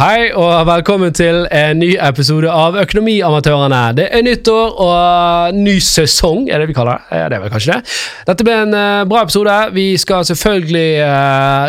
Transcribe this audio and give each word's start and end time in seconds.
Hei 0.00 0.30
og 0.32 0.62
velkommen 0.64 1.12
til 1.12 1.42
en 1.52 1.76
ny 1.76 1.90
episode 2.00 2.48
av 2.48 2.72
Økonomiamatørene. 2.80 3.80
Det 3.98 4.06
er 4.16 4.22
nyttår 4.24 4.78
og 4.80 5.58
ny 5.58 5.74
sesong, 5.84 6.46
er 6.48 6.62
det 6.62 6.70
vi 6.70 6.76
kaller 6.78 6.96
det? 7.02 7.18
Ja, 7.18 7.26
det 7.28 7.36
er 7.36 7.42
vel 7.42 7.52
kanskje 7.52 7.74
det. 7.74 7.96
Dette 8.30 8.46
blir 8.48 8.62
en 8.62 8.72
uh, 8.72 9.02
bra 9.10 9.26
episode. 9.26 9.58
Vi 9.76 9.84
skal 10.00 10.24
selvfølgelig 10.24 11.04
uh, 11.04 11.68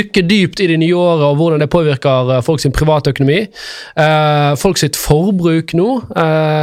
dykke 0.00 0.24
dypt 0.30 0.64
i 0.64 0.70
det 0.72 0.80
nye 0.80 0.96
året 0.96 1.26
og 1.28 1.36
hvordan 1.42 1.60
det 1.66 1.68
påvirker 1.76 2.32
uh, 2.38 2.40
folk 2.46 2.64
sin 2.64 2.72
privatøkonomi. 2.72 3.42
Uh, 4.00 4.72
sitt 4.80 4.96
forbruk 4.96 5.76
nå. 5.76 5.90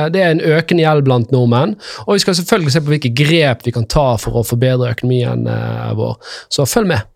det 0.10 0.26
er 0.26 0.34
en 0.34 0.42
økende 0.42 0.88
gjeld 0.88 1.06
blant 1.06 1.30
nordmenn. 1.30 1.78
Og 2.08 2.18
vi 2.18 2.26
skal 2.26 2.42
selvfølgelig 2.42 2.74
se 2.74 2.82
på 2.82 2.96
hvilke 2.96 3.14
grep 3.14 3.62
vi 3.70 3.78
kan 3.78 3.86
ta 3.86 4.16
for 4.18 4.42
å 4.42 4.48
forbedre 4.48 4.90
økonomien 4.90 5.46
vår. 6.02 6.18
Så 6.50 6.66
følg 6.66 6.96
med. 6.96 7.12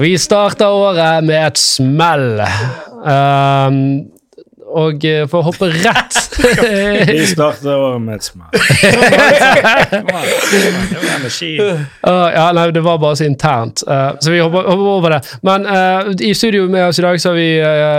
Vi 0.00 0.18
starter 0.18 0.66
året 0.66 1.24
med 1.24 1.36
et 1.46 1.58
smell. 1.60 2.40
Um, 3.04 3.76
og 4.70 5.04
eh, 5.04 5.24
for 5.26 5.42
å 5.42 5.48
hoppe 5.48 5.66
rett 5.72 6.16
Vi 7.10 7.24
starter 7.26 7.74
året 7.74 8.00
med 8.04 8.20
et 8.20 8.24
smell. 8.24 8.48
uh, 11.66 12.28
ja, 12.36 12.46
nei, 12.56 12.70
det 12.72 12.84
var 12.86 13.00
bare 13.02 13.18
så 13.18 13.26
internt, 13.26 13.82
uh, 13.90 14.14
så 14.22 14.32
vi 14.32 14.40
hopper, 14.40 14.70
hopper, 14.70 14.88
over 14.94 15.16
det. 15.16 15.20
Men 15.44 15.68
uh, 15.68 16.14
i 16.16 16.32
studio 16.38 16.64
med 16.70 16.86
oss 16.86 17.02
i 17.02 17.04
dag 17.04 17.20
så 17.20 17.34
har 17.34 17.40
vi 17.42 17.50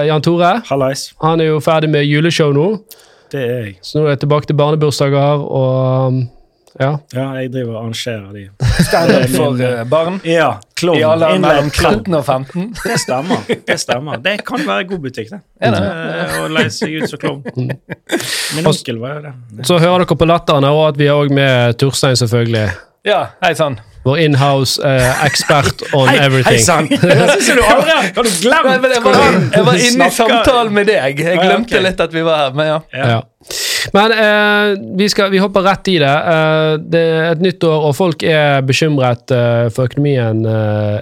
Jan 0.10 0.26
Tore. 0.26 0.56
Hallais. 0.72 1.12
Han 1.22 1.44
er 1.44 1.52
jo 1.52 1.62
ferdig 1.62 1.92
med 1.92 2.08
juleshow 2.08 2.56
nå. 2.56 2.70
Det 3.32 3.46
er 3.46 3.66
jeg. 3.68 3.78
Så 3.86 4.00
nå 4.00 4.08
er 4.08 4.16
jeg 4.16 4.26
tilbake 4.26 4.50
til 4.50 4.58
barnebursdager 4.60 5.44
og 5.44 6.08
um, 6.08 6.24
ja. 6.80 6.92
ja, 7.14 7.26
jeg 7.42 7.52
driver 7.54 7.74
og 7.76 7.80
arrangerer 7.82 8.32
de. 8.36 8.44
Standup 8.88 9.34
for 9.36 9.60
uh, 9.60 9.82
barn? 9.90 10.20
Ja. 10.28 10.52
Klovn. 10.80 11.00
I 11.00 11.04
alderen 11.06 11.44
mellom 11.44 11.70
13 11.70 12.16
og 12.18 12.26
15? 12.26 12.70
Det 12.84 13.00
stemmer. 13.04 13.44
Det 13.68 13.78
stemmer. 13.80 14.22
Det 14.24 14.38
kan 14.48 14.64
være 14.68 14.88
god 14.94 15.04
butikk, 15.04 15.34
det. 15.34 15.42
Det? 15.62 15.74
Uh, 15.76 16.40
å 16.46 16.48
leie 16.56 16.72
seg 16.74 16.96
ut 16.98 17.12
som 17.12 17.22
klovn. 17.22 17.44
Mm. 17.58 17.76
Min 18.58 18.72
onkel 18.72 19.02
var 19.04 19.18
jo 19.18 19.28
det. 19.28 19.36
Så 19.68 19.82
hører 19.82 20.06
dere 20.06 20.20
på 20.24 20.30
latteren 20.30 20.70
og 20.72 20.86
at 20.88 21.00
vi 21.02 21.12
er 21.12 21.20
òg 21.20 21.34
med 21.36 21.78
Turstein, 21.82 22.18
selvfølgelig. 22.20 22.70
Ja, 23.08 23.26
hei 23.42 23.56
sann. 23.58 23.80
Vår 24.04 24.18
inhouse 24.24 24.82
uh, 24.82 25.26
expert 25.26 25.84
on 25.98 26.08
hei, 26.08 26.18
everything. 26.26 26.58
Hei 26.58 26.64
sann! 26.64 26.88
Har 28.16 28.24
du 28.24 28.32
glemt 28.42 28.88
jeg 28.96 29.04
var, 29.04 29.20
jeg 29.54 29.66
var 29.68 29.84
inne 29.90 30.08
i 30.08 30.16
samtalen 30.16 30.74
med 30.74 30.90
deg. 30.90 31.22
Jeg 31.22 31.38
glemte 31.38 31.76
okay. 31.76 31.86
litt 31.86 32.02
at 32.02 32.14
vi 32.16 32.26
var 32.26 32.46
her, 32.46 32.58
men 32.58 32.72
ja. 32.72 32.80
ja. 32.96 33.12
ja. 33.18 33.22
Men 33.96 34.14
eh, 34.16 34.78
vi, 34.98 35.10
skal, 35.10 35.32
vi, 35.34 35.42
hopper 35.42 35.66
rett 35.66 35.92
i 35.92 35.98
det. 36.02 36.16
Eh, 36.34 36.78
det 36.94 37.04
er 37.18 37.30
et 37.34 37.44
nytt 37.44 37.64
år, 37.68 37.90
og 37.90 37.98
folk 37.98 38.24
er 38.24 38.62
bekymret 38.68 39.34
for 39.76 39.90
økonomien 39.90 40.46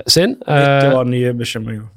sin. 0.08 0.38
Nytt 0.44 0.94
år, 0.94 1.08
nye 1.10 1.34
bekymringer. 1.38 1.88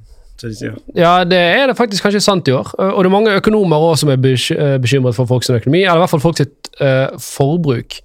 Ja, 0.94 1.22
det 1.24 1.38
er 1.38 1.68
det 1.70 1.76
faktisk 1.78 2.02
kanskje 2.02 2.22
sant 2.22 2.48
i 2.50 2.54
år. 2.54 2.72
Og 2.74 3.04
det 3.04 3.08
er 3.08 3.14
mange 3.14 3.34
økonomer 3.38 3.84
også 3.92 4.02
som 4.02 4.12
er 4.14 4.78
bekymret 4.82 5.14
for 5.14 5.28
folks 5.30 5.50
økonomi, 5.50 5.84
eller 5.84 6.00
i 6.00 6.02
hvert 6.02 6.10
fall 6.10 6.24
folks 6.24 6.42
uh, 6.82 7.12
forbruk. 7.22 8.00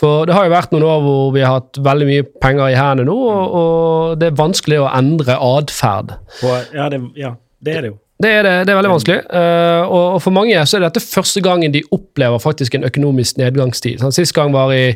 For 0.00 0.26
det 0.26 0.34
har 0.36 0.48
jo 0.48 0.54
vært 0.54 0.74
noen 0.74 0.86
år 0.86 1.04
hvor 1.04 1.28
vi 1.36 1.44
har 1.44 1.60
hatt 1.60 1.78
veldig 1.86 2.08
mye 2.08 2.26
penger 2.42 2.72
i 2.72 2.78
hendene 2.78 3.06
nå, 3.08 3.16
og, 3.16 3.54
og 3.60 4.18
det 4.20 4.32
er 4.32 4.40
vanskelig 4.40 4.82
å 4.82 4.90
endre 4.90 5.38
atferd. 5.38 6.16
Ja, 6.42 6.90
ja, 7.14 7.36
det 7.62 7.78
er 7.78 7.86
det 7.86 7.94
jo. 7.94 8.00
Det 8.16 8.30
er, 8.32 8.42
det, 8.46 8.52
det 8.64 8.72
er 8.72 8.78
veldig 8.78 8.90
vanskelig. 8.94 9.16
Uh, 9.28 9.82
og, 9.92 10.04
og, 10.14 10.22
for 10.24 10.32
mange 10.32 10.60
så 10.64 10.78
er 10.78 10.86
dette 10.86 11.02
første 11.04 11.42
gangen 11.44 11.74
de 11.74 11.82
opplever 11.92 12.40
faktisk 12.40 12.74
en 12.78 12.86
økonomisk 12.88 13.36
nedgangstid. 13.36 14.00
Sånn, 14.00 14.14
sist 14.16 14.32
gang 14.36 14.54
var 14.54 14.72
i, 14.72 14.94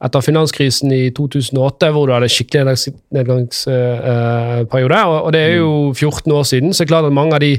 etter 0.00 0.24
finanskrisen 0.24 0.94
i 0.96 1.02
2008, 1.12 1.90
hvor 1.92 2.08
du 2.08 2.14
hadde 2.16 2.30
skikkelig 2.32 2.94
nedgangsperiode. 3.12 5.02
Uh, 5.02 5.10
og, 5.10 5.18
og, 5.18 5.30
det 5.36 5.42
er 5.50 5.58
jo 5.58 5.92
14 5.92 6.32
år 6.32 6.48
siden, 6.48 6.72
så 6.72 6.80
det 6.80 6.88
er 6.88 6.94
klart 6.94 7.10
at 7.10 7.18
mange 7.18 7.36
av 7.36 7.44
de 7.44 7.58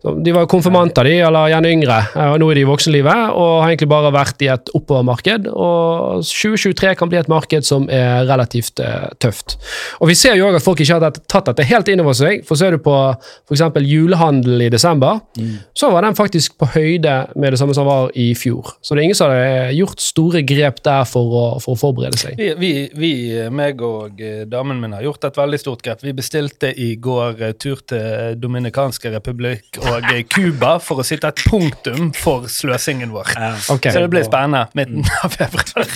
de 0.00 0.32
var 0.32 0.46
konfirmanter, 0.48 1.04
de, 1.04 1.18
eller 1.26 1.50
gjerne 1.52 1.70
yngre, 1.74 1.96
og 2.16 2.38
nå 2.40 2.46
er 2.50 2.56
de 2.56 2.62
i 2.64 2.68
voksenlivet 2.68 3.34
og 3.36 3.50
har 3.60 3.68
egentlig 3.68 3.90
bare 3.90 4.12
vært 4.14 4.40
i 4.40 4.48
et 4.48 4.70
oppovermarked. 4.76 5.50
Og 5.52 6.24
2023 6.24 6.94
kan 6.96 7.10
bli 7.10 7.18
et 7.20 7.28
marked 7.28 7.66
som 7.68 7.84
er 7.92 8.24
relativt 8.28 8.80
uh, 8.80 9.10
tøft. 9.20 9.58
Og 10.00 10.08
Vi 10.08 10.16
ser 10.16 10.38
jo 10.38 10.48
òg 10.48 10.56
at 10.56 10.64
folk 10.64 10.80
ikke 10.80 10.96
har 10.96 11.20
tatt 11.20 11.50
dette 11.50 11.66
helt 11.68 11.90
inn 11.92 12.00
over 12.00 12.16
seg. 12.16 12.46
For 12.48 12.60
Ser 12.60 12.76
du 12.76 12.80
på 12.84 12.94
f.eks. 13.12 13.62
julehandel 13.84 14.66
i 14.66 14.70
desember, 14.72 15.20
mm. 15.36 15.52
så 15.76 15.92
var 15.92 16.06
den 16.06 16.16
faktisk 16.16 16.56
på 16.60 16.70
høyde 16.74 17.14
med 17.36 17.52
det 17.52 17.60
samme 17.60 17.76
som 17.76 17.88
var 17.88 18.10
i 18.16 18.30
fjor. 18.38 18.72
Så 18.80 18.96
det 18.96 19.02
er 19.02 19.10
ingen 19.10 19.20
som 19.20 19.32
har 19.32 19.74
gjort 19.76 20.00
store 20.04 20.44
grep 20.48 20.80
der 20.86 21.04
for 21.08 21.36
å, 21.36 21.44
for 21.60 21.76
å 21.76 21.80
forberede 21.80 22.20
seg. 22.20 22.40
Vi, 22.40 22.50
vi, 22.60 22.72
vi, 22.96 23.12
meg 23.52 23.80
og 23.84 24.20
eh, 24.24 24.42
damen 24.48 24.80
min 24.80 24.96
har 24.96 25.04
gjort 25.04 25.28
et 25.28 25.40
veldig 25.40 25.60
stort 25.60 25.84
grep. 25.84 26.04
Vi 26.04 26.16
bestilte 26.16 26.72
i 26.72 26.94
går 27.00 27.44
eh, 27.44 27.56
tur 27.60 27.84
til 27.84 28.36
Dominikanske 28.40 29.12
republikk 29.12 29.80
og 29.84 29.89
Cuba 30.30 30.76
for 30.82 31.02
å 31.02 31.06
sitte 31.06 31.30
et 31.30 31.42
punktum 31.48 32.10
for 32.16 32.48
sløsingen 32.50 33.12
vår. 33.14 33.32
Okay. 33.76 33.92
Så 33.92 34.04
det 34.04 34.10
blir 34.12 34.26
spennende. 34.26 34.66
Midten 34.78 35.06
av 35.24 35.34
februar. 35.34 35.88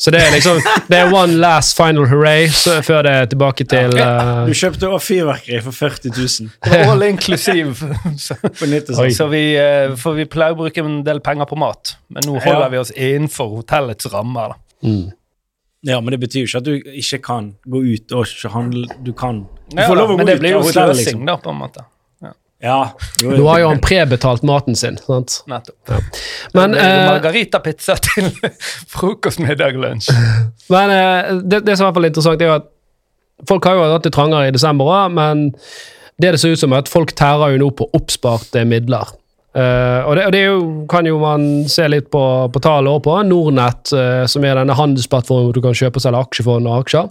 Så 0.00 0.10
det 0.14 0.22
er 0.24 0.30
liksom 0.32 0.56
Det 0.88 0.96
er 0.96 1.12
one 1.12 1.36
last 1.42 1.76
final 1.76 2.06
hooray 2.08 2.48
før 2.86 3.04
det 3.04 3.12
er 3.12 3.28
tilbake 3.30 3.66
til 3.68 3.96
uh... 4.00 4.46
Du 4.48 4.54
kjøpte 4.56 4.88
også 4.88 5.10
fyrverkeri 5.10 5.60
for 5.66 5.76
40 5.76 6.14
000. 6.16 6.88
All 6.88 7.04
inclusive. 7.06 7.90
så, 8.24 8.36
så 9.16 9.28
vi, 9.30 9.44
uh, 9.60 9.94
for 10.00 10.16
vi 10.16 10.26
pleier 10.30 10.56
å 10.56 10.60
bruke 10.62 10.84
en 10.84 11.00
del 11.06 11.22
penger 11.24 11.48
på 11.50 11.58
mat, 11.60 11.94
men 12.08 12.26
nå 12.26 12.38
holder 12.38 12.66
ja. 12.66 12.72
vi 12.72 12.82
oss 12.82 12.92
innenfor 12.96 13.52
hotellets 13.60 14.08
rammer. 14.12 14.56
Mm. 14.80 15.10
Ja, 15.82 16.00
men 16.00 16.12
det 16.12 16.20
betyr 16.20 16.44
jo 16.44 16.48
ikke 16.48 16.60
at 16.60 16.66
du 16.66 16.90
ikke 17.00 17.18
kan 17.24 17.54
gå 17.64 17.80
ut 17.80 18.12
og 18.12 18.28
ikke 18.28 18.52
handle. 18.52 18.98
Du 19.04 19.14
kan. 19.16 19.44
Du 19.70 19.80
får 19.80 19.96
lov 19.96 20.12
å 20.12 20.16
gå 20.16 20.18
ut. 20.18 20.20
Men 20.20 20.28
det 20.28 20.36
blir 20.42 20.56
jo 20.58 20.64
sløsing, 20.66 20.98
liksom. 20.98 21.24
da, 21.28 21.36
på 21.40 21.52
en 21.54 21.60
måte. 21.60 21.84
Ja. 22.60 22.90
Nå 23.24 23.46
har 23.48 23.62
jo 23.62 23.68
han 23.70 23.80
prebetalt 23.80 24.42
maten 24.44 24.76
sin. 24.76 24.98
sant? 25.00 25.38
Nettopp. 25.48 25.78
Ja. 25.88 26.00
Men, 26.52 26.74
eh, 26.74 27.06
Margaritapizza 27.08 27.96
til 28.04 28.28
frokost, 28.94 29.40
middag, 29.40 29.78
lunsj. 29.80 30.12
Men 30.72 30.92
eh, 30.92 31.30
det, 31.40 31.62
det, 31.64 31.78
som 31.78 31.86
er 31.86 31.88
i 31.88 31.90
hvert 31.90 32.00
fall 32.00 32.10
interessant, 32.10 32.44
er 32.44 32.52
jo 32.52 32.58
at 32.58 32.68
folk 33.48 33.64
har 33.64 33.78
jo 33.78 33.88
hatt 33.94 34.04
det 34.04 34.12
trangere 34.12 34.50
i 34.50 34.52
desember 34.52 34.90
òg, 34.92 35.14
men 35.16 35.46
det 36.20 36.34
det 36.34 36.40
ser 36.42 36.52
ut 36.52 36.60
som, 36.60 36.74
er 36.76 36.82
at 36.84 36.92
folk 36.92 37.14
tærer 37.16 37.54
jo 37.54 37.62
nå 37.62 37.70
på 37.72 37.86
oppsparte 37.96 38.66
midler. 38.68 39.08
Uh, 39.50 40.06
og 40.06 40.14
det, 40.14 40.24
og 40.28 40.34
det 40.34 40.40
jo, 40.44 40.58
kan 40.86 41.06
jo 41.08 41.16
man 41.18 41.46
se 41.66 41.82
litt 41.88 42.06
på, 42.12 42.20
på 42.54 42.60
tallet 42.62 43.02
på. 43.02 43.16
Nordnett, 43.26 43.90
uh, 43.96 44.22
som 44.30 44.44
er 44.46 44.60
denne 44.60 44.76
handelsplattformen 44.78 45.48
hvor 45.48 45.56
du 45.56 45.64
kan 45.64 45.74
kjøpe 45.74 45.98
og 45.98 46.04
selge 46.04 46.20
aksjefond 46.20 46.68
og 46.70 46.84
aksjer, 46.84 47.08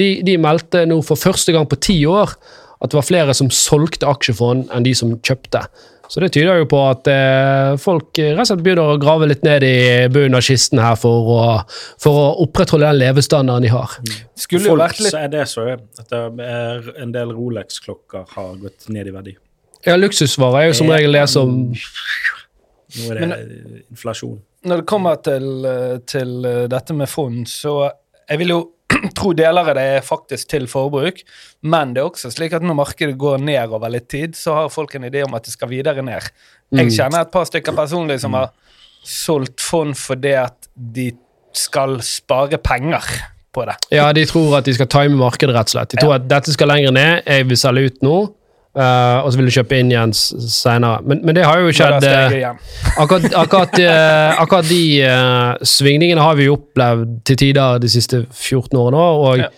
de, 0.00 0.08
de 0.26 0.38
meldte 0.40 0.82
nå 0.88 0.98
for 1.06 1.20
første 1.20 1.54
gang 1.54 1.68
på 1.70 1.78
ti 1.84 2.00
år 2.10 2.32
at 2.80 2.92
det 2.92 2.98
var 2.98 3.06
flere 3.06 3.36
som 3.36 3.52
solgte 3.52 4.08
aksjefond 4.08 4.70
enn 4.74 4.86
de 4.86 4.92
som 4.96 5.14
kjøpte. 5.24 5.64
Så 6.08 6.20
det 6.22 6.28
tyder 6.36 6.60
jo 6.60 6.66
på 6.70 6.80
at 6.86 7.08
eh, 7.10 7.72
folk 7.82 8.18
rett 8.20 8.38
og 8.38 8.48
slett 8.48 8.62
begynner 8.62 8.92
å 8.92 8.98
grave 9.02 9.26
litt 9.26 9.42
ned 9.46 9.64
i 9.66 9.78
bunnen 10.12 10.38
av 10.38 10.44
kisten 10.46 10.78
her 10.82 10.94
for 11.00 11.30
å, 11.34 11.40
for 12.02 12.20
å 12.20 12.28
opprettholde 12.44 12.86
den 12.86 13.00
levestandarden 13.00 13.66
de 13.66 13.72
har. 13.72 13.96
Mm. 14.04 14.12
Skulle 14.38 14.70
folk 14.70 15.00
litt... 15.00 15.10
så 15.10 15.24
er 15.24 15.32
det 15.32 15.46
så 15.50 15.66
at 15.74 16.06
det 16.12 16.46
er 16.46 16.92
en 17.02 17.14
del 17.16 17.34
Rolex-klokker 17.34 18.28
har 18.36 18.54
gått 18.62 18.86
ned 18.92 19.10
i 19.10 19.16
verdi. 19.16 19.34
Ja, 19.86 19.96
luksusvarer 19.98 20.64
er 20.64 20.70
jo 20.70 20.78
som 20.78 20.90
regel 20.90 21.18
det 21.18 21.26
som 21.30 21.58
Nå 22.96 23.10
er 23.10 23.18
det 23.18 23.26
Men, 23.26 23.32
inflasjon. 23.90 24.38
Når 24.66 24.80
det 24.80 24.86
kommer 24.88 25.18
til, 25.22 25.66
til 26.08 26.30
dette 26.70 26.94
med 26.96 27.10
fond, 27.10 27.42
så 27.50 27.80
jeg 28.30 28.40
vil 28.40 28.54
jo 28.54 28.60
tro 29.18 29.32
deler 29.36 29.72
av 29.72 29.78
det 29.78 29.84
er 29.96 30.04
faktisk 30.06 30.50
til 30.52 30.68
forbruk, 30.70 31.22
men 31.66 31.94
det 31.94 32.02
er 32.02 32.10
også 32.10 32.30
slik 32.34 32.54
at 32.56 32.64
når 32.64 32.78
markedet 32.78 33.18
går 33.18 33.42
ned 33.42 33.74
over 33.74 33.92
litt 33.92 34.08
tid, 34.12 34.36
så 34.38 34.60
har 34.60 34.72
folk 34.72 34.94
en 34.96 35.08
idé 35.08 35.24
om 35.26 35.34
at 35.36 35.46
det 35.46 35.54
skal 35.54 35.70
videre 35.72 36.04
ned. 36.06 36.30
Jeg 36.74 36.88
mm. 36.90 36.94
kjenner 36.98 37.26
et 37.26 37.34
par 37.34 37.46
stykker 37.48 37.76
personlig 37.76 38.20
som 38.22 38.36
har 38.38 38.52
solgt 39.06 39.62
fond 39.62 39.94
fordi 39.98 40.34
at 40.38 40.70
de 40.74 41.10
skal 41.56 41.98
spare 42.04 42.58
penger 42.60 43.04
på 43.54 43.64
det. 43.68 43.76
Ja, 43.94 44.10
de 44.12 44.26
tror 44.28 44.58
at 44.58 44.66
de 44.68 44.74
skal 44.76 44.88
time 44.92 45.16
markedet, 45.18 45.54
rett 45.56 45.70
og 45.70 45.76
slett. 45.78 45.94
De 45.94 46.00
tror 46.02 46.14
ja. 46.14 46.20
at 46.20 46.26
dette 46.30 46.52
skal 46.52 46.70
lenger 46.70 46.94
ned, 46.94 47.22
jeg 47.24 47.48
vil 47.48 47.60
selge 47.60 47.90
ut 47.90 48.04
nå. 48.04 48.16
Uh, 48.76 49.24
og 49.24 49.30
så 49.32 49.38
vil 49.40 49.46
du 49.48 49.54
kjøpe 49.54 49.78
inn 49.80 49.88
igjen 49.88 50.10
seinere. 50.12 51.00
Men, 51.08 51.22
men, 51.24 51.32
det 51.38 51.46
har 51.48 51.62
jo 51.62 51.70
skjedd 51.72 52.04
uh, 52.04 52.50
akkurat, 53.02 53.24
akkurat, 53.32 53.78
uh, 53.80 54.42
akkurat, 54.42 54.68
de 54.68 55.64
svingningene 55.64 56.20
har 56.20 56.36
vi 56.36 56.50
opplevd 56.52 57.14
til 57.24 57.40
tider 57.40 57.80
de 57.80 57.88
siste 57.88 58.26
14 58.28 58.76
årene. 58.76 59.00
Og, 59.00 59.40
ja. 59.40 59.48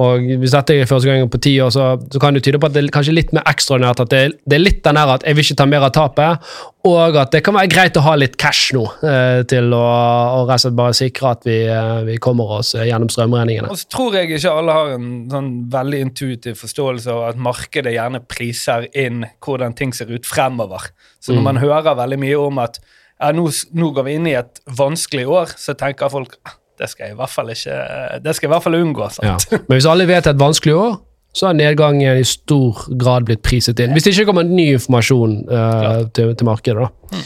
Og 0.00 0.22
hvis 0.40 0.54
dette 0.54 0.72
er 0.80 0.86
første 0.88 1.04
gangen 1.10 1.28
på 1.28 1.36
ti 1.44 1.50
år, 1.60 1.68
så, 1.74 1.86
så 2.08 2.20
kan 2.22 2.32
det 2.32 2.40
tyde 2.46 2.56
på 2.58 2.64
at 2.70 2.72
det 2.72 2.80
er 2.86 2.92
kanskje 2.94 3.12
litt 3.12 3.32
mer 3.36 3.42
ekstraordinært. 3.50 3.98
At 4.00 4.08
det, 4.14 4.20
det 4.48 4.56
er 4.56 4.62
litt 4.62 4.78
den 4.86 4.96
der 4.96 5.10
at 5.18 5.26
jeg 5.28 5.36
vil 5.36 5.44
ikke 5.44 5.56
ta 5.60 5.66
mer 5.68 5.84
av 5.84 5.92
tapet, 5.92 6.46
og 6.88 7.18
at 7.20 7.34
det 7.34 7.42
kan 7.44 7.54
være 7.58 7.68
greit 7.74 7.98
å 8.00 8.04
ha 8.06 8.14
litt 8.16 8.38
cash 8.40 8.72
nå 8.72 8.86
eh, 9.04 9.42
til 9.52 9.68
å, 9.76 9.82
å 9.82 10.46
rett 10.48 10.56
og 10.56 10.64
slett 10.64 10.78
bare 10.80 10.96
sikre 10.96 11.34
at 11.36 11.44
vi, 11.44 11.58
eh, 11.68 11.98
vi 12.08 12.16
kommer 12.24 12.54
oss 12.56 12.72
eh, 12.74 12.86
gjennom 12.88 13.12
strømregningene. 13.12 13.68
Og 13.68 13.82
så 13.82 13.90
tror 13.92 14.16
jeg 14.16 14.32
ikke 14.32 14.54
alle 14.62 14.78
har 14.78 14.94
en 14.96 15.12
sånn 15.34 15.52
veldig 15.76 16.00
intuitiv 16.06 16.56
forståelse 16.64 17.12
av 17.12 17.22
at 17.34 17.44
markedet 17.50 17.92
gjerne 17.92 18.22
priser 18.24 18.88
inn 18.96 19.26
hvordan 19.44 19.76
ting 19.76 19.92
ser 19.92 20.08
ut 20.14 20.24
fremover. 20.26 20.88
Så 21.20 21.36
når 21.36 21.42
Mm. 21.44 21.48
man 21.52 21.62
hører 21.66 22.00
veldig 22.00 22.18
mye 22.24 22.40
om 22.48 22.58
at 22.64 22.80
ja, 23.20 23.28
nå, 23.36 23.44
nå 23.76 23.92
går 23.94 24.08
vi 24.08 24.16
inn 24.18 24.26
i 24.32 24.34
et 24.40 24.58
vanskelig 24.66 25.28
år, 25.28 25.52
så 25.60 25.76
tenker 25.78 26.08
folk 26.10 26.38
"Ah, 26.48 26.56
det 26.82 26.90
skal 26.90 27.08
jeg 27.08 27.14
i 27.14 27.20
hvert 27.20 27.32
fall 27.32 27.54
ikke 27.54 27.78
i 27.78 28.50
hvert 28.50 28.66
fall 28.66 28.78
unngå. 28.80 29.08
Ja. 29.22 29.38
Men 29.54 29.76
hvis 29.76 29.88
alle 29.88 30.08
vet 30.10 30.26
det 30.26 30.32
er 30.32 30.36
et 30.36 30.42
vanskelig 30.42 30.74
år, 30.74 31.00
så 31.32 31.48
har 31.48 31.56
nedgangen 31.56 32.18
i 32.20 32.24
stor 32.28 32.82
grad 33.00 33.24
blitt 33.28 33.40
priset 33.44 33.80
inn. 33.80 33.94
Hvis 33.96 34.04
det 34.04 34.12
ikke 34.12 34.28
kommer 34.28 34.44
ny 34.44 34.66
informasjon 34.74 35.38
uh, 35.48 36.02
til, 36.12 36.34
til 36.36 36.48
markedet. 36.48 36.84
da. 36.84 37.22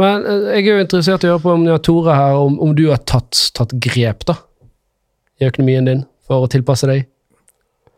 Men 0.00 0.26
uh, 0.26 0.48
jeg 0.50 0.64
er 0.64 0.72
jo 0.72 0.82
interessert 0.82 1.26
i 1.26 1.30
å 1.30 1.36
høre 1.36 1.44
på 1.44 1.54
om 1.54 1.68
Tore 1.86 2.16
her, 2.18 2.38
om, 2.42 2.58
om 2.62 2.74
du 2.74 2.88
har 2.90 3.04
tatt, 3.06 3.38
tatt 3.54 3.76
grep 3.82 4.26
da, 4.26 4.40
i 5.38 5.46
økonomien 5.46 5.86
din 5.86 6.02
for 6.26 6.42
å 6.42 6.50
tilpasse 6.50 6.90
deg. 6.90 7.06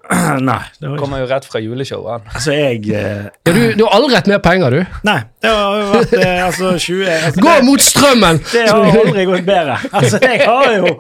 Nei, 0.41 0.61
det 0.81 0.89
var... 0.89 0.97
Kommer 1.01 1.19
jo 1.21 1.27
rett 1.29 1.45
fra 1.45 1.61
juleshowet. 1.61 2.29
Altså, 2.35 2.53
jeg 2.57 2.79
eh, 2.97 3.27
Ja, 3.45 3.53
du, 3.53 3.59
du 3.77 3.83
har 3.85 3.93
aldri 3.99 4.15
hatt 4.17 4.29
mer 4.31 4.39
penger, 4.45 4.73
du. 4.73 4.79
Nei, 5.05 5.17
det 5.45 5.51
har 5.53 5.75
jo 5.77 5.89
vært 5.93 6.15
eh, 6.17 6.39
altså 6.47 6.71
20 6.81 7.11
altså, 7.13 7.41
Gå 7.45 7.53
det- 7.59 7.67
mot 7.67 7.85
strømmen! 7.85 8.41
Det 8.53 8.63
har 8.71 8.99
aldri 9.03 9.27
gått 9.29 9.45
bedre. 9.49 9.77
Altså, 9.93 10.21
jeg 10.25 10.41
har 10.49 10.73
jo 10.79 10.93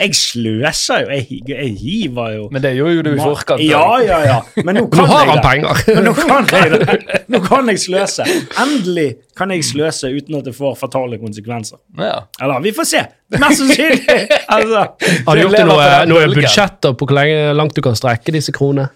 Jeg 0.00 0.18
sløser 0.18 1.04
jo. 1.04 1.12
Jeg, 1.14 1.40
jeg 1.52 1.70
hiver 1.78 2.32
jo 2.34 2.48
Men 2.56 2.64
det 2.66 2.74
gjorde 2.80 2.96
jo 2.98 3.04
du 3.06 3.12
i 3.12 3.20
forkant. 3.22 3.62
Ja, 3.62 3.84
ja, 4.02 4.18
ja. 4.26 4.40
Men 4.64 4.80
nå 4.80 4.86
Nå 4.90 5.06
har 5.12 5.22
jeg 5.22 5.30
han 5.30 5.38
det. 5.38 5.46
penger! 5.46 5.84
Men 5.94 6.08
nå 6.10 6.16
kan 6.18 6.50
jeg 6.52 6.72
det. 6.74 7.22
Nå 7.30 7.42
kan 7.46 7.70
jeg 7.70 7.82
sløse. 7.84 8.26
Endelig 8.64 9.08
kan 9.38 9.54
jeg 9.54 9.62
sløse 9.70 10.10
uten 10.10 10.40
at 10.40 10.48
det 10.50 10.56
får 10.58 10.74
fatale 10.80 11.20
konsekvenser. 11.22 11.78
Ja. 12.02 12.24
Eller, 12.42 12.58
vi 12.64 12.74
får 12.74 12.90
se. 12.90 13.04
Mest 13.38 13.60
sannsynlig. 13.60 14.37
Altså, 14.48 14.86
Har 15.26 15.36
du 15.36 15.42
gjort 15.42 15.58
deg 15.58 15.68
noe, 15.68 15.90
noe 16.08 16.30
budsjetter 16.32 16.94
på 16.96 17.08
hvor 17.08 17.18
lenge, 17.20 17.52
langt 17.58 17.76
du 17.76 17.82
kan 17.84 17.96
strekke 17.98 18.34
disse 18.34 18.54
kronene? 18.56 18.88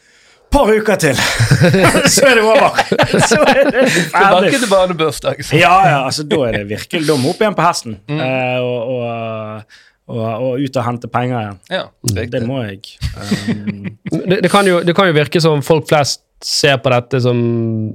par 0.52 0.68
uker 0.68 0.98
til, 1.00 1.16
så 2.14 2.26
er 2.28 2.36
det 2.38 2.42
over. 2.44 2.80
Så 3.24 3.38
er 3.40 3.70
det 3.70 3.86
Tilbake 3.92 4.58
til 4.58 4.68
barnebursdag. 4.70 5.40
Ja, 5.56 5.72
ja, 5.88 6.02
altså 6.04 6.26
da 6.28 6.42
er 6.48 6.58
det 6.58 6.66
virkelig 6.74 7.08
Da 7.08 7.16
må 7.20 7.32
opp 7.32 7.40
igjen 7.40 7.56
på 7.56 7.64
hesten. 7.64 7.96
Mm. 8.10 8.20
eh, 8.20 8.58
og, 8.60 8.92
og, 8.92 9.78
og, 10.12 10.26
og 10.26 10.66
ut 10.66 10.76
og 10.76 10.86
hente 10.88 11.08
penger 11.12 11.38
igjen. 11.40 11.58
Ja, 11.72 11.86
Det 12.04 12.26
det 12.34 12.42
må 12.48 12.60
jeg. 12.66 12.82
Um, 13.16 13.88
Det, 14.28 14.42
det, 14.44 14.50
kan 14.52 14.68
jo, 14.68 14.82
det 14.84 14.96
kan 14.96 15.08
jo 15.08 15.16
virke 15.16 15.40
som 15.40 15.64
folk 15.64 15.88
flest 15.88 16.20
ser 16.46 16.78
på 16.82 16.90
dette 16.92 17.20
som 17.22 17.38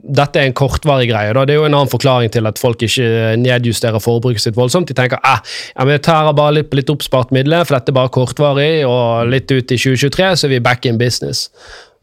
Dette 0.04 0.40
er 0.40 0.48
en 0.50 0.56
kortvarig 0.58 1.10
greie. 1.10 1.34
Da. 1.36 1.44
Det 1.48 1.56
er 1.56 1.60
jo 1.62 1.68
en 1.68 1.76
annen 1.78 1.92
forklaring 1.92 2.32
til 2.34 2.48
at 2.50 2.60
folk 2.62 2.82
ikke 2.86 3.36
nedjusterer 3.42 4.02
forbruket 4.04 4.44
sitt 4.46 4.58
voldsomt. 4.58 4.90
De 4.90 4.96
tenker 4.98 5.20
eh, 5.22 5.42
ja, 5.74 5.88
vi 5.90 5.98
tærer 6.08 6.38
bare 6.38 6.58
litt 6.60 6.72
på 6.72 6.80
litt 6.80 6.92
oppspart 6.94 7.34
midler, 7.36 7.66
for 7.68 7.78
dette 7.78 7.94
er 7.94 8.00
bare 8.00 8.14
kortvarig, 8.16 8.72
og 8.88 9.28
litt 9.32 9.52
ut 9.52 9.76
i 9.76 9.80
2023 9.80 10.32
så 10.40 10.48
er 10.48 10.56
vi 10.56 10.64
back 10.64 10.88
in 10.90 11.00
business. 11.02 11.48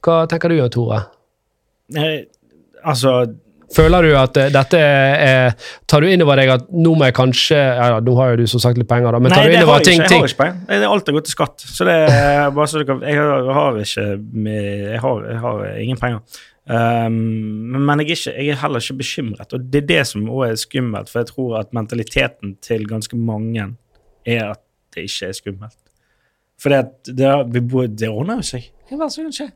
Hva 0.05 0.25
tenker 0.31 0.53
du, 0.53 0.61
Tore? 0.75 1.05
eh, 1.97 2.25
altså 2.85 3.25
Føler 3.75 4.07
du 4.07 4.13
at 4.19 4.39
eh, 4.41 4.51
dette 4.55 4.79
er 4.79 5.55
Tar 5.91 6.05
du 6.05 6.09
inn 6.11 6.23
over 6.25 6.39
deg 6.39 6.53
at 6.55 6.71
nå 6.71 6.95
må 6.95 7.09
jeg 7.09 7.17
kanskje 7.17 7.59
ja, 7.59 7.99
Nå 8.05 8.15
har 8.21 8.33
jo 8.33 8.43
du 8.43 8.51
som 8.51 8.63
sagt 8.63 8.81
litt 8.81 8.89
penger, 8.91 9.15
da, 9.15 9.21
men 9.23 9.33
Nei, 9.33 9.39
tar 9.39 9.49
du 9.49 9.51
det 9.51 9.59
inn 9.59 9.65
har 9.65 9.71
over 9.71 9.83
jeg 9.83 9.89
ting, 9.91 10.01
ikke. 10.01 10.15
Jeg 10.15 10.23
har 10.23 10.33
ikke 10.33 10.43
penger. 10.43 10.59
Det 10.71 10.81
er 10.81 10.89
alt 10.95 11.11
har 11.11 11.19
gått 11.19 11.29
til 11.29 11.37
skatt. 11.37 11.69
Så 11.75 11.87
det 11.89 11.99
er 12.15 12.51
bare 12.55 12.71
så 12.71 12.83
du 12.83 12.89
kan 12.89 13.05
Jeg 13.05 13.21
har, 13.21 13.79
ikke 13.85 14.09
jeg, 14.49 15.01
har, 15.05 15.25
jeg 15.31 15.41
har 15.45 15.65
ingen 15.85 16.01
penger. 16.01 16.43
Um, 16.65 17.17
men 17.77 18.01
jeg 18.01 18.07
er, 18.07 18.13
ikke, 18.15 18.37
jeg 18.39 18.53
er 18.55 18.61
heller 18.63 18.81
ikke 18.81 19.01
bekymret, 19.03 19.51
og 19.53 19.65
det 19.69 19.83
er 19.83 19.89
det 19.91 20.05
som 20.09 20.23
også 20.25 20.47
er 20.47 20.61
skummelt. 20.63 21.11
For 21.13 21.21
jeg 21.21 21.33
tror 21.33 21.59
at 21.61 21.75
mentaliteten 21.77 22.55
til 22.65 22.87
ganske 22.89 23.19
mange 23.21 23.67
er 24.25 24.55
at 24.55 24.63
det 24.95 25.09
ikke 25.11 25.29
er 25.29 25.37
skummelt. 25.37 25.81
For 26.61 26.73
det, 26.73 27.17
det, 27.19 27.61
det 27.99 28.09
ordner 28.09 28.41
jo 28.41 28.47
seg. 28.55 28.71
Hva 28.95 29.11
som 29.11 29.27
kan 29.27 29.37
skje? 29.37 29.51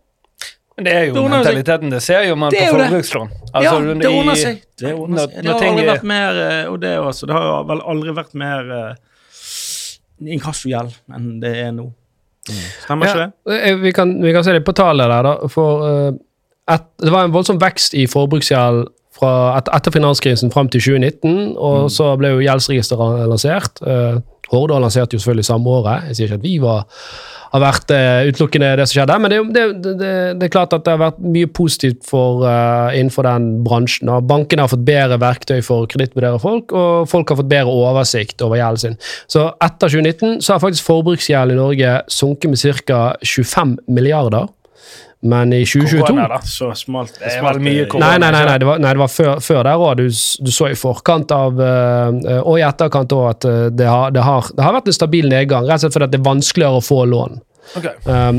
Men 0.79 0.87
det 0.87 0.93
er 0.95 1.07
jo 1.09 1.15
Det 1.17 1.23
mentaliteten. 1.33 1.91
Det 1.91 1.99
ser 2.03 2.23
jo 2.29 2.35
man 2.39 2.55
på 2.55 2.67
forbrukslån. 2.71 3.31
Altså, 3.51 3.63
ja, 3.67 3.95
det 3.99 4.11
ordner 4.13 4.37
seg. 4.39 4.61
Det, 4.79 4.93
ordner 4.95 5.17
når- 5.17 5.33
seg. 5.33 5.43
det 5.43 5.51
har 5.51 5.65
aldri 5.67 5.87
vært 5.89 6.05
mer 6.07 6.39
eh, 6.43 6.71
Og 6.71 6.77
det 6.85 6.93
også. 7.03 7.27
Det 7.27 7.35
har 7.35 7.65
vel 7.67 7.81
aldri 7.83 8.15
vært 8.15 8.37
mer 8.39 8.71
uh, 8.71 8.93
inkassogjeld 10.23 10.95
enn 11.17 11.27
det 11.43 11.53
er 11.65 11.73
nå. 11.75 11.89
Stemmer 12.85 13.11
ikke 13.11 13.25
det? 13.25 13.59
Eh, 13.59 13.75
Vi 13.83 13.93
kan, 13.93 14.15
vi 14.23 14.33
kan 14.37 14.47
se 14.47 14.55
det 14.55 14.63
på 14.65 14.77
tallet 14.79 15.11
der, 15.11 15.27
da. 15.27 15.51
For 15.51 15.83
uh, 15.83 16.13
et, 16.71 16.87
det 17.03 17.11
var 17.11 17.27
en 17.27 17.35
voldsom 17.35 17.59
vekst 17.59 17.99
i 17.99 18.07
forbruksgjeld 18.07 18.87
fra 19.19 19.33
et, 19.59 19.69
etter 19.75 19.91
finanskrisen 19.99 20.55
fram 20.55 20.71
til 20.71 20.85
2019, 20.95 21.57
og 21.59 21.91
så 21.91 22.13
ble 22.21 22.37
jo 22.37 22.45
gjeldsregisteret 22.47 23.27
lansert. 23.27 23.83
Uh, 23.83 24.21
Horde 24.53 24.79
lanserte 24.81 25.17
jo 25.17 25.23
selvfølgelig 25.23 25.49
samme 25.49 25.75
året. 25.79 26.09
Jeg 26.09 26.17
sier 26.17 26.31
ikke 26.31 26.39
at 26.41 26.47
vi 26.47 26.55
var, 26.63 27.05
har 27.53 27.63
vært 27.63 27.93
eh, 27.95 28.29
utelukkende 28.29 28.71
det 28.81 28.87
som 28.89 28.99
skjedde, 28.99 29.19
men 29.23 29.33
det, 29.33 29.41
det, 29.55 29.65
det, 30.01 30.13
det 30.41 30.49
er 30.49 30.53
klart 30.53 30.77
at 30.77 30.85
det 30.87 30.95
har 30.95 31.03
vært 31.03 31.23
mye 31.25 31.51
positivt 31.59 32.03
for, 32.09 32.45
uh, 32.45 32.91
innenfor 32.97 33.29
den 33.29 33.49
bransjen. 33.67 34.11
Og 34.13 34.29
bankene 34.29 34.65
har 34.65 34.73
fått 34.73 34.85
bedre 34.89 35.21
verktøy 35.23 35.59
for 35.65 35.85
å 35.85 35.91
kredittvurdere 35.91 36.43
folk, 36.43 36.75
og 36.77 37.09
folk 37.11 37.33
har 37.33 37.41
fått 37.41 37.53
bedre 37.53 37.79
oversikt 37.89 38.45
over 38.45 38.61
gjelden 38.61 38.85
sin. 38.85 39.01
Så 39.31 39.49
etter 39.65 39.97
2019 39.97 40.43
så 40.45 40.55
har 40.57 40.65
faktisk 40.65 40.89
forbruksgjeld 40.89 41.55
i 41.55 41.59
Norge 41.61 41.97
sunket 42.13 42.55
med 42.55 42.85
ca. 42.89 43.03
25 43.25 43.79
milliarder. 43.89 44.49
Men 45.21 45.53
i 45.53 45.65
2022 45.67 46.07
Korona, 46.07 46.29
da. 46.29 46.39
Så 46.47 46.69
smalt 46.79 47.17
Det 47.19 47.33
smalt 47.35 47.59
mye 47.63 47.87
korona. 47.91 48.13
Nei, 48.13 48.19
nei, 48.23 48.31
nei, 48.37 48.45
nei, 48.47 48.59
det 48.63 48.69
var, 48.69 48.79
nei, 48.79 48.93
det 48.95 49.03
var 49.03 49.11
før, 49.11 49.41
før 49.43 49.65
der 49.67 49.83
òg. 49.83 49.99
Du, 49.99 50.07
du 50.47 50.53
så 50.55 50.69
i 50.71 50.79
forkant 50.79 51.35
av 51.35 51.59
eh, 51.59 52.39
Og 52.45 52.61
i 52.61 52.65
etterkant 52.67 53.15
òg 53.17 53.27
at 53.33 53.49
eh, 53.49 53.65
det 53.75 53.89
har, 53.91 54.15
det, 54.15 54.23
har, 54.23 54.47
det 54.55 54.63
har 54.63 54.77
vært 54.79 54.93
en 54.93 54.99
stabil 55.01 55.27
nedgang. 55.33 55.67
Rett 55.67 55.81
og 55.81 55.87
slett 55.87 55.97
fordi 55.99 56.07
at 56.07 56.15
det 56.15 56.21
er 56.21 56.29
vanskeligere 56.29 56.79
å 56.79 56.85
få 56.85 57.03
lån. 57.11 57.41
Okay. 57.77 57.99
Um, 58.07 58.39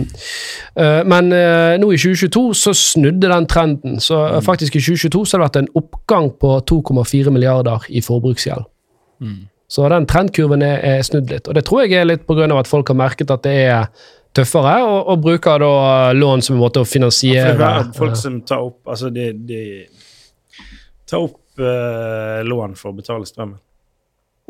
uh, 0.79 1.03
men 1.05 1.27
uh, 1.35 1.75
nå 1.77 1.91
i 1.93 1.99
2022 2.01 2.41
så 2.57 2.73
snudde 2.73 3.29
den 3.29 3.45
trenden. 3.51 3.99
Så 4.01 4.17
mm. 4.17 4.41
faktisk 4.47 4.79
i 4.79 4.81
2022 4.81 5.25
så 5.25 5.35
har 5.35 5.43
det 5.43 5.49
vært 5.49 5.59
en 5.61 5.71
oppgang 5.83 6.31
på 6.39 6.55
2,4 6.71 7.35
milliarder 7.35 7.85
i 7.91 8.01
forbruksgjeld. 8.05 8.65
Så 9.69 9.85
den 9.91 10.07
trendkurven 10.09 10.63
er, 10.65 10.79
er 10.81 11.03
snudd 11.05 11.29
litt. 11.29 11.45
Og 11.45 11.53
det 11.53 11.61
tror 11.67 11.83
jeg 11.83 11.99
er 11.99 12.07
litt 12.09 12.23
pga. 12.25 12.47
at 12.57 12.71
folk 12.71 12.89
har 12.89 12.97
merket 12.97 13.29
at 13.29 13.43
det 13.45 13.53
er 13.67 13.91
tøffere, 14.35 14.75
og, 14.85 15.07
og 15.13 15.21
bruker 15.23 15.61
da 15.63 15.71
lån 16.15 16.43
som 16.45 16.55
en 16.57 16.61
måte 16.61 16.83
å 16.83 16.87
finansiere 16.87 17.55
ja, 17.57 17.71
folk 17.95 18.17
som 18.19 18.41
tar 18.47 18.61
opp 18.65 18.89
Altså, 18.89 19.09
de, 19.13 19.31
de 19.33 19.61
tar 21.09 21.23
opp 21.25 21.39
uh, 21.61 22.39
lån 22.45 22.75
for 22.79 22.91
å 22.91 22.97
betale 22.99 23.25
strømmen. 23.27 23.57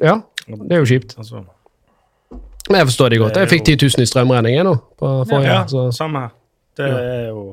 Ja, 0.04 0.20
det 0.48 0.76
er 0.76 0.84
jo 0.84 0.90
kjipt. 0.90 1.16
Altså, 1.20 1.44
Men 2.70 2.81
jeg 2.81 2.90
forstår 2.92 3.14
det 3.14 3.22
godt. 3.24 3.40
Jeg 3.40 3.52
fikk 3.52 3.66
10 3.66 3.80
000 3.98 4.04
i 4.06 4.10
strømregning 4.10 4.60
nå. 4.68 4.76
På 5.00 5.14
forrige, 5.30 5.56
ja, 5.56 5.64
så 5.68 5.88
samme 5.96 6.28
her. 6.28 6.36
Det 6.80 6.88
Ja. 6.88 7.00
er 7.00 7.26
jo 7.31 7.44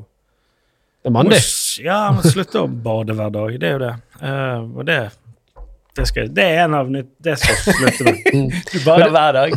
det 1.03 1.09
er 1.09 1.13
mandig. 1.15 1.39
Ja, 1.85 2.11
man 2.11 2.23
slutter 2.25 2.65
å 2.65 2.67
bade 2.67 3.13
hver 3.15 3.29
dag. 3.31 3.53
Det 3.59 3.67
er 3.67 3.75
jo 3.77 3.79
det. 3.79 3.93
Uh, 4.19 4.77
og 4.79 4.85
det 4.87 4.99
det, 5.97 6.05
skal, 6.05 6.27
det 6.29 6.43
er 6.43 6.59
en 6.65 6.75
av 6.77 6.89
nytt 6.93 7.07
Det 7.23 7.33
skal 7.39 7.55
jeg 7.55 7.93
slutte 7.97 8.03
med. 8.05 8.57
Du 8.73 8.79
bader 8.85 9.09
hver 9.13 9.37
dag. 9.37 9.55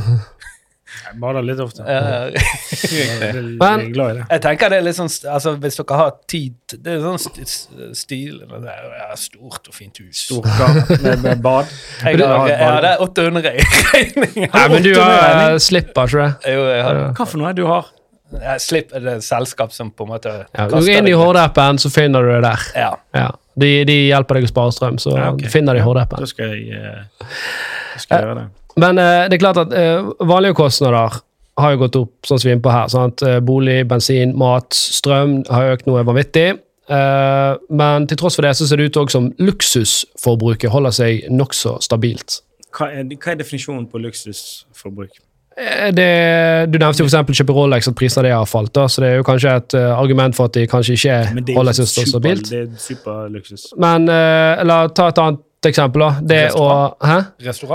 Jeg 1.10 1.18
bader 1.20 1.42
litt 1.46 1.60
ofte. 1.62 1.82
Ja, 1.82 2.00
Jeg 2.30 3.20
er 3.26 3.38
Men- 3.62 3.92
det. 3.92 4.24
Jeg 4.30 4.42
tenker 4.44 4.70
det 4.70 4.78
er 4.80 4.84
litt 4.86 4.96
sånn 4.96 5.10
altså 5.32 5.56
Hvis 5.60 5.76
dere 5.80 5.96
har 5.98 6.12
tid 6.30 6.54
Det 6.76 6.92
er 6.94 7.00
sånn 7.02 7.18
st 7.18 7.46
st 7.50 7.88
stil 7.98 8.38
Det 8.46 8.60
er 8.70 8.88
ja, 9.00 9.08
stort 9.18 9.68
og 9.68 9.74
fint 9.74 9.98
hus. 10.02 10.24
Storkar 10.28 10.76
med, 11.02 11.22
med 11.24 11.42
bad. 11.42 11.70
Jeg 12.04 12.20
du 12.20 12.24
har, 12.26 12.36
ha 12.36 12.44
et 12.46 12.54
jeg 12.54 12.82
bad? 12.82 13.06
800 13.08 13.50
i 13.50 13.64
regning. 13.90 14.50
Nei, 14.54 14.66
men 14.74 14.84
du 14.86 14.92
har 14.96 15.54
uh, 15.54 15.58
slipper, 15.62 16.06
tror 16.12 16.22
jeg. 16.26 16.54
Jo, 16.54 16.68
jeg 16.70 16.84
har 16.86 17.00
Hva 17.18 17.26
for 17.26 17.42
noe 17.42 17.52
du 17.58 17.66
har? 17.70 17.90
jeg 18.30 18.60
slipper 18.62 19.02
det 19.02 19.10
er 19.10 19.16
et 19.18 19.24
selskap 19.26 19.72
som 19.74 19.88
på 19.90 20.04
en 20.06 20.12
måte 20.12 20.30
Ja, 20.54 20.68
du 20.70 20.76
går 20.76 20.90
inn 21.00 21.08
i 21.10 21.14
Horde-appen, 21.18 21.80
så 21.82 21.90
finner 21.90 22.22
du 22.22 22.30
det 22.36 22.42
der. 22.44 22.66
Ja. 22.78 22.92
Ja. 23.16 23.24
De, 23.58 23.70
de 23.88 23.96
hjelper 24.06 24.38
deg 24.38 24.46
å 24.46 24.50
spare 24.52 24.70
strøm, 24.76 25.00
så 25.02 25.16
Ja, 25.18 25.32
okay. 25.34 25.50
finner 25.50 25.74
de 25.74 25.82
i 25.82 25.84
Horde-appen. 25.84 26.22
Da 26.22 26.28
skal 26.30 26.54
jeg, 26.54 26.78
eh, 26.78 27.02
da 27.18 27.98
skal 28.04 28.14
jeg 28.20 28.28
gjøre 28.28 28.36
det. 28.38 28.46
Men 28.80 29.00
eh, 29.00 29.26
det 29.28 29.38
er 29.38 29.42
klart 29.42 29.60
at 29.60 29.74
eh, 29.76 30.10
vanlige 30.28 30.56
kostnader 30.58 31.20
har 31.60 31.74
jo 31.74 31.80
gått 31.82 31.98
opp, 32.00 32.12
sånn 32.26 32.40
som 32.40 32.48
vi 32.48 32.52
er 32.52 32.58
inne 32.58 32.64
på 32.64 32.74
her. 32.74 32.90
Sant? 32.92 33.24
Eh, 33.26 33.38
Bolig, 33.44 33.82
bensin, 33.90 34.34
mat, 34.38 34.74
strøm 34.76 35.40
har 35.50 35.74
økt 35.74 35.88
noe 35.90 36.04
vanvittig. 36.06 36.48
Eh, 36.90 37.54
men 37.70 38.06
til 38.10 38.18
tross 38.18 38.38
for 38.38 38.46
det 38.46 38.56
så 38.58 38.66
ser 38.66 38.80
det 38.80 38.90
ut 38.90 39.00
også 39.02 39.18
som 39.18 39.32
luksusforbruket 39.38 40.72
holder 40.72 40.94
seg 40.96 41.26
nokså 41.30 41.76
stabilt. 41.84 42.40
Hva 42.76 42.90
er, 42.94 43.10
hva 43.16 43.34
er 43.34 43.42
definisjonen 43.42 43.88
på 43.90 44.00
luksusforbruk? 44.02 45.18
Eh, 45.58 45.90
Det, 45.94 46.08
du 46.70 46.78
nevnte 46.78 47.04
jo 47.04 47.08
f.eks. 47.10 47.36
kjøpe 47.42 47.54
Rolex, 47.54 47.90
at 47.90 47.98
prisene 47.98 48.32
har 48.32 48.48
falt. 48.48 48.72
Da, 48.74 48.86
så 48.88 49.04
det 49.04 49.12
er 49.12 49.20
jo 49.20 49.26
kanskje 49.26 49.54
et 49.60 49.76
uh, 49.76 49.92
argument 49.98 50.36
for 50.36 50.50
at 50.50 50.56
de 50.56 50.66
kanskje 50.70 50.96
ikke 50.96 51.18
er 51.18 51.54
holder 51.56 51.78
seg 51.78 52.08
stabilt. 52.08 52.50
det 52.50 52.64
er 52.64 52.72
superluksus. 52.78 53.70
Men 53.78 54.08
uh, 54.08 54.62
la 54.66 54.82
ta 54.94 55.10
et 55.10 55.22
annet 55.22 55.42
eksempel. 55.68 56.00
da. 56.00 56.10
Det 56.22 56.52
å 56.56 56.94
hæ? 57.04 57.18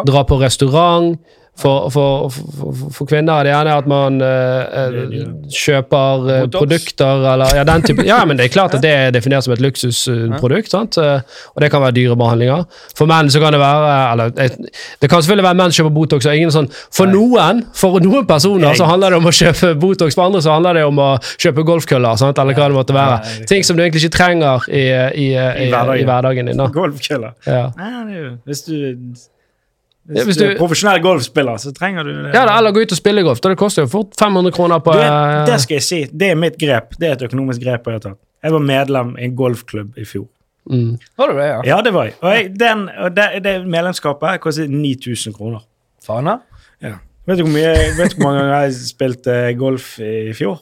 Dra 0.05 0.23
på 0.23 0.39
restaurant, 0.41 1.19
For, 1.55 1.89
for, 1.89 2.29
for, 2.35 2.89
for 2.91 3.07
kvinner 3.07 3.39
er 3.39 3.47
det 3.47 3.51
gjerne 3.53 3.75
at 3.79 3.85
man 3.87 4.17
eh, 4.19 4.79
eh, 4.79 4.95
er 4.99 5.27
kjøper 5.55 6.25
eh, 6.33 6.47
produkter 6.51 7.27
eller 7.31 7.55
ja, 7.55 7.63
den 7.67 7.85
type 7.85 8.03
Ja, 8.03 8.17
men 8.27 8.35
det 8.35 8.49
er 8.49 8.51
klart 8.51 8.75
at 8.75 8.83
det 8.83 8.91
er 8.91 9.13
definert 9.15 9.45
som 9.45 9.53
et 9.55 9.61
luksusprodukt, 9.63 10.73
sant? 10.73 10.97
Eh, 10.99 11.21
og 11.53 11.63
det 11.63 11.69
kan 11.71 11.83
være 11.85 11.95
dyre 11.95 12.17
behandlinger. 12.19 12.65
For 12.97 13.07
menn 13.07 13.31
så 13.31 13.39
kan 13.39 13.55
det 13.55 13.61
være 13.61 13.93
eller 14.11 14.33
eh, 14.43 14.57
Det 14.99 15.09
kan 15.09 15.23
selvfølgelig 15.23 15.47
være 15.47 15.59
menn 15.61 15.71
som 15.71 15.79
kjøper 15.79 15.95
Botox, 15.95 16.27
og 16.27 16.41
ingen 16.41 16.51
sånn 16.51 16.67
For 16.75 17.07
noen 17.11 17.63
for 17.75 18.03
noen 18.03 18.27
personer 18.27 18.75
så 18.75 18.89
handler 18.89 19.15
det 19.15 19.21
om 19.21 19.29
å 19.31 19.33
kjøpe 19.39 19.71
Botox, 19.79 20.17
for 20.17 20.27
andre 20.27 20.41
så 20.43 20.57
handler 20.57 20.81
det 20.81 20.83
om 20.89 20.99
å 20.99 21.09
kjøpe 21.37 21.63
golfkøller, 21.67 22.19
sant? 22.19 22.41
eller 22.41 22.57
hva 22.57 22.67
det 22.67 22.77
måtte 22.81 22.97
være. 22.97 23.45
Ting 23.47 23.63
som 23.63 23.79
du 23.79 23.83
egentlig 23.85 24.03
ikke 24.03 24.17
trenger 24.17 24.67
i, 24.67 24.83
i, 24.83 25.29
i, 25.29 25.29
i, 25.31 25.69
hverdagen. 25.71 26.01
i 26.01 26.09
hverdagen 26.09 26.51
din. 26.51 26.65
Golfkøller. 26.81 27.31
Ja. 27.47 27.69
Hvis 28.43 28.65
du 28.67 28.75
hvis, 30.05 30.27
hvis 30.27 30.37
du 30.37 30.43
er 30.45 30.57
profesjonell 30.59 30.99
golfspiller, 31.01 31.57
så 31.61 31.71
trenger 31.73 32.05
du 32.05 32.11
det. 32.13 32.33
Ja, 32.35 32.43
eller 32.57 32.73
gå 32.75 32.83
ut 32.85 32.93
og 32.93 32.99
spille 32.99 33.23
golf. 33.25 33.41
da 33.41 33.49
Det 33.49 33.57
koster 33.57 33.85
jo 33.85 33.89
fort 33.89 34.13
500 34.19 34.53
kroner 34.53 34.83
på 34.85 34.93
Du, 34.93 35.01
eh, 35.01 35.45
det 35.49 35.57
skal 35.63 35.79
jeg 35.79 35.85
si. 35.85 36.01
Det 36.13 36.29
er 36.31 36.37
mitt 36.37 36.59
grep. 36.61 36.93
Det 36.99 37.09
er 37.09 37.17
et 37.17 37.25
økonomisk 37.25 37.63
grep 37.63 37.89
jeg 37.89 37.97
har 37.97 38.03
tatt. 38.03 38.19
Jeg 38.45 38.53
var 38.53 38.61
medlem 38.61 39.15
i 39.17 39.25
en 39.25 39.35
golfklubb 39.35 39.97
i 39.97 40.05
fjor. 40.05 40.27
mm. 40.69 40.91
Var 41.17 41.31
du 41.31 41.39
det, 41.39 41.47
ja? 41.47 41.61
Ja, 41.65 41.81
det 41.81 41.93
var 41.93 42.05
jeg. 42.05 42.13
Og 42.21 42.35
jeg, 42.35 42.51
den, 42.59 42.89
og 42.89 43.15
det, 43.15 43.25
det 43.43 43.55
medlemskapet 43.65 44.41
kostet 44.41 44.69
9000 44.69 45.33
kroner. 45.33 45.65
Faen. 46.05 46.29
Ja. 46.81 46.97
Vet 47.25 47.39
du 47.41 47.47
hvor, 47.47 47.53
mye, 47.55 47.73
vet 47.97 48.13
du 48.13 48.21
hvor 48.21 48.29
mange 48.29 48.43
ganger 48.43 48.67
jeg 48.67 48.73
spilte 48.85 49.37
golf 49.57 49.95
i 49.99 50.33
fjor? 50.37 50.61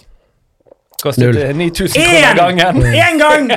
Kostet 1.04 1.26
Null. 1.26 1.36
det 1.36 1.50
9000 1.60 2.00
kroner 2.00 2.38
gangen. 2.38 2.78
Én 2.96 3.20
gang! 3.20 3.52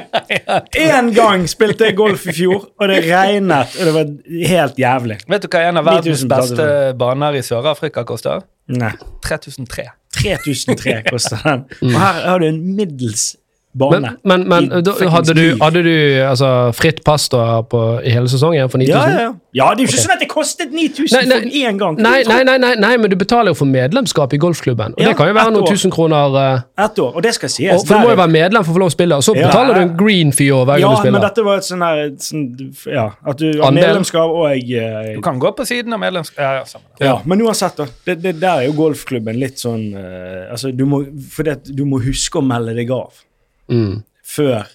Én 0.75 1.11
gang 1.21 1.45
spilte 1.51 1.87
jeg 1.87 1.95
golf 1.99 2.27
i 2.27 2.35
fjor, 2.35 2.65
og 2.75 2.91
det 2.91 3.05
regnet, 3.07 3.77
og 3.79 3.87
det 3.87 3.95
var 3.95 4.11
helt 4.51 4.81
jævlig. 4.83 5.21
Vet 5.31 5.47
du 5.47 5.49
hva 5.53 5.63
en 5.69 5.79
av 5.79 5.87
verdens 5.87 6.25
beste 6.31 6.67
baner 6.99 7.39
i 7.39 7.45
Sør-Afrika 7.47 8.03
koster? 8.09 8.43
Nei. 8.75 8.91
3003. 9.23 9.87
3003 10.19 10.97
koster 11.07 11.43
den. 11.47 11.67
Og 11.87 11.99
her 12.01 12.23
har 12.27 12.43
du 12.43 12.49
en 12.49 12.59
middels 12.77 13.37
bane. 13.79 14.13
Men, 14.25 14.45
men, 14.49 14.69
men 14.71 14.85
da, 14.85 14.95
hadde, 15.13 15.35
du, 15.37 15.45
hadde 15.61 15.83
du 15.85 15.95
altså, 16.27 16.51
fritt 16.77 17.03
pass 17.05 17.29
da 17.33 17.63
på, 17.69 17.81
i 18.05 18.13
hele 18.15 18.29
sesongen 18.33 18.71
for 18.73 18.83
9000? 18.83 18.95
Ja, 18.95 19.03
ja, 19.09 19.27
ja. 19.27 19.33
ja, 19.61 19.69
det 19.75 19.85
er 19.85 19.87
jo 19.87 19.93
ikke 19.93 20.03
sånn 20.05 20.15
at 20.17 20.23
det 20.25 20.29
kostet 20.31 20.75
9000 20.75 21.17
Nei, 21.17 21.25
nei, 21.31 21.39
for 21.43 21.59
én 21.71 21.81
gang. 21.83 22.01
Nei, 22.01 22.17
nei, 22.29 22.41
nei, 22.49 22.57
nei, 22.63 22.73
nei, 22.83 22.93
men 23.03 23.13
du 23.13 23.17
betaler 23.21 23.53
jo 23.53 23.61
for 23.61 23.71
medlemskap 23.71 24.35
i 24.37 24.41
golfklubben. 24.43 24.97
Og 24.97 25.03
Ja, 25.03 25.13
det 25.13 25.19
kan 25.21 25.31
jo 25.31 25.37
være 25.39 25.55
noen 25.55 25.67
år. 25.67 25.75
tusen 25.77 25.95
kroner. 25.95 26.37
Uh, 26.37 26.85
Ett 26.87 26.99
år, 27.03 27.13
og 27.15 27.27
det 27.27 27.35
skal 27.37 27.53
sies. 27.53 27.73
og, 27.75 27.87
for 27.87 27.95
du 27.95 28.07
må 28.09 28.15
jo 28.15 28.21
være 28.23 28.35
medlem 28.37 28.67
for 28.67 28.73
å 28.73 28.79
få 28.79 28.85
lov 28.85 28.93
å 28.93 28.97
spille, 28.97 29.21
og 29.21 29.27
så 29.27 29.37
Ja. 29.37 29.51
betaler 29.51 29.75
du 29.75 29.81
en 29.87 29.95
green 29.97 30.33
fee 30.33 30.51
over 30.53 30.73
hver 30.73 30.81
ja, 30.81 30.93
gang 30.95 31.07
du 31.07 31.13
men 31.17 31.27
dette 31.27 31.47
var 31.47 31.63
et 31.63 31.69
sånn 31.69 31.85
her 31.85 32.03
sånn, 32.19 32.45
Ja, 32.87 33.07
at 33.25 33.39
du 33.39 33.47
har 33.61 33.69
Andel. 33.69 33.85
medlemskap 33.85 34.31
og 34.31 34.47
eh, 34.51 35.15
Du 35.15 35.23
kan 35.25 35.39
gå 35.41 35.53
på 35.57 35.67
siden 35.69 35.93
av 35.93 36.01
medlemskap... 36.01 36.41
Ja, 36.41 36.65
ja. 36.65 36.81
Ja, 37.01 37.15
men 37.25 37.43
uansett, 37.45 37.77
da. 37.77 37.87
Det, 38.07 38.19
det 38.23 38.39
der 38.41 38.63
er 38.63 38.69
jo 38.71 38.73
golfklubben 38.79 39.37
litt 39.39 39.61
sånn 39.61 39.93
uh, 39.95 40.51
Altså, 40.51 40.73
du 40.73 40.85
må, 40.89 41.03
for 41.33 41.47
det, 41.47 41.61
du 41.77 41.85
må 41.89 42.01
huske 42.05 42.41
å 42.41 42.45
melde 42.45 42.75
deg 42.77 42.91
av 42.95 43.26
Mm. 43.73 44.03
før 44.25 44.67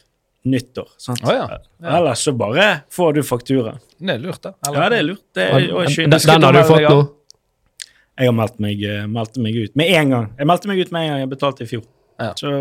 nyttår. 0.44 0.88
Sant? 0.98 1.24
Oh, 1.24 1.34
ja. 1.34 1.48
Ja. 1.82 1.98
Ellers 1.98 2.24
så 2.26 2.34
bare 2.34 2.68
får 2.92 3.14
du 3.14 3.24
faktura. 3.24 3.76
Det 3.98 4.14
er 4.16 4.22
lurt, 4.22 4.42
da. 4.44 4.54
Ja, 4.68 4.90
det 4.90 5.02
er 5.02 5.06
lurt. 5.06 5.26
Det 5.36 5.48
er, 5.48 5.68
og 5.74 5.86
Den, 5.86 6.10
den 6.10 6.48
har 6.48 6.56
du 6.58 6.64
fått 6.66 6.88
nå? 6.88 7.02
Jeg 8.22 8.30
har 8.30 8.38
meldt 8.38 8.62
meg, 8.62 8.82
eh, 8.86 9.04
meldt 9.10 9.38
meg 9.42 9.58
ut 9.58 9.76
med 9.80 9.92
en 9.98 10.16
gang. 10.16 10.30
Jeg 10.38 10.50
meldte 10.50 10.70
meg 10.70 10.82
ut 10.82 10.94
med 10.94 11.06
en 11.06 11.12
gang 11.14 11.22
jeg 11.24 11.30
betalte 11.32 11.66
i 11.66 11.70
fjor. 11.70 11.84
Ja. 12.22 12.32
Så 12.38 12.54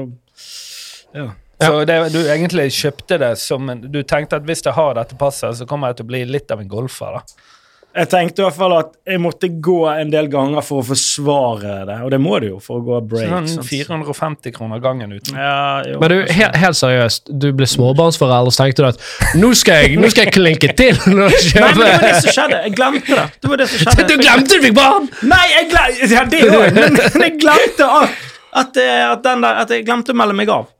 ja. 1.16 1.30
Så 1.60 1.84
det, 1.84 1.96
du 2.14 2.20
egentlig 2.22 2.70
kjøpte 2.72 3.18
det 3.20 3.34
som 3.36 3.66
en 3.68 3.82
Du 3.92 3.98
tenkte 4.08 4.38
at 4.40 4.46
hvis 4.48 4.62
jeg 4.64 4.72
har 4.72 4.94
dette 4.96 5.16
passet, 5.20 5.58
så 5.58 5.66
kommer 5.68 5.90
jeg 5.90 5.98
til 5.98 6.06
å 6.06 6.10
bli 6.12 6.20
litt 6.28 6.52
av 6.54 6.62
en 6.62 6.70
golfer, 6.70 7.18
da. 7.18 7.48
Jeg 7.90 8.06
tenkte 8.06 8.42
i 8.42 8.44
hvert 8.44 8.54
fall 8.54 8.72
at 8.76 8.92
jeg 9.02 9.18
måtte 9.18 9.48
gå 9.50 9.80
en 9.90 10.12
del 10.12 10.28
ganger 10.30 10.62
for 10.62 10.78
å 10.78 10.86
forsvare 10.92 11.80
det, 11.88 11.96
og 12.06 12.12
det 12.14 12.20
må 12.22 12.36
du 12.38 12.46
jo 12.52 12.60
for 12.62 12.78
å 12.78 12.84
gå 12.86 13.00
break. 13.10 13.48
Sånn 13.50 13.66
450 13.66 14.54
kroner 14.54 14.78
gangen 14.84 15.10
uten. 15.10 15.34
Ja, 15.34 15.82
jo, 15.88 15.98
Men 15.98 16.12
du, 16.14 16.16
helt, 16.30 16.58
helt 16.62 16.78
seriøst, 16.78 17.32
du 17.34 17.48
ble 17.58 17.66
småbarnsforelder, 17.66 18.54
så 18.54 18.62
tenkte 18.62 18.86
du 18.86 18.88
at 18.92 19.36
nå 19.42 19.50
skal 19.58 19.82
jeg, 19.82 19.98
nå 19.98 20.12
skal 20.14 20.28
jeg 20.28 20.36
klinke 20.38 20.70
til 20.78 21.02
Nei, 21.10 21.26
men 21.26 21.74
det 21.74 21.82
var 21.82 22.06
det 22.06 22.14
som 22.22 22.36
skjedde. 22.38 22.62
Jeg 22.68 22.76
glemte 22.78 23.18
det. 23.18 23.28
Det 23.42 23.50
var 23.50 23.62
det 23.64 23.70
som 23.72 23.82
skjedde. 23.84 24.06
Du 24.10 24.16
glemte 24.18 24.56
du 24.56 24.64
fikk 24.64 24.74
barn! 24.78 25.06
Nei, 25.26 25.44
jeg 25.50 25.70
glemte 25.74 26.14
Ja, 26.14 26.26
det 26.30 26.46
òg, 26.46 26.66
men 26.74 26.98
men 27.16 27.26
jeg 27.26 27.38
glemte 27.42 27.86
at, 28.00 28.18
at, 28.62 28.78
eh, 28.78 29.06
at, 29.10 29.24
den 29.26 29.42
der, 29.44 29.64
at 29.64 29.74
jeg 29.74 29.86
glemte 29.86 30.14
å 30.14 30.18
melde 30.22 30.38
meg 30.38 30.50
av. 30.54 30.70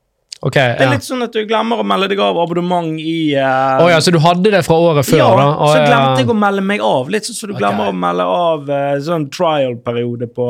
Ok, 0.41 0.55
Det 0.57 0.63
er 0.81 0.87
ja. 0.87 0.93
litt 0.95 1.05
sånn 1.05 1.21
at 1.27 1.35
du 1.37 1.43
glemmer 1.45 1.83
å 1.83 1.85
melde 1.85 2.07
deg 2.09 2.21
av 2.25 2.39
abonnement 2.41 2.95
i 2.97 3.35
uh, 3.37 3.83
oh, 3.85 3.91
ja, 3.93 3.99
så 4.01 4.09
du 4.15 4.17
hadde 4.25 4.49
det 4.55 4.63
fra 4.65 4.79
året 4.81 5.05
før, 5.05 5.19
ja, 5.21 5.27
da? 5.37 5.49
Oh, 5.53 5.69
så 5.69 5.83
ja. 5.83 5.89
glemte 5.91 6.23
jeg 6.23 6.31
å 6.33 6.37
melde 6.41 6.63
meg 6.65 6.81
av. 6.87 7.11
Litt 7.13 7.29
sånn 7.29 7.37
som 7.37 7.51
du 7.51 7.59
glemmer 7.59 7.91
Ok. 7.91 7.93
å 7.93 7.99
melde 8.07 8.25
av 8.25 8.71
uh, 8.73 8.95
sånn 9.05 9.27
trial-periode 9.35 10.31
på, 10.33 10.47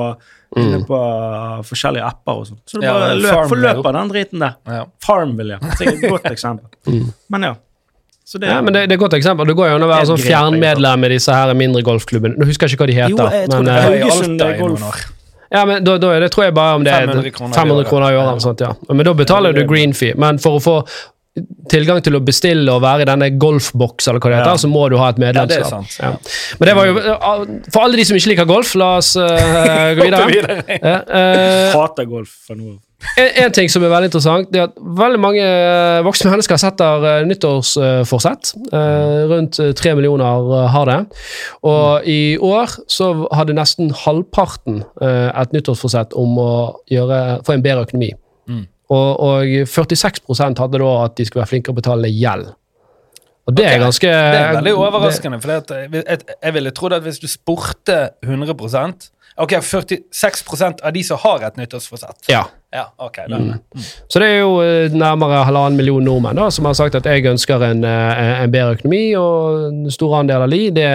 Mm. 0.51 0.81
på 0.83 0.99
uh, 0.99 1.61
forskjellige 1.63 2.03
apper 2.09 2.39
og 2.41 2.47
sånn. 2.49 2.59
Så 2.67 2.81
du 2.81 2.87
Ja, 2.87 2.95
bare 2.99 3.19
løp, 3.23 3.45
forløper 3.53 3.95
den 3.95 4.09
driten 4.11 4.41
der. 4.43 4.57
Ja. 4.67 4.81
Farmville, 5.07 5.59
ja. 5.59 5.75
Det 5.79 5.87
er 5.87 5.93
et 5.95 6.11
godt 6.11 6.27
eksempel. 6.35 7.05
Men 7.31 7.47
ja. 7.47 7.53
Så 8.25 8.39
det, 8.39 8.49
Mm. 8.49 8.55
Ja, 8.55 8.63
men 8.63 8.75
det, 8.75 8.81
det 8.89 8.95
er 8.95 8.99
et 8.99 9.03
godt 9.05 9.15
eksempel. 9.19 9.47
Det 9.47 9.55
går 9.59 9.69
jo 9.71 9.77
an 9.79 9.87
å 9.87 9.91
være 9.91 10.07
sånn 10.11 10.19
fjernmedlem 10.23 11.07
i 11.07 11.09
disse 11.17 11.35
her 11.35 11.55
mindre 11.55 11.83
golfklubbene. 11.87 12.35
Nå 12.39 12.47
husker 12.51 12.67
jeg 12.69 12.75
ikke 12.79 12.83
hva 12.85 12.91
de 12.91 12.99
heter. 12.99 13.15
Jo, 13.15 13.31
jeg 13.31 13.49
tror 13.51 13.63
men, 13.63 13.71
det 13.71 13.75
er 13.75 13.87
Haugesund 13.91 14.45
golf. 14.61 15.07
År. 15.51 15.59
ja, 15.59 15.65
men 15.67 15.85
da, 15.85 15.99
da, 15.99 16.13
det 16.21 16.33
tror 16.33 16.45
jeg 16.49 16.55
bare 16.55 16.75
om 16.81 16.85
det 16.85 16.93
er 16.93 17.07
500 17.07 17.31
kroner 17.37 17.55
i 17.55 17.61
500 17.61 17.89
kroner 17.89 18.13
i 18.13 18.21
året. 18.21 18.43
Sånt, 18.43 18.61
ja. 18.61 18.75
Men 18.89 19.05
da 19.07 19.15
betaler 19.15 19.57
du 19.57 19.65
green 19.67 19.95
fee. 19.95 20.15
Men 20.19 20.39
for 20.39 20.59
å 20.59 20.63
få 20.63 20.77
tilgang 21.71 22.01
til 22.03 22.17
å 22.19 22.21
bestille 22.27 22.73
og 22.75 22.83
være 22.83 23.05
i 23.05 23.09
denne 23.09 23.29
golfboks, 23.41 24.09
eller 24.11 24.21
hva 24.21 24.31
det 24.33 24.39
heter, 24.41 24.51
Ja. 24.51 24.57
så 24.59 24.69
må 24.69 24.89
du 24.91 24.97
ha 24.99 25.11
et 25.13 25.19
medlemskap. 25.23 25.51
Ja, 25.51 25.63
det 25.63 25.71
sant. 25.71 25.99
Ja. 26.01 26.57
Men 26.59 26.69
det 26.69 26.75
var 26.77 26.87
jo 26.87 26.95
For 27.73 27.85
alle 27.85 27.97
de 27.97 28.05
som 28.05 28.17
ikke 28.19 28.33
liker 28.33 28.49
golf, 28.51 28.75
la 28.75 28.97
oss 28.99 29.15
uh, 29.17 29.95
gå 29.95 30.09
videre. 30.11 30.59
Ja, 30.83 30.97
eh, 31.07 31.73
hater 31.75 32.05
golf 32.11 32.35
for 32.47 32.59
noe. 32.59 32.79
En, 33.17 33.29
en 33.45 33.55
ting 33.55 33.71
som 33.73 33.85
er 33.85 33.93
veldig 33.93 34.11
interessant, 34.11 34.49
det 34.53 34.61
er 34.61 34.69
at 34.69 34.81
veldig 35.01 35.21
mange 35.23 35.45
eh, 35.45 36.01
voksne 36.05 36.33
mennesker 36.33 36.61
setter 36.61 37.07
uh, 37.07 37.11
nyttårsforsett. 37.29 38.53
Eh, 38.77 39.23
rundt 39.31 39.61
eh, 39.63 39.73
tre 39.77 39.95
millioner 39.97 40.53
eh, 40.59 40.67
har 40.75 40.91
det. 40.91 40.99
Og 41.67 42.09
i 42.09 42.37
år 42.37 42.77
så 42.91 43.13
hadde 43.37 43.57
nesten 43.57 43.93
halvparten 44.05 44.83
eh, 45.03 45.31
et 45.31 45.57
nyttårsforsett 45.57 46.17
om 46.19 46.37
å 46.41 46.53
gjøre, 46.93 47.41
få 47.47 47.57
en 47.57 47.65
bedre 47.65 47.87
økonomi. 47.89 48.13
Mm. 48.51 48.65
Og, 48.91 49.11
og 49.23 49.53
46% 49.71 50.61
hadde 50.61 50.83
da 50.83 50.95
at 51.05 51.17
de 51.19 51.27
skulle 51.27 51.45
være 51.45 51.55
flinkere 51.55 51.77
å 51.77 51.81
betale 51.81 52.11
gjeld. 52.13 52.51
Og 53.51 53.57
det 53.59 53.67
er 53.67 53.81
ganske 53.83 54.11
Det 54.11 54.41
er 54.41 54.53
veldig 54.61 54.75
overraskende, 54.79 55.41
for 55.43 55.57
jeg, 55.57 55.89
jeg, 56.01 56.21
jeg 56.37 56.55
ville 56.57 56.75
trodd 56.77 56.95
at 56.97 57.07
hvis 57.07 57.19
du 57.23 57.27
spurte 57.31 58.05
100% 58.27 59.11
Ok, 59.41 59.53
46% 59.65 60.83
av 60.85 60.93
de 60.93 61.03
som 61.07 61.17
har 61.23 61.45
et 61.47 61.57
nyttårsforsett. 61.57 62.27
Ja. 62.29 62.43
Ja, 62.71 62.85
okay, 63.03 63.25
Da. 63.31 63.39
Mm. 63.39 63.85
Så 64.09 64.21
det 64.23 64.27
er 64.29 64.41
jo 64.43 64.51
eh, 64.63 64.93
nærmere 64.95 65.41
halvannen 65.47 65.79
million 65.81 66.05
nordmenn 66.05 66.39
da, 66.39 66.51
som 66.55 66.69
har 66.69 66.77
sagt 66.79 66.95
at 66.99 67.07
jeg 67.09 67.25
ønsker 67.27 67.63
en, 67.67 67.81
eh, 67.87 68.43
en 68.45 68.53
bedre 68.53 68.77
økonomi, 68.77 69.01
og 69.19 69.65
en 69.71 69.91
stor 69.91 70.19
andel 70.21 70.45
av 70.45 70.53
de, 70.53 70.61
det, 70.77 70.89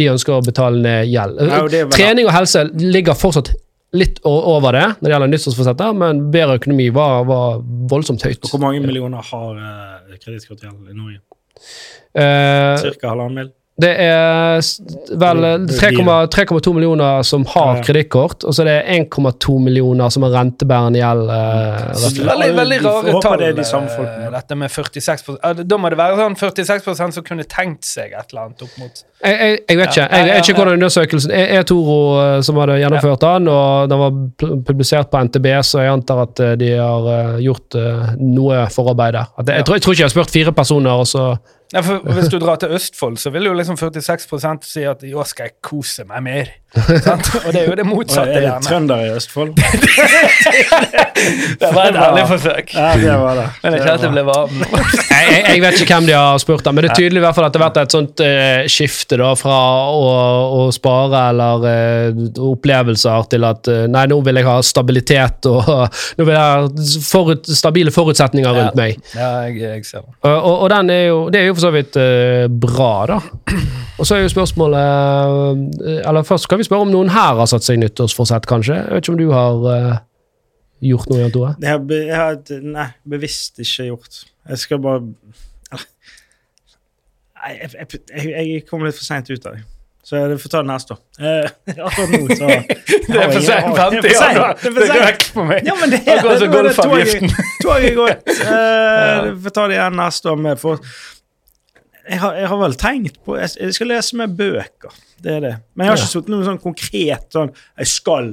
de 0.00 0.08
ønsker 0.10 0.38
å 0.38 0.40
betale 0.46 0.80
ned 0.82 1.10
gjeld. 1.12 1.38
Ja, 1.44 1.60
og 1.60 1.70
vel- 1.74 1.92
Trening 1.94 2.26
og 2.30 2.34
helse 2.34 2.64
ligger 2.72 3.18
fortsatt 3.18 3.52
litt 3.92 4.18
over 4.26 4.72
det 4.74 4.86
når 4.88 5.06
det 5.06 5.14
gjelder 5.14 5.32
nyttårsforsettet, 5.34 5.96
men 6.02 6.24
bedre 6.34 6.58
økonomi 6.58 6.88
var, 6.94 7.24
var 7.28 7.60
voldsomt 7.90 8.22
høyt. 8.26 8.42
Og 8.46 8.54
hvor 8.54 8.64
mange 8.64 8.82
millioner 8.86 9.22
har 9.30 9.60
uh, 9.60 10.18
kredittkortgjeld 10.24 10.90
i 10.90 10.96
Norge? 10.96 11.20
Eh, 12.14 12.76
Cirka 12.82 13.08
halvannen 13.14 13.34
mil? 13.44 13.50
det 13.80 13.94
er 13.96 14.58
vel 15.16 15.38
eh, 15.46 15.52
Det 15.64 15.76
er 15.80 15.94
3,2 15.96 16.26
3,2 16.34 16.72
millioner 16.76 17.22
som 17.24 17.46
har 17.48 17.78
Ja. 17.78 17.82
kredittkort, 17.86 18.44
og 18.44 18.52
så 18.52 18.60
er 18.60 18.66
det 18.68 19.06
1,2 19.08 19.54
millioner 19.58 20.10
som 20.12 20.22
har 20.26 20.34
rentebærende 20.34 20.98
gjeld. 21.00 21.30
eh. 21.32 22.26
Veldig, 22.26 22.50
veldig 22.58 22.80
rare 22.84 23.14
tall. 23.22 23.38
det 23.38 23.46
er 23.48 23.52
de 23.56 23.64
samme 23.64 23.88
eh, 23.88 23.96
folkene. 23.96 24.30
Dette 24.34 24.58
med 24.60 24.68
46 24.74 25.64
Da 25.64 25.78
må 25.80 25.88
det 25.88 25.96
være 25.96 26.18
sånn 26.18 26.36
46 26.36 27.14
som 27.14 27.24
kunne 27.24 27.46
tenkt 27.48 27.84
seg 27.88 28.12
et 28.12 28.34
eller 28.34 28.50
annet 28.50 28.60
opp 28.66 28.74
mot 28.82 29.00
Jeg, 29.24 29.38
jeg, 29.40 29.58
jeg 29.70 29.78
vet 29.78 29.88
ikke. 29.94 30.08
Jeg, 30.10 30.26
jeg 30.28 30.42
ikke 30.44 30.54
hvordan 30.58 30.74
undersøkelsen 30.76 31.32
er. 31.38 31.62
Toro 31.62 31.96
eh, 32.20 32.40
som 32.42 32.56
hadde 32.60 32.76
gjennomført 32.82 33.20
den, 33.24 33.48
og 33.48 33.88
den 33.88 33.98
var 34.02 34.18
publisert 34.68 35.08
på 35.10 35.22
NTB, 35.24 35.46
så 35.64 35.80
jeg 35.86 35.94
antar 35.94 36.20
at 36.26 36.40
eh, 36.40 36.52
de 36.60 36.70
har 36.76 37.08
eh, 37.14 37.40
gjort 37.46 37.78
eh, 37.80 38.12
noe 38.20 38.66
forarbeid 38.76 39.16
der. 39.16 39.32
Jeg, 39.46 39.64
tror, 39.64 39.74
jeg 39.80 39.82
tror 39.86 39.92
ikke 39.96 40.02
jeg 40.04 40.10
har 40.10 40.14
spurt 40.18 40.30
fire 40.36 40.52
personer, 40.52 40.90
og 41.00 41.08
så 41.08 41.30
ja, 41.72 41.82
for 41.86 42.02
Hvis 42.16 42.28
du 42.32 42.38
drar 42.42 42.56
til 42.58 42.72
Østfold, 42.74 43.16
så 43.22 43.30
vil 43.30 43.46
jo 43.46 43.52
liksom 43.54 43.76
46 43.78 44.66
si 44.66 44.82
at 44.82 45.04
i 45.06 45.14
år 45.14 45.28
skal 45.30 45.50
jeg 45.50 45.60
kose 45.62 46.04
meg 46.08 46.22
mer. 46.26 46.50
Sant? 46.70 47.26
Og 47.44 47.52
det 47.52 47.60
er 47.60 47.66
jo 47.66 47.74
det 47.78 47.84
Og 47.84 47.90
motsatte, 47.90 48.30
er 48.30 48.34
det 48.34 48.42
gjerne. 48.46 48.66
trønder 48.66 49.04
i 49.04 49.10
Østfold? 49.16 49.54
Det 51.60 51.68
var 51.74 51.90
et 51.90 51.96
ærlig 52.00 52.22
forsøk. 52.30 52.70
Ja, 52.74 52.92
det 52.96 53.16
var 53.20 53.34
det. 53.36 53.46
Men 53.62 53.74
ikke 53.76 53.92
at 53.92 54.00
det 54.00 54.10
ble 54.14 54.22
varm. 54.24 54.54
jeg, 54.62 55.26
jeg, 55.28 55.42
jeg 55.50 55.62
vet 55.64 55.80
ikke 55.82 55.98
hvem 55.98 56.06
de 56.08 56.14
har 56.16 56.38
spurt, 56.40 56.62
da, 56.64 56.72
men 56.72 56.86
det 56.86 56.90
er 56.90 56.96
tydelig 56.96 57.20
i 57.20 57.24
hvert 57.24 57.36
fall 57.36 57.46
at 57.48 57.52
det 57.52 57.60
har 57.60 57.66
vært 57.66 57.80
et 57.82 57.96
sånt 57.96 58.22
uh, 58.24 58.62
skifte 58.72 59.18
da, 59.20 59.28
fra 59.36 59.58
å, 59.92 60.06
å 60.56 60.62
spare 60.72 61.24
eller 61.34 61.66
uh, 61.66 62.22
opplevelser 62.50 63.28
til 63.34 63.44
at 63.50 63.68
uh, 63.68 63.82
nei, 63.92 64.06
nå 64.08 64.20
vil 64.24 64.40
jeg 64.40 64.48
ha 64.48 64.56
stabilitet 64.64 65.50
og 65.50 65.68
nå 66.16 66.24
vil 66.24 66.32
jeg 66.32 66.40
ha 66.40 66.96
forut, 67.04 67.52
stabile 67.60 67.92
forutsetninger 67.94 68.56
rundt 68.56 68.80
meg. 68.80 68.96
Ja, 69.12 69.30
jeg, 69.48 69.60
jeg 69.66 69.84
ser 69.90 70.06
det. 70.06 70.16
Og, 70.22 70.32
og, 70.32 70.54
og 70.54 70.72
den 70.72 70.94
er 70.96 71.04
jo, 71.10 71.20
det 71.34 71.42
er 71.42 71.50
jo 71.50 71.59
for 71.60 71.66
så 71.68 71.70
vidt 71.76 71.96
eh, 72.00 72.46
bra, 72.48 72.92
da. 73.06 73.20
Og 74.00 74.06
så 74.08 74.16
er 74.16 74.22
jo 74.24 74.30
spørsmålet 74.32 75.80
eh, 75.84 75.98
Eller 76.08 76.24
først 76.24 76.48
kan 76.48 76.56
vi 76.60 76.64
spørre 76.64 76.86
om 76.86 76.92
noen 76.92 77.10
her 77.12 77.36
har 77.36 77.46
satt 77.50 77.66
seg 77.66 77.78
nyttårsforsett, 77.82 78.46
kanskje? 78.48 78.78
Jeg 78.80 78.94
vet 78.96 79.04
ikke 79.04 79.12
om 79.12 79.18
du 79.20 79.26
har 79.34 79.66
eh, 79.74 79.98
gjort 80.88 81.10
noe, 81.12 81.20
Jan 81.20 81.34
Tore? 81.34 81.50
Jeg, 81.60 81.70
har, 81.74 81.82
be- 81.84 82.04
jeg 82.08 82.16
har 82.16 82.62
nei, 82.64 82.86
bevisst 83.12 83.60
ikke 83.60 83.90
gjort. 83.90 84.22
Jeg 84.48 84.62
skal 84.64 84.80
bare 84.80 85.02
eller, 85.70 85.84
Nei, 87.40 87.52
jeg, 87.60 87.70
jeg, 87.92 88.32
jeg, 88.54 88.64
kom 88.68 88.82
litt 88.88 88.96
for 88.96 89.04
seint 89.06 89.28
ut 89.32 89.46
av 89.48 89.54
det. 89.58 89.62
Så 90.04 90.16
jeg 90.16 90.38
får 90.40 90.50
ta 90.50 90.60
det 90.64 90.68
neste 90.70 90.94
år. 90.96 91.00
Eh, 91.20 91.76
Akkurat 91.84 92.10
nå, 92.16 92.20
så 92.34 92.48
Det 93.10 93.20
er 93.20 93.30
for 93.30 93.44
sent 93.44 93.76
50 93.76 94.00
Det 94.00 94.14
er 94.16 94.38
er 94.40 94.40
er 94.48 94.88
sent. 94.88 95.04
vekk 95.04 95.26
for 95.36 95.48
meg. 95.50 95.68
Ja, 95.68 95.74
men 95.80 95.92
det 95.92 96.00
Akkurat 96.08 96.40
som 96.40 96.40
det- 96.40 96.40
det- 96.40 96.54
golfavgiften. 96.56 97.34
toget- 97.60 98.00
er. 98.08 98.16
Uh, 98.40 99.34
Vi 99.36 99.44
får 99.44 99.54
ta 99.60 99.66
det 99.70 99.76
igjen 99.76 99.96
neste 100.00 100.32
år. 100.32 100.40
Med, 100.48 100.58
for 100.64 100.80
jeg 102.10 102.20
har, 102.22 102.36
jeg 102.42 102.50
har 102.50 102.60
vel 102.60 102.76
tenkt 102.80 103.18
på 103.24 103.36
Jeg, 103.38 103.54
jeg 103.60 103.76
skal 103.76 103.90
lese 103.92 104.18
mer 104.18 104.30
bøker. 104.34 105.00
Det 105.22 105.32
er 105.36 105.40
det. 105.44 105.54
Men 105.74 105.86
jeg 105.86 105.92
har 105.92 106.00
ikke 106.00 106.12
sittet 106.12 106.32
noe 106.34 106.46
sånn 106.46 106.62
konkret 106.62 107.26
sånn 107.34 107.50
Jeg 107.52 107.90
skal 107.92 108.30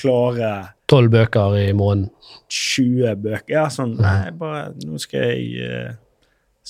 klare 0.00 0.52
Tolv 0.90 1.12
bøker 1.12 1.56
i 1.60 1.68
måneden. 1.76 2.08
20 2.50 3.18
bøker. 3.22 3.50
Ja, 3.52 3.66
sånn 3.70 3.94
Nei, 4.00 4.32
bare 4.36 4.70
Nå 4.82 4.98
skal 5.02 5.28
jeg 5.30 5.66
eh, 5.66 5.90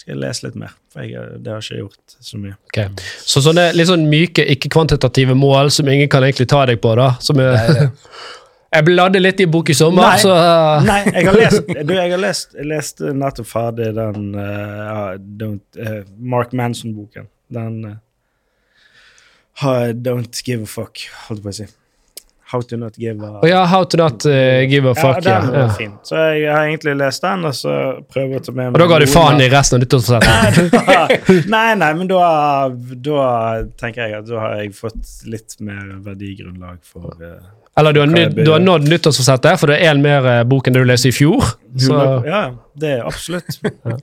skal 0.01 0.15
jeg 0.15 0.21
lese 0.23 0.47
litt 0.47 0.59
mer. 0.61 0.75
For 0.93 1.05
jeg, 1.05 1.41
det 1.45 1.53
har 1.53 1.65
ikke 1.65 1.81
gjort 1.83 2.15
så 2.25 2.39
mye. 2.41 2.57
Ok. 2.71 3.03
Så 3.27 3.43
sånne 3.45 3.67
litt 3.75 3.91
sånn 3.91 4.07
myke, 4.11 4.45
ikke-kvantitative 4.55 5.37
mål 5.37 5.73
som 5.75 5.89
ingen 5.93 6.09
kan 6.11 6.25
egentlig 6.25 6.49
ta 6.51 6.63
deg 6.71 6.81
på, 6.83 6.95
da. 6.99 7.11
Som 7.23 7.43
er, 7.43 7.91
jeg 8.71 8.87
bladde 8.87 9.19
litt 9.23 9.41
i 9.43 9.49
bok 9.51 9.73
i 9.73 9.75
sommer, 9.75 10.13
Nei. 10.13 10.21
så 10.23 10.35
uh, 10.35 10.85
Nei, 10.87 11.01
jeg 11.11 11.27
har 11.27 11.39
lest 11.41 11.73
du, 11.89 11.95
jeg 11.97 12.13
har 12.13 12.23
lest, 12.23 12.55
jeg 12.59 12.71
leste 12.71 13.15
nettopp 13.17 13.51
ferdig 13.51 13.91
den 13.97 14.31
uh, 14.39 15.17
don't, 15.19 15.83
Mark 16.19 16.55
Manson-boken. 16.57 17.27
Den 17.51 17.83
uh, 17.89 17.99
Don't 19.93 20.43
give 20.47 20.63
a 20.65 20.71
fuck, 20.71 21.03
holdt 21.27 21.41
jeg 21.41 21.45
på 21.45 21.53
å 21.53 21.59
si. 21.61 21.69
How 22.51 22.63
to 22.63 22.77
not 22.77 22.97
give 22.97 23.23
a 23.23 23.39
oh, 23.43 23.49
ja, 23.49 23.65
How 23.65 23.85
to 23.85 23.97
not 23.97 24.27
uh, 24.27 24.67
give 24.67 24.91
a 24.91 24.95
fuck. 24.95 25.25
Ja, 25.25 25.41
den 25.41 25.51
var 25.51 25.59
ja. 25.59 25.69
fin. 25.69 25.93
Så 26.03 26.17
jeg 26.17 26.51
har 26.51 26.65
egentlig 26.65 26.97
lest 26.99 27.23
den, 27.23 27.45
og 27.47 27.55
så 27.55 27.75
prøver 28.11 28.35
jeg 28.35 28.43
å 28.43 28.47
ta 28.49 28.55
med 28.55 28.73
meg 28.73 28.75
Og 28.75 28.83
da 28.83 28.89
ga 28.91 28.99
du 28.99 29.07
faen 29.11 29.43
i 29.45 29.47
resten 29.53 29.79
av 29.79 29.85
nyttårsforsettet? 29.85 31.47
nei, 31.55 31.69
nei, 31.79 31.91
men 32.01 32.11
da, 32.11 32.25
da 33.07 33.29
tenker 33.79 34.03
jeg 34.03 34.19
at 34.19 34.27
da 34.31 34.43
har 34.43 34.57
jeg 34.65 34.75
fått 34.75 35.13
litt 35.31 35.55
mer 35.63 35.93
verdigrunnlag 36.03 36.81
for 36.87 37.15
eh, 37.23 37.39
Eller 37.81 37.97
du 37.97 38.01
har, 38.03 38.11
Kan 38.11 38.35
ny, 38.37 38.45
du 38.45 38.51
har 38.53 38.61
nådd 38.61 38.89
nyttårsforsettet, 38.91 39.61
for 39.61 39.73
det 39.73 39.79
er 39.81 39.95
en 39.95 40.03
mer 40.05 40.27
eh, 40.29 40.41
bok 40.49 40.69
enn 40.69 40.77
det 40.77 40.83
du 40.85 40.89
leste 40.91 41.09
i 41.09 41.15
fjor. 41.17 41.47
Så 41.81 41.97
Ja, 42.27 42.43
det 42.77 42.91
er 42.99 43.07
absolutt. 43.09 43.49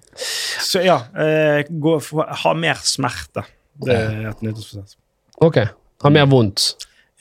Så 0.70 0.82
ja, 0.82 0.98
eh, 1.14 1.62
gå 1.70 1.98
ha 2.44 2.54
mer 2.58 2.82
smerte. 2.82 3.46
Det 3.86 3.94
er 3.94 4.32
et 4.32 4.42
nyttårsforsett. 4.46 4.98
ok. 5.46 5.62
Ha 6.04 6.10
mer 6.14 6.26
vondt. 6.30 6.72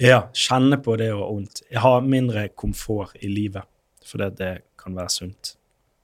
Ja, 0.01 0.27
kjenne 0.37 0.77
på 0.85 0.97
det 1.01 1.11
å 1.15 1.21
ha 1.23 1.29
vondt. 1.31 1.63
Ha 1.81 1.93
mindre 2.05 2.49
komfort 2.53 3.17
i 3.25 3.31
livet, 3.33 3.65
for 4.05 4.21
det, 4.21 4.35
det 4.41 4.51
kan 4.81 4.97
være 4.97 5.13
sunt. 5.13 5.55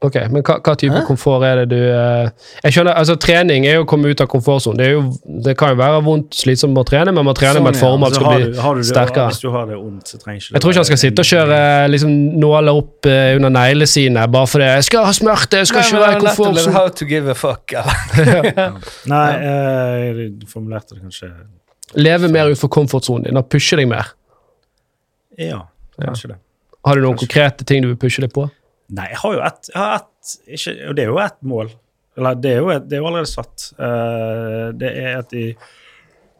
Ok, 0.03 0.17
Men 0.35 0.43
hva, 0.43 0.57
hva 0.59 0.73
type 0.79 1.01
komfort 1.07 1.45
er 1.47 1.61
det 1.63 1.67
du 1.71 1.79
eh, 1.79 2.31
Jeg 2.65 2.75
skjønner, 2.75 2.97
altså 2.99 3.15
Trening 3.23 3.67
er 3.71 3.77
jo 3.79 3.85
å 3.85 3.89
komme 3.89 4.11
ut 4.11 4.23
av 4.23 4.27
komfortsonen. 4.31 4.81
Det, 4.81 5.37
det 5.47 5.55
kan 5.59 5.71
jo 5.73 5.79
være 5.79 6.01
vondt, 6.03 6.35
slitsomt 6.35 6.79
å 6.81 6.85
trene, 6.89 7.15
men 7.15 7.27
man 7.29 7.37
trener 7.39 7.63
med 7.63 7.77
et 7.77 7.79
Sånn, 7.79 7.87
ja. 7.87 7.93
formål 7.93 8.11
Så 8.11 8.19
skal 8.19 8.27
har 8.27 8.41
bli 8.41 8.49
du, 8.49 8.61
har 8.65 8.79
du 8.79 8.83
det, 8.83 8.89
sterkere. 8.89 9.27
Hvis 9.31 9.43
du 9.45 9.51
har 9.55 9.69
det 9.71 9.79
ondt, 9.79 10.11
så 10.11 10.19
trenger 10.19 10.43
ikke 10.43 10.57
Jeg 10.57 10.65
tror 10.65 10.75
ikke 10.75 10.83
han 10.83 10.89
skal 10.91 11.01
sitte 11.05 11.25
og 11.25 11.29
kjøre 11.31 11.61
liksom, 11.93 12.17
nåler 12.43 12.81
opp 12.83 13.11
eh, 13.13 13.31
under 13.39 13.55
neglene 13.55 13.89
sine 13.93 14.27
bare 14.33 14.51
fordi 14.51 14.71
'jeg 14.73 14.89
skal 14.91 15.07
ha 15.07 15.13
smerte', 15.17 15.61
jeg 15.63 15.71
skal 15.71 15.81
Nei, 15.81 15.89
ikke 15.89 16.03
være 16.03 16.13
i 16.13 16.15
det 16.15 16.23
komfortsonen. 16.27 16.75
How 16.75 16.89
to 16.89 17.07
give 17.07 17.31
a 17.31 17.35
fuck. 17.39 17.73
Eller? 17.73 18.79
Nei, 19.15 19.29
eh, 19.53 20.23
du 20.41 20.47
formulerte 20.51 20.97
det 20.97 21.03
kanskje 21.05 21.31
Leve 21.95 22.29
mer 22.33 22.49
utenfor 22.49 22.73
komfortsonen 22.73 23.29
din 23.29 23.37
og 23.37 23.47
pushe 23.53 23.77
deg 23.77 23.87
mer. 23.91 24.15
Ja, 25.39 25.67
kanskje 26.01 26.33
det. 26.33 26.39
Har 26.83 26.99
du 26.99 27.05
noen 27.05 27.19
konkrete 27.21 27.65
ting 27.69 27.85
du 27.85 27.93
vil 27.93 27.99
pushe 28.01 28.25
deg 28.25 28.33
på? 28.35 28.49
Nei, 28.93 29.09
jeg 29.13 29.21
har 29.23 29.37
jo 29.37 29.45
ett 29.49 29.71
Og 30.89 30.97
det 30.97 31.05
er 31.05 31.09
jo 31.09 31.21
ett 31.23 31.39
mål. 31.49 31.71
Eller 32.19 32.37
det 32.37 32.51
er 32.53 32.59
jo, 32.61 32.69
et, 32.75 32.85
det 32.89 32.99
er 32.99 33.01
jo 33.01 33.09
allerede 33.09 33.31
satt. 33.31 33.71
Eh, 33.81 34.67
det 34.77 34.91
er 35.01 35.15
at 35.23 35.33
i 35.37 35.47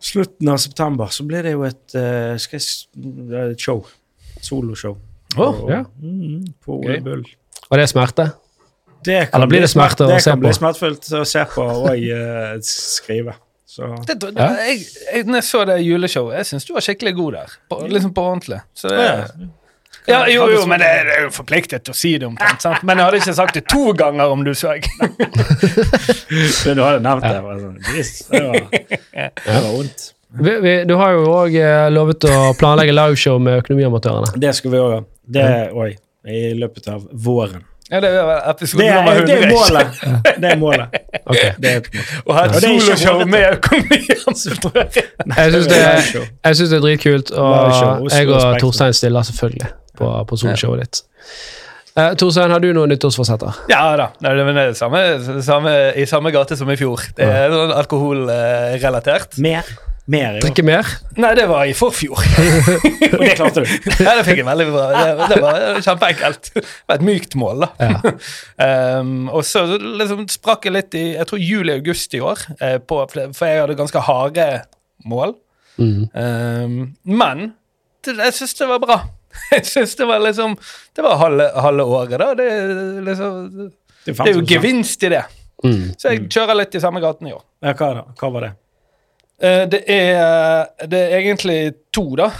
slutten 0.03 0.51
av 0.53 0.61
september 0.61 1.13
så 1.15 1.25
blir 1.25 1.47
det 1.47 1.55
jo 1.55 1.65
et, 1.65 1.87
eh, 1.97 2.35
skal 2.43 2.61
jeg, 2.61 3.47
et 3.53 3.63
show. 3.63 3.81
Soloshow. 4.43 4.99
Oh, 5.41 5.63
ja. 5.71 5.85
mm, 6.03 6.53
på 6.61 6.77
Ole 6.83 6.99
Bull. 7.01 7.23
Og 7.71 7.79
det 7.79 7.87
er 7.87 7.93
smerte? 7.93 8.27
Det 9.03 9.17
kan 9.31 9.39
Eller 9.39 9.49
blir 9.51 9.65
det 9.65 9.71
smerte 9.73 10.05
å 10.05 10.11
se 10.11 10.13
på? 10.13 10.19
det 10.19 10.27
kan 10.29 10.43
bli 10.43 10.53
smertefullt 10.55 11.09
å 11.19 11.23
se 11.27 11.47
på 11.55 11.65
og 11.65 11.89
jeg 11.97 12.67
skrive. 12.69 13.39
Så 13.73 13.89
Det, 14.05 14.19
det, 14.21 14.35
jeg, 14.37 14.85
jeg, 15.07 15.25
når 15.25 15.41
jeg 15.41 15.49
så 15.49 15.63
det 15.65 15.79
juleshowet, 15.81 16.37
jeg 16.43 16.51
syns 16.51 16.69
du 16.69 16.75
var 16.77 16.85
skikkelig 16.85 17.15
god 17.17 17.37
der. 17.39 17.55
På, 17.73 17.79
liksom 17.89 18.13
på 18.13 18.25
ordentlig. 18.29 18.61
Så 18.77 18.93
det, 18.93 19.07
ja. 19.07 19.49
Ja, 20.07 20.29
jo, 20.29 20.49
jo, 20.51 20.63
men 20.67 20.81
det, 20.83 20.87
er 20.87 21.27
jo 21.27 21.31
forpliktet 21.35 21.85
til 21.87 21.95
å 21.95 21.97
si 21.97 22.13
det 22.19 22.27
omtrent. 22.27 22.63
Sant? 22.65 22.83
Men 22.87 22.99
jeg 22.99 23.07
hadde 23.09 23.21
ikke 23.23 23.35
sagt 23.37 23.59
det 23.59 23.63
to 23.71 23.93
ganger 23.99 24.35
om 24.35 24.43
du 24.45 24.51
så. 24.59 24.75
Men 26.67 26.79
du 26.79 26.83
hadde 26.83 26.99
nevnt 27.05 27.27
det. 27.29 27.39
Var 27.45 27.61
sånn, 27.63 27.79
det 28.33 28.43
var, 28.49 28.61
det 28.73 29.31
var 29.47 29.69
vondt. 29.69 30.07
Vi, 30.33 30.55
vi, 30.65 30.77
du 30.89 30.95
har 30.97 31.13
jo 31.13 31.27
òg 31.29 31.59
lovet 31.93 32.25
å 32.25 32.39
planlegge 32.59 32.95
liveshow 32.97 33.37
med 33.43 33.61
Økonomiamatørene. 33.63 34.33
Det 34.43 34.55
skal 34.57 34.73
vi 34.73 34.81
òg. 34.81 34.97
Det 35.23 35.51
Oi. 35.77 35.93
I 36.23 36.55
løpet 36.55 36.89
av 36.89 37.05
våren. 37.13 37.63
Ja, 37.93 38.01
det 38.01 38.09
er 38.09 38.51
episode 38.51 38.83
Det 38.83 38.95
nummer 38.95 39.13
er, 39.13 39.27
det 39.27 39.35
er 39.37 39.51
målet. 39.51 39.87
Det 40.43 40.51
er 40.51 40.57
målet. 40.57 40.87
Okay. 41.27 41.51
Det 41.59 41.73
er 41.73 41.81
og. 42.25 42.33
Ha 42.35 42.45
et 42.47 42.57
soloshow 42.63 43.27
med 43.27 43.45
økonomiansvarlig. 43.59 45.05
Jeg 45.37 45.53
syns 45.53 45.69
det, 45.69 46.71
det 46.71 46.79
er 46.79 46.83
dritkult, 46.87 47.31
og 47.31 48.11
jeg 48.11 48.29
og 48.29 48.59
Torstein 48.61 48.97
stiller 48.97 49.23
selvfølgelig 49.23 49.82
på, 49.99 50.09
på 50.29 50.41
solshowet 50.41 50.85
ditt. 50.85 51.05
Eh, 51.93 52.15
Torstein, 52.17 52.53
har 52.55 52.63
du 52.63 52.71
noen 52.73 52.89
nyttårsforsetter? 52.95 53.65
Ja 53.69 53.85
da. 54.01 54.11
Nei, 54.25 54.33
det 54.39 54.45
er 54.49 54.59
det 54.59 54.69
samme, 54.81 55.01
samme, 55.45 55.73
i 56.01 56.07
samme 56.09 56.33
gate 56.33 56.57
som 56.57 56.71
i 56.73 56.77
fjor. 56.81 57.05
Det 57.19 57.27
er 57.29 57.53
sånn 57.53 57.75
alkoholrelatert. 57.77 59.37
Mer. 59.45 59.69
Mer. 60.11 60.41
Drikke 60.43 60.65
mer? 60.67 60.89
Nei, 61.21 61.31
det 61.39 61.45
var 61.47 61.69
i 61.69 61.75
forfjor. 61.79 62.19
Og 63.13 63.21
det 63.23 63.37
klarte 63.39 63.63
du. 63.63 63.69
Ja, 64.03 64.17
det 64.19 64.25
fikk 64.27 64.41
jeg 64.41 64.49
veldig 64.49 64.67
bra. 64.73 64.87
Det, 64.97 65.29
det 65.31 65.39
var 65.45 65.79
kjempeenkelt. 65.85 66.51
Det 66.57 66.65
var 66.91 66.97
et 66.97 67.07
mykt 67.07 67.37
mål, 67.39 67.63
da. 67.69 67.95
Um, 68.99 69.29
og 69.37 69.45
så 69.47 69.63
liksom 69.77 70.25
sprakk 70.33 70.67
jeg 70.67 70.75
litt 70.75 70.99
i 70.99 71.05
jeg 71.13 71.29
tror 71.31 71.45
juli-august 71.45 72.17
i 72.19 72.23
år, 72.25 72.43
eh, 72.59 72.77
på, 72.83 72.99
for 73.15 73.47
jeg 73.47 73.63
hadde 73.63 73.79
ganske 73.79 74.03
harde 74.09 74.49
mål. 75.07 75.37
Mm. 75.79 76.09
Um, 76.11 76.79
men 77.07 77.53
det, 78.03 78.17
jeg 78.19 78.41
syns 78.41 78.59
det 78.59 78.73
var 78.73 78.83
bra. 78.83 79.03
Jeg 79.55 79.67
syns 79.69 79.95
det 79.99 80.07
var 80.09 80.21
liksom 80.25 80.57
Det 80.97 81.05
var 81.05 81.17
halve, 81.21 81.47
halve 81.67 81.85
året, 81.99 82.19
da. 82.21 82.31
Det, 82.39 82.49
liksom, 83.07 83.71
det 84.07 84.17
er 84.27 84.35
jo 84.37 84.45
gevinst 84.49 85.05
i 85.09 85.13
det. 85.15 85.23
Mm. 85.63 85.93
Så 85.97 86.11
jeg 86.11 86.25
kjører 86.35 86.59
litt 86.59 86.75
i 86.75 86.81
samme 86.83 87.01
gaten 87.05 87.29
i 87.31 87.33
år. 87.37 87.43
Ja, 87.63 87.73
hva, 87.79 87.93
da? 88.01 88.03
hva 88.19 88.31
var 88.35 88.47
det? 88.49 88.53
Eh, 89.43 89.63
Det 89.71 89.83
er, 89.95 90.67
det 90.91 91.03
er 91.07 91.17
egentlig 91.21 91.61
to, 91.95 92.09
da. 92.19 92.31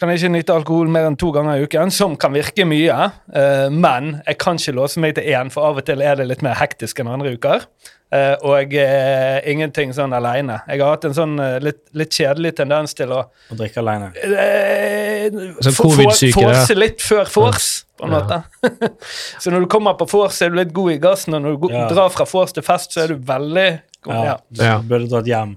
Kan 0.00 0.08
jeg 0.14 0.22
ikke 0.22 0.32
nyte 0.32 0.54
alkohol 0.56 0.88
mer 0.88 1.08
enn 1.10 1.16
to 1.20 1.28
ganger 1.34 1.58
i 1.60 1.66
uken, 1.68 1.90
som 1.92 2.14
kan 2.16 2.32
virke 2.32 2.64
mye. 2.64 3.10
eh, 3.36 3.66
Men 3.74 4.22
jeg 4.26 4.38
kan 4.40 4.56
ikke 4.56 4.76
låse 4.78 5.02
meg 5.02 5.16
til 5.18 5.26
én, 5.34 5.50
for 5.52 5.66
av 5.68 5.82
og 5.82 5.84
til 5.90 6.00
er 6.00 6.16
det 6.22 6.28
litt 6.30 6.44
mer 6.46 6.54
hektisk 6.62 7.02
enn 7.02 7.10
andre 7.12 7.34
uker. 7.36 7.66
Eh, 8.12 8.34
Og 8.42 8.72
eh, 8.74 9.38
ingenting 9.52 9.92
sånn 9.94 10.10
aleine. 10.16 10.56
Jeg 10.66 10.80
har 10.82 10.96
hatt 10.96 11.04
en 11.06 11.14
sånn 11.14 11.36
eh, 11.38 11.58
litt, 11.62 11.78
litt 11.94 12.10
kjedelig 12.10 12.56
tendens 12.58 12.94
til 12.98 13.12
å 13.14 13.20
Å 13.30 13.54
drikke 13.58 13.78
alene? 13.84 14.08
eh, 14.18 15.28
Sånn 15.62 15.76
covid-syke. 15.78 16.34
Forse 16.34 16.74
litt 16.78 16.98
før 17.04 17.30
vors, 17.36 17.68
på 18.00 18.08
en 18.08 18.10
Ja. 18.12 18.18
måte. 18.18 18.42
så 19.40 19.52
når 19.54 19.60
du 19.60 19.66
kommer 19.70 19.94
på 20.00 20.08
vors, 20.10 20.40
er 20.42 20.50
du 20.50 20.56
litt 20.58 20.72
god 20.74 20.92
i 20.96 20.98
gassen, 20.98 21.34
og 21.38 21.42
når 21.46 21.60
du 21.60 21.74
Ja. 21.74 21.86
drar 21.92 22.10
fra 22.10 22.26
vors 22.26 22.52
til 22.52 22.62
fest, 22.66 22.90
så 22.96 23.04
er 23.04 23.08
du 23.14 23.16
veldig 23.18 23.68
god. 24.02 24.24
Ja. 24.24 24.36
Ja. 24.58 24.78
Du 24.78 24.88
burde 24.88 25.08
dratt 25.08 25.26
hjem. 25.30 25.56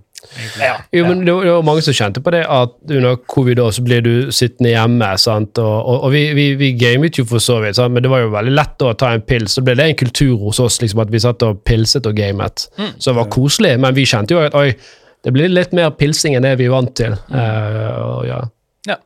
Ja. 0.60 0.78
Jo, 0.96 1.04
men 1.06 1.26
det, 1.26 1.34
var- 1.36 1.62
mange 1.68 1.82
som 1.86 1.94
kjente 1.94 2.22
på 2.24 2.32
det 2.34 2.42
at 2.50 2.72
under 2.90 3.16
covid 3.30 3.60
så 3.76 3.84
blir 3.86 4.02
du 4.02 4.32
sittende 4.32 4.72
hjemme. 4.72 5.12
sant? 5.22 5.58
Og, 5.62 5.76
og, 5.90 6.04
og 6.08 6.12
vi, 6.16 6.24
vi, 6.34 6.46
vi 6.60 6.72
gamet 6.80 7.20
jo 7.20 7.26
for 7.30 7.44
så 7.44 7.60
vidt, 7.62 7.76
sant? 7.76 7.94
men 7.94 8.04
det 8.04 8.10
var 8.12 8.24
jo 8.24 8.32
veldig 8.34 8.56
lett 8.56 8.82
å 8.88 8.94
ta 8.98 9.12
en 9.14 9.22
pils. 9.22 9.54
Så 9.58 9.62
ble 9.66 9.76
det 9.78 9.86
en 9.92 9.96
kultur 10.00 10.38
hos 10.42 10.60
oss 10.64 10.80
liksom 10.82 11.04
at 11.06 11.12
vi 11.14 11.20
satt 11.24 11.44
og 11.46 11.62
pilset 11.68 12.08
og 12.10 12.16
gamet. 12.18 12.68
Så 12.98 13.12
det 13.12 13.18
var 13.20 13.30
koselig, 13.34 13.76
men 13.84 13.94
vi 13.98 14.06
kjente 14.10 14.34
jo 14.38 14.42
at 14.48 14.56
oi, 14.58 14.72
det 15.24 15.32
blir 15.36 15.48
litt 15.52 15.72
mer 15.76 15.92
pilsing 15.96 16.36
enn 16.36 16.44
det 16.48 16.56
vi 16.60 16.66
er 16.68 16.74
vant 16.74 16.96
til. 17.00 17.14
Eh, 17.32 17.92
og, 18.04 18.26
ja. 18.28 18.40
Ja. 18.90 18.98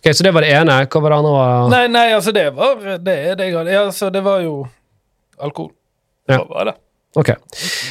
Ok, 0.00 0.10
Så 0.12 0.24
det 0.26 0.34
var 0.36 0.44
det 0.44 0.50
ene. 0.56 0.80
Hva 0.90 1.00
var 1.04 1.14
det 1.14 1.20
andre? 1.22 1.36
Var? 1.36 1.70
Nei, 1.72 1.84
nei, 1.94 2.06
altså 2.16 2.32
det 2.36 2.48
var 2.56 2.82
det, 2.98 3.16
det 3.38 3.52
altså 3.80 4.10
det 4.12 4.20
var 4.26 4.42
jo 4.44 4.58
alkohol. 5.40 5.70
Ja. 6.28 6.40
Det 6.42 6.48
var 6.50 6.68
det. 6.72 6.74
Ok. 7.16 7.32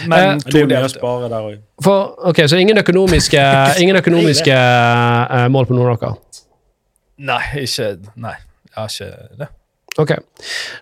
Men 0.08 0.38
Eh, 0.38 0.66
Det 0.70 0.80
å 0.84 0.90
spare 0.92 1.30
der 1.32 1.50
òg. 1.50 1.60
For, 1.84 2.14
ok, 2.30 2.46
Så 2.48 2.60
ingen 2.62 2.78
økonomiske, 2.78 3.42
ingen 3.84 3.98
økonomiske 3.98 4.56
uh, 4.56 5.46
mål 5.50 5.70
på 5.70 5.78
noen 5.78 5.94
av 5.96 6.02
dere? 6.02 6.16
Nei, 7.26 7.42
ikke 7.64 7.96
Nei, 8.20 8.36
jeg 8.70 8.76
har 8.76 8.92
ikke 8.92 9.38
det. 9.40 9.48
Ok. 9.96 10.12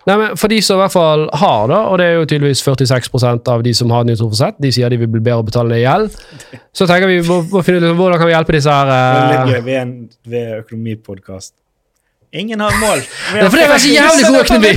Nei, 0.08 0.14
men 0.18 0.36
For 0.36 0.50
de 0.50 0.56
som 0.66 0.80
i 0.80 0.82
hvert 0.82 0.92
fall 0.92 1.28
har, 1.38 1.68
da, 1.70 1.80
og 1.86 2.00
det 2.00 2.06
er 2.08 2.16
jo 2.18 2.24
tydeligvis 2.26 2.62
46% 2.66 3.50
av 3.52 3.62
de 3.62 3.74
som 3.78 3.92
har 3.94 4.06
nyttårsforsett, 4.08 4.58
de 4.58 4.72
sier 4.74 4.90
de 4.90 4.98
vil 4.98 5.10
bli 5.12 5.22
bedre 5.22 5.44
å 5.44 5.46
betale 5.46 5.70
ned 5.70 5.84
gjeld, 5.84 6.16
så 6.76 6.88
tenker 6.90 7.06
vi 7.12 7.20
må, 7.28 7.38
må 7.52 7.62
finne 7.62 7.78
ut 7.78 7.94
hvordan 7.94 8.18
kan 8.18 8.28
vi 8.30 8.34
hjelpe 8.34 8.56
disse 8.56 8.74
her 8.74 8.90
Det 8.90 8.98
er 8.98 9.30
litt 9.30 9.54
gøy 9.54 9.62
ved, 9.68 9.78
en, 9.84 9.94
ved 10.34 10.56
økonomipodkast. 10.64 11.54
Ingen 12.34 12.58
har 12.58 12.74
mål. 12.82 12.98
Har 13.30 13.38
Det 13.38 13.46
er 13.46 13.50
fordi 13.54 13.62
jeg 13.62 13.70
var 13.70 13.78
så 13.78 13.94
jævlig 13.94 14.26
god 14.26 14.40
økonomi! 14.42 14.70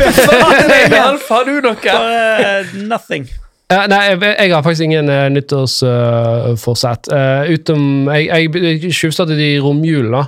Har 1.31 1.47
du 1.49 1.53
noe? 1.65 1.75
Bare 1.81 2.85
nothing. 2.85 3.25
Ja, 3.67 3.81
nei, 3.91 3.97
jeg, 4.13 4.21
jeg 4.23 4.51
har 4.53 4.61
faktisk 4.63 4.85
ingen 4.85 5.09
uh, 5.11 5.25
nyttårsforsett. 5.27 7.09
Uh, 7.11 7.49
utom 7.51 8.07
Jeg, 8.15 8.47
jeg 8.55 8.93
tjuvstartet 8.95 9.41
i 9.43 9.49
romjulen, 9.59 10.13
da. 10.15 10.21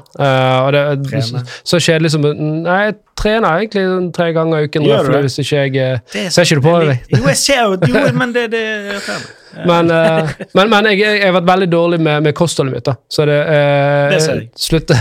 Og 0.65 0.73
det, 0.75 1.21
så, 1.23 1.39
så 1.63 1.79
kjedelig 1.79 2.11
som 2.17 2.27
Nei, 2.27 2.79
jeg 2.89 2.97
trener 3.19 3.61
egentlig 3.61 3.85
sånn 3.87 4.09
tre 4.15 4.27
ganger 4.35 4.59
i 4.65 4.67
uken. 4.67 4.89
Gjør 4.91 5.07
du 5.07 5.13
det? 5.15 5.21
Hvis 5.29 5.39
ikke 5.45 5.63
jeg 5.63 5.71
Det 6.11 6.25
er 6.25 6.35
Ser 6.35 6.49
ikke 6.49 6.59
du 6.59 6.65
på 6.67 6.75
det? 6.83 6.97
Jo, 7.15 7.21
jeg 7.31 7.39
ser 7.39 7.63
jo 7.63 8.11
men 8.19 8.35
det, 8.35 8.49
det. 8.51 8.65
Men, 9.65 9.89
uh, 9.89 10.29
men, 10.53 10.69
men 10.69 10.85
jeg, 10.91 10.99
jeg 11.01 11.23
har 11.25 11.33
vært 11.39 11.47
veldig 11.47 11.67
dårlig 11.71 11.97
med, 12.05 12.21
med 12.27 12.35
kostholdet 12.37 12.75
mitt. 12.75 12.85
da 12.85 12.93
Så 13.09 13.25
det, 13.25 13.39
uh, 13.47 14.11
Det 14.13 14.19
ser 14.21 14.43
jeg. 14.43 14.51
slutte, 14.61 14.99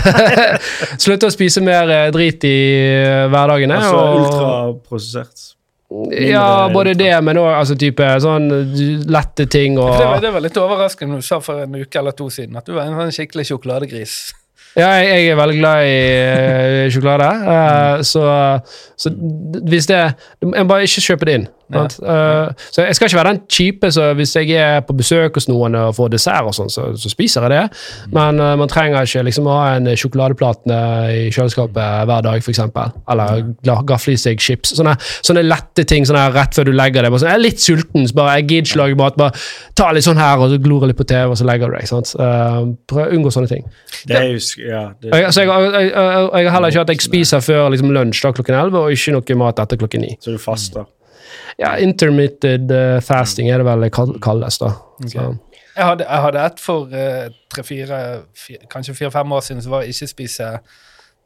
slutte 1.05 1.29
å 1.29 1.35
spise 1.35 1.61
mer 1.63 1.91
drit 2.15 2.47
i 2.49 2.57
hverdagene. 3.29 3.77
Altså 3.77 4.01
og- 4.01 4.19
ultraprosessert. 4.23 5.49
Ja, 6.13 6.69
både 6.69 6.93
det, 6.93 7.13
men 7.25 7.39
òg 7.41 7.47
altså, 7.49 7.73
type 7.79 8.05
sånn 8.21 8.45
lette 9.09 9.47
ting 9.49 9.79
og 9.81 9.95
Det 9.97 10.05
var, 10.05 10.19
det 10.21 10.33
var 10.35 10.43
litt 10.45 10.59
overraskende 10.61 11.15
når 11.15 11.23
du 11.23 11.25
sa 11.25 11.39
for 11.41 11.63
en 11.63 11.79
uke 11.79 11.97
eller 11.97 12.13
to 12.13 12.27
siden 12.33 12.59
at 12.59 12.67
du 12.69 12.75
var 12.75 12.85
en 12.85 12.99
sånn 12.99 13.15
skikkelig 13.15 13.47
sjokoladegris. 13.49 14.19
Ja, 14.77 14.91
jeg, 15.01 15.07
jeg 15.09 15.31
er 15.33 15.39
veldig 15.39 15.57
glad 15.57 15.85
i 15.87 15.95
eh, 15.97 16.89
sjokolade. 16.93 17.29
uh, 17.49 18.03
så, 18.05 18.23
så 18.99 19.11
hvis 19.65 19.89
det 19.89 19.97
Jeg 19.97 20.67
bare 20.69 20.85
ikke 20.85 21.05
kjøpe 21.07 21.25
det 21.25 21.37
inn. 21.39 21.47
Ja. 21.73 21.83
Eh, 21.85 22.65
så 22.73 22.85
jeg 22.85 22.97
skal 22.97 23.09
ikke 23.09 23.19
være 23.19 23.33
den 23.33 23.41
kjipe 23.51 23.91
så 23.93 24.09
hvis 24.17 24.35
jeg 24.35 24.55
er 24.57 24.81
på 24.85 24.95
besøk 24.97 25.37
hos 25.37 25.47
noen 25.49 25.77
og 25.77 25.95
får 25.97 26.11
dessert, 26.15 26.47
og 26.49 26.55
sånn, 26.55 26.71
så, 26.73 26.89
så 26.97 27.11
spiser 27.11 27.45
jeg 27.45 27.53
det. 27.53 27.79
Men 28.15 28.41
uh, 28.41 28.53
man 28.59 28.71
trenger 28.71 29.05
ikke 29.05 29.23
liksom 29.27 29.47
ha 29.49 29.75
en 29.75 29.89
sjokoladeplate 29.99 30.79
i 31.13 31.27
kjøleskapet 31.33 32.09
hver 32.09 32.25
dag, 32.25 32.41
f.eks. 32.41 32.61
Eller 33.09 33.43
gafle 33.89 34.15
i 34.15 34.19
seg 34.19 34.41
chips. 34.43 34.73
Sånne, 34.77 34.95
sånne 35.25 35.45
lette 35.45 35.85
ting 35.89 36.07
sånne 36.07 36.27
rett 36.35 36.57
før 36.57 36.69
du 36.69 36.73
legger 36.75 37.05
deg. 37.05 37.15
Sånn, 37.15 37.31
jeg 37.31 37.39
er 37.39 37.45
litt 37.45 37.63
sulten, 37.63 38.07
så 38.09 38.19
bare 38.19 38.37
jeg 38.39 38.49
gidder 38.49 38.69
ikke 38.69 38.81
lage 38.83 38.99
mat. 38.99 39.19
Bare 39.19 39.45
ta 39.77 39.89
litt 39.95 40.07
sånn 40.07 40.19
her, 40.21 40.41
og 40.41 40.53
så 40.53 40.61
glor 40.61 40.85
jeg 40.85 40.93
litt 40.93 41.01
på 41.01 41.07
TV, 41.09 41.25
og 41.33 41.39
så 41.39 41.47
legger 41.47 41.71
du 41.71 41.77
deg. 41.77 41.89
sant? 41.89 42.13
Eh, 42.19 42.59
prøv 42.89 43.15
unngå 43.17 43.33
sånne 43.33 43.51
ting. 43.51 43.65
Det 44.09 44.19
er 44.19 44.29
jo 44.33 44.37
Ja. 44.59 44.83
Det, 45.01 45.09
Jeg, 45.13 45.25
altså, 45.25 45.41
jeg, 45.41 45.49
jeg, 45.49 45.91
jeg, 45.91 46.29
jeg 46.33 46.49
har 46.49 46.55
heller 46.55 46.73
ikke 46.73 46.81
at 46.81 46.89
jeg 46.93 47.01
spiser 47.01 47.43
før 47.43 47.69
liksom, 47.73 47.91
lunsj 47.95 48.23
da, 48.23 48.31
klokken 48.35 48.55
11, 48.55 48.79
og 48.79 48.95
ikke 48.95 49.15
noe 49.15 49.41
mat 49.43 49.59
etter 49.63 49.79
klokken 49.79 50.05
9. 50.07 50.15
så 50.23 50.35
du 50.35 50.41
faster. 50.41 50.87
Ja, 51.59 51.73
intermitted 51.83 52.71
uh, 52.71 52.99
fasting 53.03 53.49
er 53.51 53.59
det 53.61 53.67
vel 53.67 53.83
det 53.83 53.91
kalles, 54.23 54.59
da. 54.61 54.73
Okay. 55.03 55.33
Jeg 55.75 55.87
hadde, 55.87 56.05
jeg 56.05 56.23
hadde 56.25 56.43
et 56.43 56.59
for 56.59 56.95
eh, 56.95 57.27
tre-fire, 57.53 57.97
fi- 58.35 58.59
kanskje 58.71 58.95
fire-fem 58.97 59.31
år 59.31 59.43
siden, 59.45 59.61
som 59.63 59.71
var 59.71 59.85
å 59.85 59.91
ikke 59.91 60.07
spise 60.11 60.47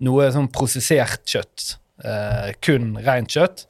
noe 0.05 0.27
sånn 0.33 0.49
prosessert 0.53 1.23
kjøtt. 1.29 1.75
Uh, 2.03 2.49
kun 2.65 2.91
rent 3.05 3.33
kjøtt. 3.33 3.63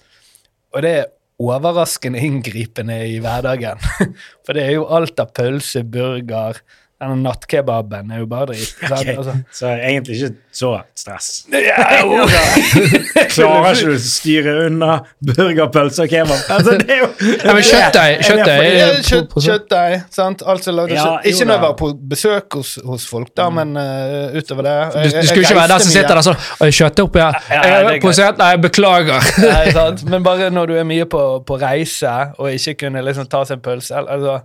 Og 0.74 0.84
det 0.84 0.92
er 1.02 1.12
overraskende 1.44 2.22
inngripende 2.24 2.98
i 3.12 3.20
hverdagen. 3.24 3.80
For 4.46 4.56
det 4.56 4.66
er 4.68 4.76
jo 4.78 4.88
alt 4.92 5.20
av 5.24 5.32
pølse, 5.36 5.84
burger 5.84 6.60
Denne 7.04 7.20
nattkebaben 7.20 8.12
er 8.14 8.22
jo 8.24 8.28
bare 8.32 8.54
drit. 8.54 8.72
Okay. 8.94 9.16
Altså, 9.18 9.34
Så 9.52 9.68
egentlig 9.74 10.16
ikke 10.16 10.36
så 10.54 10.70
stress. 10.96 11.30
ja, 11.52 12.04
oh. 12.06 12.30
Klarer 13.34 13.74
ikke 13.74 13.88
du 13.90 13.96
å 13.96 14.02
styre 14.14 14.54
unna 14.68 14.92
burgerpølse 15.26 16.06
og 16.06 16.12
kebab? 16.12 16.44
Altså, 16.54 16.76
det 16.80 16.94
er 16.94 17.02
jo 17.02 17.08
ja, 17.34 17.56
men 17.56 17.66
kjøttdeig 17.66 18.22
kjøttdeig 18.28 19.08
kjøtt, 19.08 19.34
kjøttdeig, 19.48 19.98
sant. 20.14 20.44
Alt 20.46 20.68
som 20.68 20.78
kjøtt. 20.78 21.28
Ikke 21.32 21.48
når 21.50 21.56
jeg 21.56 21.64
var 21.66 21.76
på 21.80 21.90
besøk 22.14 22.60
hos, 22.60 22.76
hos 22.86 23.08
folk, 23.10 23.34
da, 23.38 23.50
men 23.54 23.74
uh, 23.80 24.38
utover 24.38 24.70
det. 24.70 24.78
du, 24.94 25.18
du 25.18 25.28
skulle 25.28 25.48
ikke 25.48 25.58
være 25.58 25.74
der 25.74 25.86
som 25.86 25.96
sitter 25.96 26.14
der 26.20 26.28
sånn 26.30 26.40
«Oi, 26.64 26.70
Kjøttet 26.74 27.04
oppi 27.08 27.24
her. 27.24 27.40
Ja, 27.50 27.60
ja, 27.60 27.76
Jeg 27.82 27.90
det 27.90 28.00
Prosent? 28.06 28.40
Nei, 28.42 28.54
beklager. 28.62 29.30
Nei, 29.44 29.66
sant? 29.76 30.06
Men 30.10 30.26
bare 30.26 30.50
når 30.54 30.72
du 30.72 30.78
er 30.80 30.88
mye 30.88 31.10
på, 31.10 31.24
på 31.48 31.60
reise 31.62 32.14
og 32.38 32.54
ikke 32.54 32.78
kunne 32.86 33.04
liksom 33.06 33.28
ta 33.32 33.44
seg 33.48 33.60
en 33.60 33.66
pølse 33.66 33.98
altså, 34.04 34.40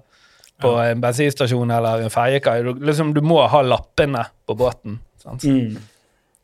på 0.62 0.73
en 0.83 1.03
bensinstasjon 1.03 1.71
eller 1.71 2.07
en 2.07 2.11
ferjekai 2.12 2.61
du, 2.66 2.73
liksom, 2.83 3.12
du 3.14 3.21
må 3.25 3.42
ha 3.47 3.62
lappene 3.62 4.25
på 4.47 4.57
båten. 4.59 4.99
Sant? 5.23 5.44
Mm. 5.44 5.77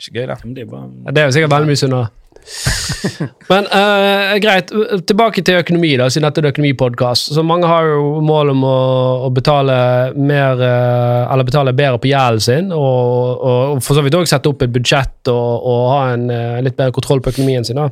Ikke 0.01 0.21
gøy, 0.21 0.27
det. 0.29 0.37
Det 0.55 0.67
er 0.67 0.69
bare 0.71 0.91
Ja, 1.07 1.11
Det 1.11 1.23
er 1.23 1.27
jo 1.31 1.35
sikkert 1.39 1.57
veldig 1.57 1.73
mye 1.73 1.81
sunnere. 1.81 2.13
Men 3.51 3.67
uh, 3.73 4.35
greit, 4.43 4.73
tilbake 5.09 5.43
til 5.47 5.63
økonomi, 5.63 5.95
da, 5.97 6.11
siden 6.13 6.27
dette 6.27 6.43
er 6.43 6.51
økonomipodkast. 6.51 7.33
Så 7.35 7.45
mange 7.47 7.69
har 7.71 7.89
jo 7.89 8.21
mål 8.25 8.53
om 8.53 8.65
å, 8.69 8.79
å 9.27 9.31
betale 9.35 9.77
mer 10.13 10.61
uh, 10.61 11.33
Eller 11.33 11.49
betale 11.49 11.73
bedre 11.77 12.03
på 12.03 12.11
gjelden 12.11 12.45
sin, 12.45 12.73
og, 12.77 13.45
og 13.49 13.85
for 13.85 13.97
så 13.97 14.05
vidt 14.05 14.19
òg 14.19 14.29
sette 14.29 14.51
opp 14.51 14.65
et 14.67 14.75
budsjett 14.75 15.33
og, 15.33 15.69
og 15.73 15.85
ha 15.95 16.03
en 16.13 16.27
uh, 16.29 16.59
litt 16.65 16.77
bedre 16.77 16.95
kontroll 16.97 17.25
på 17.25 17.33
økonomien 17.33 17.65
sin. 17.65 17.81
da. 17.81 17.89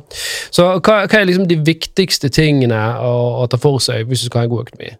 Så 0.53 0.69
hva, 0.75 1.01
hva 1.07 1.21
er 1.21 1.29
liksom 1.29 1.49
de 1.49 1.57
viktigste 1.65 2.29
tingene 2.33 2.83
å, 3.01 3.15
å 3.41 3.49
ta 3.49 3.59
for 3.61 3.81
seg 3.83 4.05
hvis 4.09 4.25
du 4.25 4.29
skal 4.29 4.43
ha 4.43 4.49
en 4.49 4.53
god 4.53 4.67
økonomi? 4.67 4.93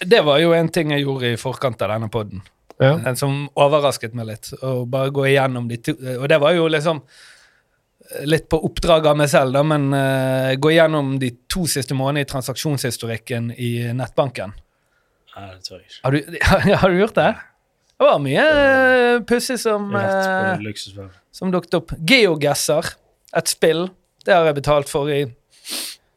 Det 0.00 0.20
var 0.24 0.38
jo 0.42 0.52
en 0.54 0.68
ting 0.68 0.92
jeg 0.94 1.02
gjorde 1.06 1.32
i 1.32 1.40
forkant 1.40 1.82
av 1.82 1.90
denne 1.94 2.08
poden, 2.12 2.42
Ja. 2.78 3.14
som 3.18 3.48
overrasket 3.58 4.14
meg 4.14 4.26
litt. 4.26 4.52
Å 4.62 4.84
bare 4.86 5.10
gå 5.10 5.26
igjennom 5.26 5.68
de 5.68 5.76
to 5.82 5.92
Og 6.20 6.28
det 6.28 6.38
var 6.38 6.52
jo 6.52 6.68
liksom 6.68 7.02
litt 8.24 8.48
på 8.48 8.56
oppdrag 8.64 9.06
av 9.06 9.16
meg 9.20 9.28
selv, 9.28 9.52
da, 9.52 9.62
men 9.66 9.90
uh, 9.92 10.54
gå 10.56 10.70
igjennom 10.72 11.18
de 11.20 11.28
to 11.50 11.66
siste 11.68 11.92
månedene 11.98 12.24
i 12.24 12.28
transaksjonshistorikken 12.30 13.50
i 13.52 13.92
nettbanken. 13.92 14.54
Nei, 15.34 15.48
det 15.52 15.66
tør 15.66 15.76
jeg 15.76 15.90
ikke. 15.90 16.00
Har 16.06 16.14
du, 16.16 16.38
har 16.82 16.94
du 16.94 16.98
gjort 17.02 17.18
det? 17.18 17.28
Det 17.98 18.06
var 18.06 18.22
mye 18.22 18.46
uh, 18.54 19.20
pussig 19.28 19.58
som, 19.60 19.90
eh, 19.98 20.62
luksusfellen. 20.62 21.10
som 21.34 21.52
dukket 21.52 21.74
opp. 21.80 21.92
Geogesser, 22.08 22.94
et 23.36 23.50
spill. 23.50 23.88
Det 24.24 24.32
har 24.34 24.46
jeg 24.48 24.56
betalt 24.62 24.88
for 24.88 25.10
i 25.12 25.24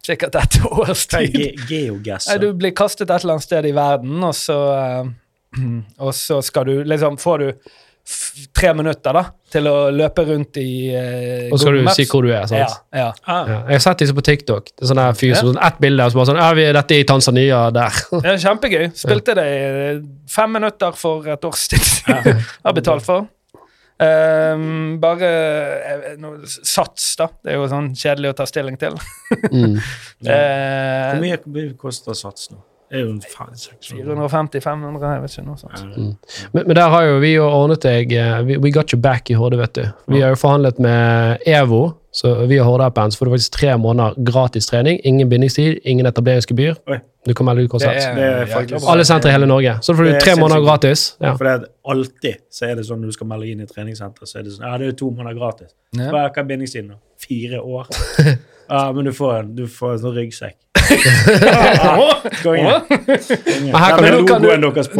sikkert 0.05 0.35
et 0.41 0.59
års 0.65 1.05
tid. 1.11 1.35
ge 1.37 1.51
geogass? 1.69 2.27
Du 2.41 2.49
blir 2.57 2.73
kastet 2.77 3.09
et 3.09 3.21
eller 3.23 3.37
annet 3.37 3.45
sted 3.47 3.65
i 3.69 3.75
verden, 3.75 4.19
og 4.23 4.35
så 4.37 4.59
eh, 4.77 5.11
Og 6.07 6.13
så 6.15 6.37
skal 6.41 6.63
du 6.69 6.83
liksom 6.87 7.17
Får 7.19 7.41
du 7.43 7.49
f 8.11 8.21
tre 8.57 8.71
minutter 8.73 9.13
da 9.13 9.21
til 9.51 9.67
å 9.69 9.75
løpe 9.93 10.23
rundt 10.25 10.57
i 10.57 10.89
uh, 10.89 11.51
Og 11.51 11.59
så 11.59 11.67
skal 11.67 11.75
du 11.77 11.89
si 11.93 12.05
hvor 12.09 12.25
du 12.25 12.31
er. 12.33 12.47
sant? 12.49 12.63
Ja, 12.63 12.97
ja. 12.97 13.09
Ah, 13.29 13.43
Ja, 13.45 13.57
jeg 13.67 13.77
har 13.77 13.83
sett 13.83 14.01
disse 14.01 14.15
på 14.17 14.23
TikTok. 14.25 14.71
Det 14.73 14.87
er 14.87 14.89
sånn 14.89 15.01
fyr 15.19 15.35
som 15.37 15.51
sånn 15.51 15.59
ett 15.67 15.77
bilde, 15.83 16.07
og 16.07 16.13
så 16.15 16.17
bare 16.17 16.29
sånn 16.31 16.39
Ja, 16.41 16.47
vi 16.57 16.63
er 16.65 16.73
dette 16.79 16.97
i 16.97 17.03
Tanzania, 17.07 17.59
der. 17.75 17.99
Det 18.23 18.31
er 18.31 18.39
kjempegøy. 18.41 18.87
Spilte 18.97 19.35
det 19.37 19.45
i 19.51 19.59
eh, 19.67 20.01
fem 20.33 20.55
minutter 20.57 20.97
for 20.97 21.29
et 21.29 21.45
års 21.51 21.67
tid. 21.75 21.91
Har 22.65 22.73
betalt 22.79 23.05
for. 23.05 23.27
Ehm, 24.01 24.97
bare 25.01 25.29
eh, 25.29 26.05
noe 26.17 26.47
Sats, 26.49 27.13
da. 27.19 27.27
Det 27.43 27.53
er 27.53 27.59
jo 27.59 27.69
sånn 27.69 27.91
kjedelig 27.93 28.33
å 28.33 28.37
ta 28.41 28.47
stilling 28.49 28.79
til. 28.81 28.97
Mm. 29.51 29.77
ja. 30.25 30.41
Hvor 31.11 31.21
mye, 31.21 31.37
hvor 31.43 31.55
mye 31.57 31.77
koster 31.79 32.17
sats 32.17 32.49
nå? 32.53 32.61
Er 32.91 33.05
jo 33.05 33.11
en 33.13 33.21
faen 33.23 33.53
450-500, 33.55 35.13
jeg 35.13 35.21
vet 35.23 35.35
ikke 35.37 35.45
noe 35.47 35.59
sånt. 35.61 35.83
Mm. 35.95 36.09
Men, 36.53 36.65
men 36.67 36.75
der 36.75 36.89
har 36.91 37.05
jo 37.07 37.19
vi 37.23 37.29
jo 37.37 37.45
ordnet 37.47 37.85
deg 37.85 38.11
eh, 38.17 38.41
We, 38.47 38.57
we 38.65 38.71
got 38.75 38.91
you 38.91 38.99
back 38.99 39.31
i 39.31 39.37
Horde, 39.39 39.59
vet 39.61 39.77
du. 39.77 39.85
Vi 40.11 40.19
har 40.23 40.33
jo 40.33 40.39
forhandlet 40.41 40.79
med 40.83 41.45
EVO, 41.47 41.79
så 42.11 42.33
vi 42.49 42.57
har 42.59 42.67
Horde-appen, 42.67 43.13
så 43.13 43.21
får 43.21 43.29
du 43.29 43.31
faktisk 43.37 43.55
tre 43.55 43.77
måneder 43.79 44.17
gratis 44.27 44.67
trening. 44.67 44.99
Ingen 45.07 45.29
bindingstid, 45.31 45.79
ingen 45.87 46.05
etableringsgebyr. 46.09 46.75
Du 47.25 47.33
kan 47.37 47.45
melde 47.45 47.63
ut 47.63 47.71
Det 47.71 47.87
er, 47.87 48.15
Det 48.15 48.23
er 48.23 48.45
faktisk- 48.49 48.87
Alle 48.89 49.05
sentre 49.05 49.29
i 49.29 49.31
hele 49.31 49.45
Norge. 49.45 49.77
Så 49.81 49.95
får 49.95 50.03
du 50.03 50.19
tre 50.19 50.35
måneder 50.35 50.65
gratis. 50.65 51.15
Ja. 51.21 51.35
For 51.35 51.45
det 51.45 51.53
er 51.53 51.65
alltid 51.85 52.35
så 52.51 52.65
er 52.65 52.75
det 52.75 52.85
sånn 52.85 52.99
når 52.99 53.05
du 53.05 53.11
skal 53.11 53.27
melde 53.27 53.47
inn 53.51 53.61
i 53.61 53.65
treningssenter, 53.65 54.25
så 54.25 54.39
er 54.39 54.43
det 54.43 54.51
sånn 54.57 54.67
Ja, 54.67 54.77
det 54.77 54.87
er 54.87 54.91
to 54.91 55.11
måneder 55.11 55.37
gratis. 55.37 55.71
Hva 55.95 56.25
er 56.25 56.31
hva 56.33 56.37
er 56.37 56.43
bindingstiden, 56.43 56.89
da? 56.89 56.95
Fire 57.17 57.61
år? 57.61 57.87
Ja, 58.71 58.91
men 58.95 59.03
du 59.03 59.11
får 59.11 59.39
en, 59.39 59.55
du 59.55 59.65
får 59.67 59.91
en 59.91 59.99
sånn 59.99 60.13
ryggsekk. 60.15 60.55
Her 63.77 63.95
kan 63.95 64.03
du- 64.03 64.21
nå 64.21 64.25
kan 64.27 64.41
du- 64.41 64.47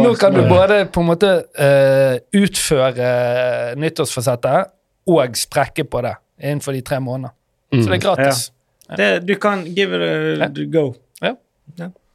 Nå 0.04 0.14
kan 0.20 0.34
du 0.34 0.42
både 0.50 0.86
på 0.92 1.00
en 1.02 1.08
måte 1.08 1.32
uh, 1.60 2.18
utføre 2.34 3.76
nyttårsforsettet 3.80 4.66
og 5.08 5.36
sprekke 5.38 5.84
på 5.90 6.02
det 6.06 6.16
innenfor 6.42 6.72
de 6.74 6.82
tre 6.82 7.00
månedene. 7.00 7.32
Så 7.72 7.88
det 7.90 7.98
er 7.98 8.02
gratis. 8.08 8.52
det, 8.98 9.26
Du 9.26 9.36
kan 9.36 9.64
give 9.66 9.94
it 9.96 10.42
a 10.42 10.48
go. 10.72 10.94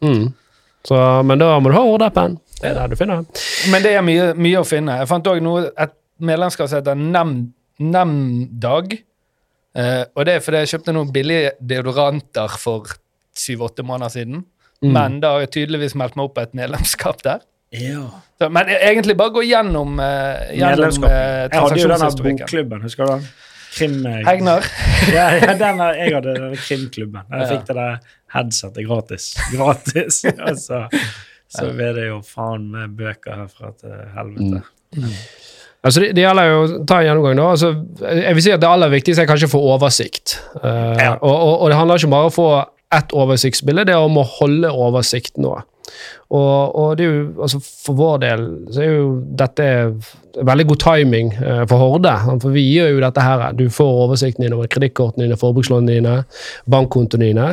Mm. 0.02 0.32
Så, 0.86 1.22
men 1.24 1.38
da 1.40 1.58
må 1.58 1.70
du 1.70 1.74
ha 1.74 1.80
Horde-appen. 1.82 2.36
Det 2.60 2.68
er 2.70 2.74
der 2.74 2.86
du 2.88 2.96
finner 2.96 3.16
den. 3.22 3.26
Men 3.72 3.82
det 3.82 3.92
er 3.96 4.02
mye, 4.04 4.26
mye 4.36 4.58
å 4.60 4.64
finne. 4.68 4.98
Jeg 5.00 5.08
fant 5.08 5.26
òg 5.26 5.40
et 5.78 5.92
medlemskap 6.20 6.68
som 6.68 6.78
heter 6.82 6.94
Nem- 6.94 7.52
Nemdag. 7.80 8.98
Eh, 9.76 10.04
og 10.14 10.24
det 10.24 10.34
er 10.34 10.40
fordi 10.44 10.56
jeg 10.62 10.68
kjøpte 10.74 10.92
noen 10.96 11.10
billige 11.12 11.50
deodoranter 11.60 12.48
for 12.60 12.86
syv-åtte 13.40 13.84
måneder 13.86 14.12
siden. 14.14 14.44
Mm. 14.84 14.92
Men 14.92 15.20
da 15.22 15.34
har 15.36 15.44
jeg 15.46 15.52
tydeligvis 15.56 15.94
meldt 15.96 16.16
meg 16.18 16.28
opp 16.28 16.34
på 16.36 16.42
et 16.44 16.54
medlemskap 16.58 17.22
der. 17.24 17.44
Ja. 17.74 18.04
Så, 18.38 18.48
men 18.52 18.68
egentlig 18.76 19.16
bare 19.18 19.32
gå 19.34 19.42
gjennom, 19.48 19.96
uh, 19.98 20.44
gjennom 20.54 21.04
eh, 21.08 21.48
Jeg 21.50 21.60
hadde 21.60 21.80
jo 21.80 21.88
denne 21.90 22.10
bokklubben, 22.22 22.82
husker 22.84 23.08
du 23.08 23.12
den? 23.16 23.24
krim... 23.76 23.96
Hegnar. 24.26 24.64
Ja, 25.16 25.26
ja, 25.36 25.54
den 25.60 25.80
er, 25.84 25.96
jeg 26.00 26.14
hadde 26.14 26.34
denne 26.36 26.56
krimklubben. 26.60 27.24
Jeg 27.32 27.40
Ja. 27.42 27.48
fikk 27.50 27.66
det 27.68 27.76
der 27.76 27.98
headsetet 28.36 28.86
gratis. 28.88 29.26
Gratis! 29.52 30.20
Og 30.46 30.56
så, 30.62 30.84
så 31.52 31.66
ble 31.76 31.90
det 31.98 32.06
jo 32.08 32.20
faen 32.24 32.70
med 32.72 32.94
bøker 32.96 33.36
herfra 33.42 33.72
til 33.80 33.92
helvete. 34.16 34.62
Altså 35.86 36.00
det, 36.02 36.08
det 36.16 36.24
gjelder 36.24 36.48
jo 36.50 36.62
å 36.62 36.78
ta 36.88 36.98
en 37.02 37.06
gjennomgang 37.10 37.36
da. 37.38 37.50
Altså, 37.52 37.68
jeg 38.16 38.38
vil 38.38 38.44
si 38.46 38.54
at 38.56 38.62
det 38.64 38.70
aller 38.70 38.90
viktigste 38.96 39.22
er 39.22 39.28
kanskje 39.30 39.50
å 39.50 39.52
få 39.52 39.60
oversikt. 39.74 40.38
Uh, 40.62 40.96
Ja. 40.98 41.12
og, 41.20 41.34
og, 41.36 41.52
og 41.60 41.70
det 41.70 41.76
handler 41.78 42.00
ikke 42.00 42.10
bare 42.16 42.26
om 42.30 42.32
å 42.32 42.34
få 42.34 42.48
ett 42.94 43.14
oversiktsbilde, 43.16 43.88
det 43.88 43.96
er 43.96 44.04
om 44.04 44.20
å 44.20 44.28
holde 44.36 44.70
oversikten 44.70 45.46
nå. 45.46 45.56
Og, 46.34 46.74
og 46.74 47.00
jo, 47.00 47.10
altså 47.38 47.60
for 47.62 47.98
vår 47.98 48.16
del 48.24 48.46
så 48.74 48.82
er 48.82 48.94
jo 48.96 49.10
dette 49.38 49.66
veldig 50.46 50.64
god 50.72 50.80
timing 50.82 51.28
eh, 51.38 51.62
for 51.70 51.80
Horde. 51.80 52.12
For 52.42 52.52
vi 52.52 52.64
gjør 52.74 52.90
jo 52.96 53.02
dette 53.04 53.22
her. 53.24 53.44
Du 53.56 53.68
får 53.72 54.00
oversikten 54.06 54.44
din 54.44 54.56
over 54.56 54.68
kredittkortene 54.72 55.24
dine, 55.24 55.38
forbrukslånene 55.40 55.94
dine, 55.94 56.16
bankkontoene 56.72 57.30
dine. 57.30 57.46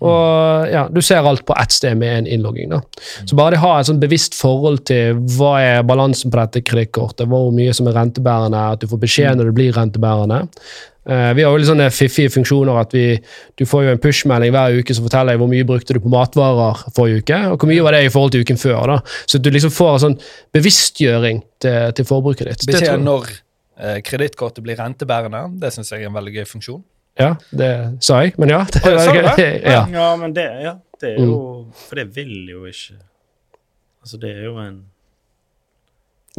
Og 0.00 0.72
ja, 0.72 0.86
du 0.90 1.02
ser 1.04 1.28
alt 1.28 1.44
på 1.46 1.56
ett 1.60 1.76
sted 1.76 2.00
med 2.00 2.22
en 2.22 2.30
innlogging. 2.38 2.72
da. 2.72 2.80
Så 3.28 3.36
bare 3.36 3.54
det 3.54 3.60
har 3.62 3.76
ha 3.76 3.82
et 3.84 3.90
sånn 3.90 4.02
bevisst 4.02 4.34
forhold 4.38 4.82
til 4.88 5.20
hva 5.36 5.54
er 5.62 5.86
balansen 5.86 6.32
på 6.32 6.40
dette 6.40 6.64
kredittkortet, 6.66 7.28
hvor 7.30 7.52
mye 7.54 7.76
som 7.76 7.88
er 7.90 7.98
rentebærende, 8.00 8.64
at 8.74 8.82
du 8.82 8.90
får 8.90 9.04
beskjed 9.04 9.38
når 9.38 9.52
det 9.52 9.56
blir 9.60 9.76
rentebærende. 9.76 10.42
Eh, 11.04 11.30
vi 11.36 11.42
har 11.44 11.52
jo 11.52 11.58
litt 11.60 11.68
sånne 11.68 11.90
fiffige 11.92 12.30
funksjoner 12.32 12.78
at 12.80 12.94
vi, 12.96 13.06
du 13.60 13.66
får 13.68 13.82
jo 13.84 13.90
en 13.94 14.00
push-melding 14.00 14.54
hver 14.54 14.78
uke 14.80 14.94
som 14.96 15.04
forteller 15.04 15.34
deg 15.34 15.42
hvor 15.42 15.50
mye 15.52 15.66
brukte 15.68 15.96
du 15.96 16.00
på 16.00 16.12
matvarer 16.12 16.80
forrige 16.96 17.20
uke, 17.24 17.40
og 17.52 17.58
hvor 17.60 17.68
mye 17.68 17.84
var 17.84 17.92
det 17.98 18.06
i 18.06 18.12
forhold 18.14 18.32
til 18.32 18.44
uken 18.46 18.60
før. 18.60 18.80
da. 18.94 18.96
Så 19.28 19.38
du 19.42 19.50
liksom 19.52 19.72
får 19.74 19.90
en 19.98 20.02
sånn 20.06 20.16
bevisstgjøring 20.56 21.42
til, 21.60 21.92
til 21.98 22.08
forbruket 22.08 22.48
ditt. 22.48 22.64
Beskjed 22.72 23.04
når 23.04 23.28
eh, 23.76 23.98
kredittkortet 24.06 24.64
blir 24.64 24.80
rentebærende. 24.80 25.44
Det 25.60 25.72
syns 25.76 25.92
jeg 25.92 26.06
er 26.06 26.10
en 26.12 26.16
veldig 26.16 26.34
gøy 26.38 26.48
funksjon. 26.54 26.82
Ja, 27.20 27.34
det 27.54 27.68
sa 28.02 28.24
jeg, 28.24 28.32
men 28.42 28.50
ja. 28.50 28.64
Det, 28.74 28.80
sa 28.82 29.12
det? 29.36 29.48
ja. 29.76 29.84
Ja, 29.92 30.08
men 30.18 30.32
det, 30.34 30.48
ja, 30.64 30.72
det 30.98 31.12
er 31.12 31.20
jo 31.22 31.36
For 31.84 32.00
det 32.00 32.08
vil 32.16 32.32
jo 32.50 32.64
ikke 32.66 32.96
Altså, 34.02 34.18
det 34.18 34.32
er 34.34 34.48
jo 34.48 34.56
en 34.58 34.80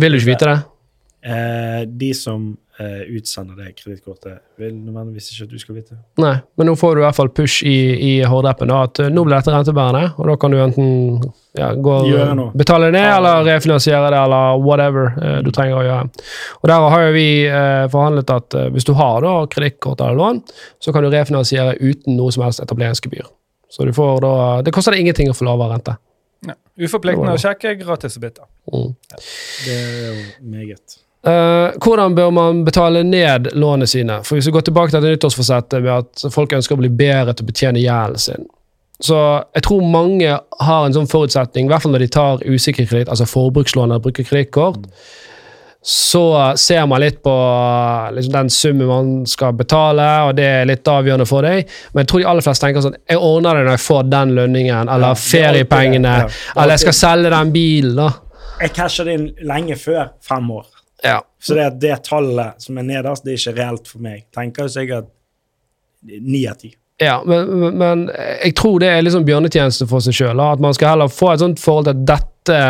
Vil 0.02 0.12
du 0.12 0.20
ikke 0.20 0.32
vite 0.34 0.50
det? 0.52 0.58
eh, 1.32 1.86
De 1.88 2.10
som 2.18 2.50
eh, 2.80 3.02
utsender 3.18 3.56
det 3.56 3.74
kredittkortet, 3.80 4.42
vil 4.60 4.74
nødvendigvis 4.76 5.32
ikke 5.32 5.48
at 5.48 5.54
du 5.54 5.62
skal 5.62 5.78
vite. 5.78 5.98
Nei, 6.22 6.34
men 6.58 6.70
nå 6.70 6.76
får 6.80 6.96
du 6.96 7.02
i 7.02 7.06
hvert 7.06 7.18
fall 7.18 7.32
push 7.36 7.66
i, 7.68 7.78
i 7.96 8.12
Horde-appen 8.28 8.72
da, 8.72 8.82
at 8.90 9.02
eh, 9.04 9.12
nå 9.14 9.24
blir 9.26 9.38
dette 9.38 9.54
rentebærende, 9.54 10.14
og 10.18 10.30
da 10.30 10.38
kan 10.42 10.56
du 10.56 10.60
enten 10.62 10.90
ja, 11.56 11.72
gå, 11.74 11.96
betale 12.58 12.90
det 12.90 12.98
ned, 12.98 13.10
eller 13.18 13.46
refinansiere 13.48 14.12
det, 14.12 14.24
eller 14.26 14.60
whatever 14.64 15.14
eh, 15.22 15.38
du 15.46 15.52
trenger 15.56 15.80
å 15.80 15.86
gjøre. 15.86 16.26
Og 16.62 16.72
der 16.72 16.90
har 16.96 17.06
jo 17.06 17.14
vi 17.16 17.30
eh, 17.48 17.86
forhandlet 17.94 18.36
at 18.36 18.60
eh, 18.60 18.68
hvis 18.76 18.88
du 18.88 18.96
har 19.00 19.22
da 19.26 19.38
kredittkort 19.52 20.04
eller 20.04 20.20
lån, 20.20 20.44
så 20.84 20.96
kan 20.96 21.06
du 21.06 21.12
refinansiere 21.14 21.78
uten 21.80 22.20
noe 22.20 22.34
som 22.36 22.46
helst 22.48 22.64
etableringsgebyr. 22.64 23.30
Så 23.72 23.88
du 23.88 23.96
får 23.96 24.20
da, 24.24 24.36
det 24.66 24.76
koster 24.76 24.96
deg 24.96 25.06
ingenting 25.06 25.32
å 25.32 25.38
få 25.38 25.48
lavere 25.48 25.76
rente. 25.76 25.96
Ja. 26.46 26.54
Uforpliktende 26.86 27.34
å 27.36 27.42
sjekke, 27.42 27.74
gratis 27.80 28.20
å 28.20 28.22
bytte. 28.24 28.46
Mm. 28.72 28.92
Det 29.16 29.76
er 29.76 30.06
jo 30.06 30.14
meget. 30.52 31.00
Eh, 31.26 31.78
hvordan 31.82 32.16
bør 32.16 32.30
man 32.30 32.66
betale 32.66 33.02
ned 33.04 33.50
lånene 33.58 33.88
sine? 33.90 34.20
For 34.24 34.38
Hvis 34.38 34.48
vi 34.48 34.54
går 34.54 34.68
tilbake 34.68 34.94
til 34.94 35.02
dette 35.02 35.16
nyttårsforsettet 35.16 35.82
med 35.82 35.94
at 35.96 36.26
folk 36.34 36.54
ønsker 36.54 36.78
å 36.78 36.84
bli 36.84 36.92
bedre 36.94 37.34
til 37.34 37.48
å 37.48 37.50
betjene 37.50 37.82
gjelden 37.82 38.22
sin, 38.22 38.50
så 39.04 39.20
jeg 39.56 39.66
tror 39.66 39.88
mange 39.92 40.38
har 40.40 40.86
en 40.86 40.94
sånn 40.96 41.10
forutsetning, 41.12 41.66
i 41.66 41.72
hvert 41.74 41.84
fall 41.84 41.96
når 41.96 42.06
de 42.06 42.12
tar 42.14 42.44
usikker 42.46 42.86
kreditt, 42.88 43.10
altså 43.12 43.26
forbrukslån 43.28 43.90
eller 43.90 44.04
bruker 44.04 44.28
kredittkort, 44.28 44.86
så 45.86 46.54
ser 46.58 46.86
man 46.90 47.02
litt 47.04 47.20
på 47.26 47.34
liksom, 48.16 48.32
den 48.34 48.48
summen 48.50 48.88
man 48.90 49.10
skal 49.30 49.54
betale, 49.54 50.06
og 50.26 50.32
det 50.38 50.46
er 50.46 50.70
litt 50.70 50.88
avgjørende 50.90 51.28
for 51.30 51.46
deg. 51.46 51.68
Men 51.94 52.02
jeg 52.02 52.10
tror 52.10 52.24
de 52.24 52.30
aller 52.32 52.46
fleste 52.46 52.66
tenker 52.66 52.86
sånn 52.86 52.96
Jeg 53.06 53.20
ordner 53.22 53.60
det 53.60 53.68
når 53.68 53.76
jeg 53.76 53.84
får 53.86 54.08
den 54.14 54.34
lønningen, 54.40 54.90
eller 54.90 55.12
Ja, 55.12 55.12
det 55.12 55.20
er 55.20 55.26
feriepengene, 55.26 56.16
det, 56.24 56.40
ja. 56.40 56.54
Er 56.56 56.64
eller 56.64 56.78
jeg 56.78 56.86
skal 56.88 56.98
selge 57.02 57.34
den 57.36 57.54
bilen, 57.54 58.00
da. 58.00 58.10
Jeg 58.64 58.74
casher 58.78 59.10
det 59.10 59.20
inn 59.20 59.28
lenge 59.46 59.78
før 59.78 60.08
fem 60.26 60.50
år. 60.56 60.66
Ja. 61.04 61.20
Så 61.42 61.54
det, 61.58 61.80
det 61.82 62.04
tallet 62.08 62.62
som 62.64 62.78
er 62.78 62.84
nederst, 62.88 63.24
det 63.26 63.34
er 63.36 63.42
ikke 63.42 63.58
reelt 63.60 63.88
for 63.92 64.00
meg. 64.06 64.24
Tenker 64.36 64.64
jo 64.70 64.74
sikkert 64.78 65.12
ni 66.06 66.46
av 66.48 66.56
ti. 66.62 66.74
Ja, 67.02 67.18
men, 67.28 67.50
men- 67.60 67.78
men 67.78 68.04
jeg 68.44 68.54
tror 68.56 68.80
det 68.80 68.88
er 68.94 69.02
liksom 69.04 69.26
bjørnetjeneste 69.28 69.88
for 69.90 70.00
seg 70.00 70.14
sjøl. 70.16 70.40
At 70.40 70.62
man 70.64 70.74
skal 70.74 70.94
heller 70.94 71.12
få 71.12 71.34
et 71.34 71.42
sånt 71.44 71.60
forhold 71.60 71.90
til 71.90 71.98
at 71.98 72.06
dette 72.14 72.62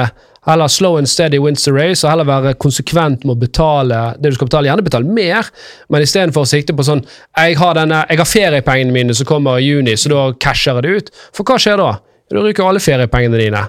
Heller 0.45 0.67
slow 0.69 0.95
and 0.99 1.09
steady 1.09 1.39
wins 1.41 1.63
the 1.65 1.71
race, 1.73 2.03
og 2.05 2.11
heller 2.11 2.27
være 2.29 2.51
konsekvent 2.61 3.23
med 3.25 3.33
å 3.33 3.39
betale 3.41 3.97
det 4.21 4.29
du 4.29 4.35
skal 4.35 4.45
betale. 4.45 4.67
Gjerne 4.69 4.83
betale 4.85 5.09
mer, 5.09 5.47
men 5.89 6.03
istedenfor 6.05 6.43
å 6.45 6.49
sikte 6.51 6.75
på 6.77 6.85
sånn 6.85 7.01
Jeg 7.01 7.55
har, 7.57 7.73
denne, 7.73 8.03
jeg 8.11 8.19
har 8.21 8.29
feriepengene 8.29 8.93
mine 8.93 9.15
som 9.17 9.25
kommer 9.25 9.57
i 9.57 9.65
juni, 9.65 9.95
så 9.97 10.11
da 10.13 10.27
casher 10.37 10.77
jeg 10.77 10.83
det 10.85 10.91
ut. 10.99 11.09
For 11.33 11.49
hva 11.49 11.57
skjer 11.57 11.81
da? 11.81 11.87
Da 12.25 12.41
ryker 12.41 12.65
alle 12.65 12.79
feriepengene 12.81 13.37
dine. 13.37 13.59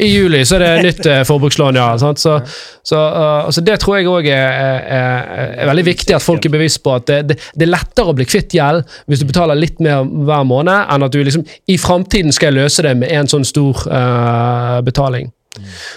I. 0.00 0.04
I 0.06 0.08
juli 0.08 0.38
så 0.48 0.56
er 0.56 0.62
det 0.64 0.70
nytt 0.86 1.08
eh, 1.12 1.20
forbrukslån, 1.28 1.76
ja. 1.76 1.90
Sant? 2.00 2.22
Så, 2.22 2.38
så 2.86 3.00
uh, 3.12 3.50
så, 3.52 3.60
det 3.66 3.76
tror 3.82 3.98
jeg 3.98 4.08
òg 4.08 4.28
er, 4.32 4.80
er, 4.96 5.50
er 5.60 5.68
veldig 5.68 5.84
viktig 5.90 6.16
at 6.16 6.24
folk 6.24 6.48
er 6.48 6.54
bevisst 6.54 6.80
på. 6.84 6.94
At 6.96 7.10
det, 7.10 7.18
det, 7.28 7.36
det 7.52 7.66
er 7.66 7.74
lettere 7.74 8.08
å 8.08 8.16
bli 8.16 8.24
kvitt 8.28 8.56
gjeld 8.56 8.86
hvis 9.04 9.20
du 9.20 9.28
betaler 9.28 9.60
litt 9.60 9.82
mer 9.84 10.06
hver 10.06 10.48
måned, 10.48 10.88
enn 10.94 11.04
at 11.04 11.12
du 11.12 11.20
liksom 11.20 11.44
i 11.68 11.76
framtiden 11.80 12.32
skal 12.32 12.56
løse 12.56 12.86
det 12.86 12.94
med 13.02 13.12
en 13.12 13.28
sånn 13.28 13.44
stor 13.44 13.84
uh, 13.84 14.80
betaling. 14.86 15.28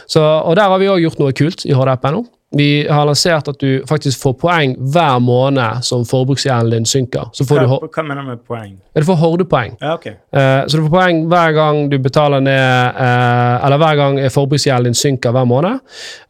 Så, 0.08 0.20
og 0.20 0.60
der 0.60 0.68
har 0.72 0.80
vi 0.82 0.92
òg 0.92 1.06
gjort 1.08 1.24
noe 1.24 1.36
kult 1.36 1.64
i 1.68 1.76
HDP 1.76 2.12
nå. 2.16 2.26
Vi 2.58 2.88
har 2.90 3.06
lansert 3.06 3.48
at 3.48 3.60
du 3.62 3.84
faktisk 3.86 4.24
får 4.24 4.34
poeng 4.42 4.72
hver 4.94 5.20
måned 5.22 5.84
som 5.86 6.02
forbruksgjelden 6.06 6.80
din 6.80 6.86
synker. 6.90 7.30
Så 7.34 7.46
får 7.46 7.60
du, 7.62 7.68
Hva, 7.70 7.78
hva 7.86 8.04
mener 8.08 8.26
du 8.26 8.32
med 8.32 8.42
poeng? 8.48 8.72
ja, 8.74 9.02
du 9.02 9.06
får 9.06 9.20
hordepoeng. 9.22 9.76
Ja, 9.82 9.94
ok. 9.94 10.08
uh, 10.08 10.66
så 10.66 10.78
du 10.78 10.88
får 10.88 10.94
poeng 10.96 11.22
hver 11.30 11.54
gang 11.54 11.84
du 11.92 11.98
betaler 12.02 12.42
ned 12.42 12.98
uh, 12.98 13.66
Eller 13.66 13.78
hver 13.78 13.96
gang 14.02 14.20
forbruksgjelden 14.34 14.90
din 14.90 14.98
synker 14.98 15.36
hver 15.36 15.46
måned. 15.46 15.80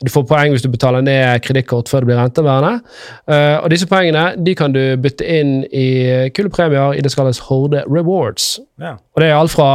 Du 0.04 0.12
får 0.12 0.28
poeng 0.28 0.52
hvis 0.52 0.66
du 0.66 0.70
betaler 0.70 1.02
ned 1.02 1.40
kredittkort 1.46 1.90
før 1.90 2.04
det 2.04 2.12
blir 2.12 2.20
renteværende. 2.20 2.82
Uh, 3.24 3.64
og 3.64 3.70
disse 3.72 3.88
poengene 3.88 4.34
de 4.36 4.56
kan 4.60 4.76
du 4.76 4.82
bytte 5.00 5.24
inn 5.24 5.62
i 5.72 5.88
kule 6.36 6.52
premier 6.52 6.98
i 6.98 7.02
det 7.02 7.14
som 7.14 7.24
kalles 7.24 7.46
Horde 7.48 7.86
Rewards. 7.88 8.58
Ja. 8.80 8.96
Og 8.96 9.22
det 9.22 9.28
er 9.30 9.36
alt 9.38 9.52
fra 9.52 9.70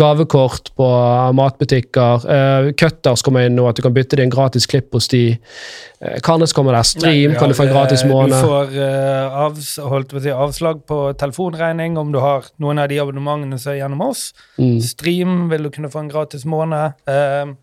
gavekort 0.00 0.70
på 0.78 0.88
matbutikker, 1.36 2.24
uh, 2.24 2.70
cutters 2.78 3.24
kommer 3.26 3.46
inn 3.46 3.56
nå, 3.58 3.66
at 3.68 3.78
du 3.78 3.84
kan 3.84 3.94
bytte 3.96 4.18
din 4.20 4.32
gratis 4.32 4.68
klipp 4.70 4.94
hos 4.96 5.10
de. 5.12 5.22
Uh, 6.00 6.16
Karnes 6.24 6.54
kommer 6.56 6.76
der, 6.76 6.86
Stream 6.88 7.34
Ja, 7.34 7.38
kan 7.38 7.52
du 7.52 7.56
få 7.58 7.66
en 7.66 7.74
gratis 7.74 8.04
eh, 8.04 8.10
måned. 8.10 8.36
Du 8.36 8.48
får 8.48 8.72
uh, 8.76 9.38
avs, 9.46 9.74
si, 9.76 10.32
avslag 10.32 10.82
på 10.88 11.00
telefonregning 11.20 11.98
om 12.00 12.12
du 12.14 12.20
har 12.24 12.48
noen 12.62 12.80
av 12.82 12.90
de 12.92 13.00
abonnementene 13.02 13.60
som 13.60 13.74
er 13.74 13.82
gjennom 13.82 14.04
oss. 14.08 14.30
Mm. 14.56 14.80
Stream 14.84 15.38
vil 15.52 15.68
du 15.68 15.72
kunne 15.74 15.92
få 15.92 16.04
en 16.04 16.12
gratis 16.12 16.46
måned. 16.48 16.96
Eh, 17.10 17.54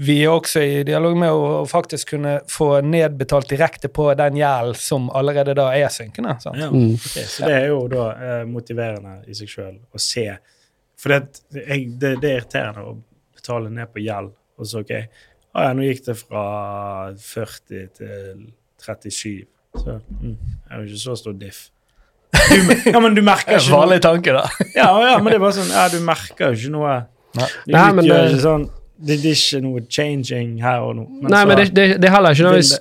vi 0.00 0.20
er 0.22 0.30
også 0.30 0.60
i 0.62 0.82
dialog 0.86 1.16
med 1.18 1.34
å, 1.34 1.64
faktisk 1.66 2.12
kunne 2.12 2.36
få 2.46 2.68
nedbetalt 2.86 3.48
direkte 3.50 3.88
på 3.90 4.06
den 4.18 4.36
gjelden 4.38 4.78
som 4.78 5.08
allerede 5.10 5.56
da 5.58 5.72
er 5.74 5.90
synkende. 5.90 6.36
Sant? 6.42 6.60
Ja, 6.60 6.68
okay. 6.70 7.24
Så 7.26 7.48
det 7.48 7.56
er 7.56 7.66
jo 7.72 7.80
da 7.90 8.04
eh, 8.14 8.44
motiverende 8.46 9.16
i 9.26 9.34
seg 9.34 9.50
sjøl 9.50 9.74
å 9.74 10.02
se. 10.02 10.28
For 10.98 11.14
det, 11.14 11.42
jeg, 11.64 11.88
det, 11.98 12.12
det 12.22 12.30
er 12.30 12.38
irriterende 12.38 12.86
å 12.86 12.94
betale 13.34 13.74
ned 13.74 13.90
på 13.90 14.04
gjeld, 14.04 14.30
og 14.58 14.70
så 14.70 14.84
OK 14.84 14.94
ah, 14.94 15.66
ja, 15.66 15.74
Nå 15.74 15.88
gikk 15.88 16.06
det 16.06 16.16
fra 16.22 16.46
40 17.18 17.90
til 17.98 18.46
37. 18.86 19.44
Så 19.82 19.98
mm, 19.98 20.38
er 20.70 20.78
jo 20.78 20.88
ikke 20.92 21.02
så 21.08 21.18
stor 21.18 21.34
diff. 21.42 21.64
Du, 22.38 22.58
ja, 22.86 22.98
men 23.02 23.18
du 23.18 23.24
merker 23.26 23.56
ikke 23.58 23.66
noe. 23.66 23.82
Vanlig 23.82 24.02
tanke, 24.06 24.38
da. 24.38 24.46
Ja, 24.78 24.92
ja, 25.10 25.18
men 25.18 25.32
det 25.32 25.40
er 25.40 25.46
bare 25.48 25.58
sånn 25.58 25.74
Ja, 25.74 25.90
du 25.90 25.98
merker 26.06 26.52
jo 26.52 26.62
ikke 26.62 26.74
noe. 26.78 26.98
Nei. 27.34 27.86
Men 27.98 28.04
det 28.06 28.14
er 28.14 28.30
ikke 28.30 28.44
sånn 28.46 28.70
det, 28.98 29.20
det 29.22 29.32
er 29.32 29.40
ikke 29.40 29.64
noe 29.64 29.82
changing 29.88 30.56
her 30.62 30.84
og 30.86 30.96
nå. 30.98 31.08
Nei, 31.30 31.42
men 31.46 31.60
det, 31.60 31.70
det, 31.76 31.88
det 32.02 32.10
er 32.10 32.16
heller 32.16 32.34
ikke 32.34 32.48
noe 32.48 32.56
nødvendigvis 32.58 32.78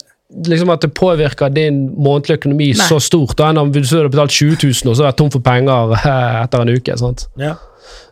liksom 0.48 0.70
at 0.74 0.84
det 0.84 0.92
påvirker 0.92 1.48
din 1.56 1.86
månedlige 1.96 2.42
økonomi 2.42 2.72
Nei. 2.74 2.88
så 2.90 3.00
stort. 3.00 3.40
Enn 3.40 3.60
om 3.62 3.72
du 3.72 3.80
hadde 3.80 4.10
betalt 4.12 4.36
20 4.36 4.58
000 4.60 4.92
og 4.92 5.00
så 5.00 5.08
vært 5.08 5.20
tom 5.22 5.32
for 5.32 5.44
penger 5.44 5.96
eh, 5.96 6.44
etter 6.44 6.64
en 6.64 6.76
uke. 6.76 7.00
sant? 7.00 7.28
ja. 7.40 7.56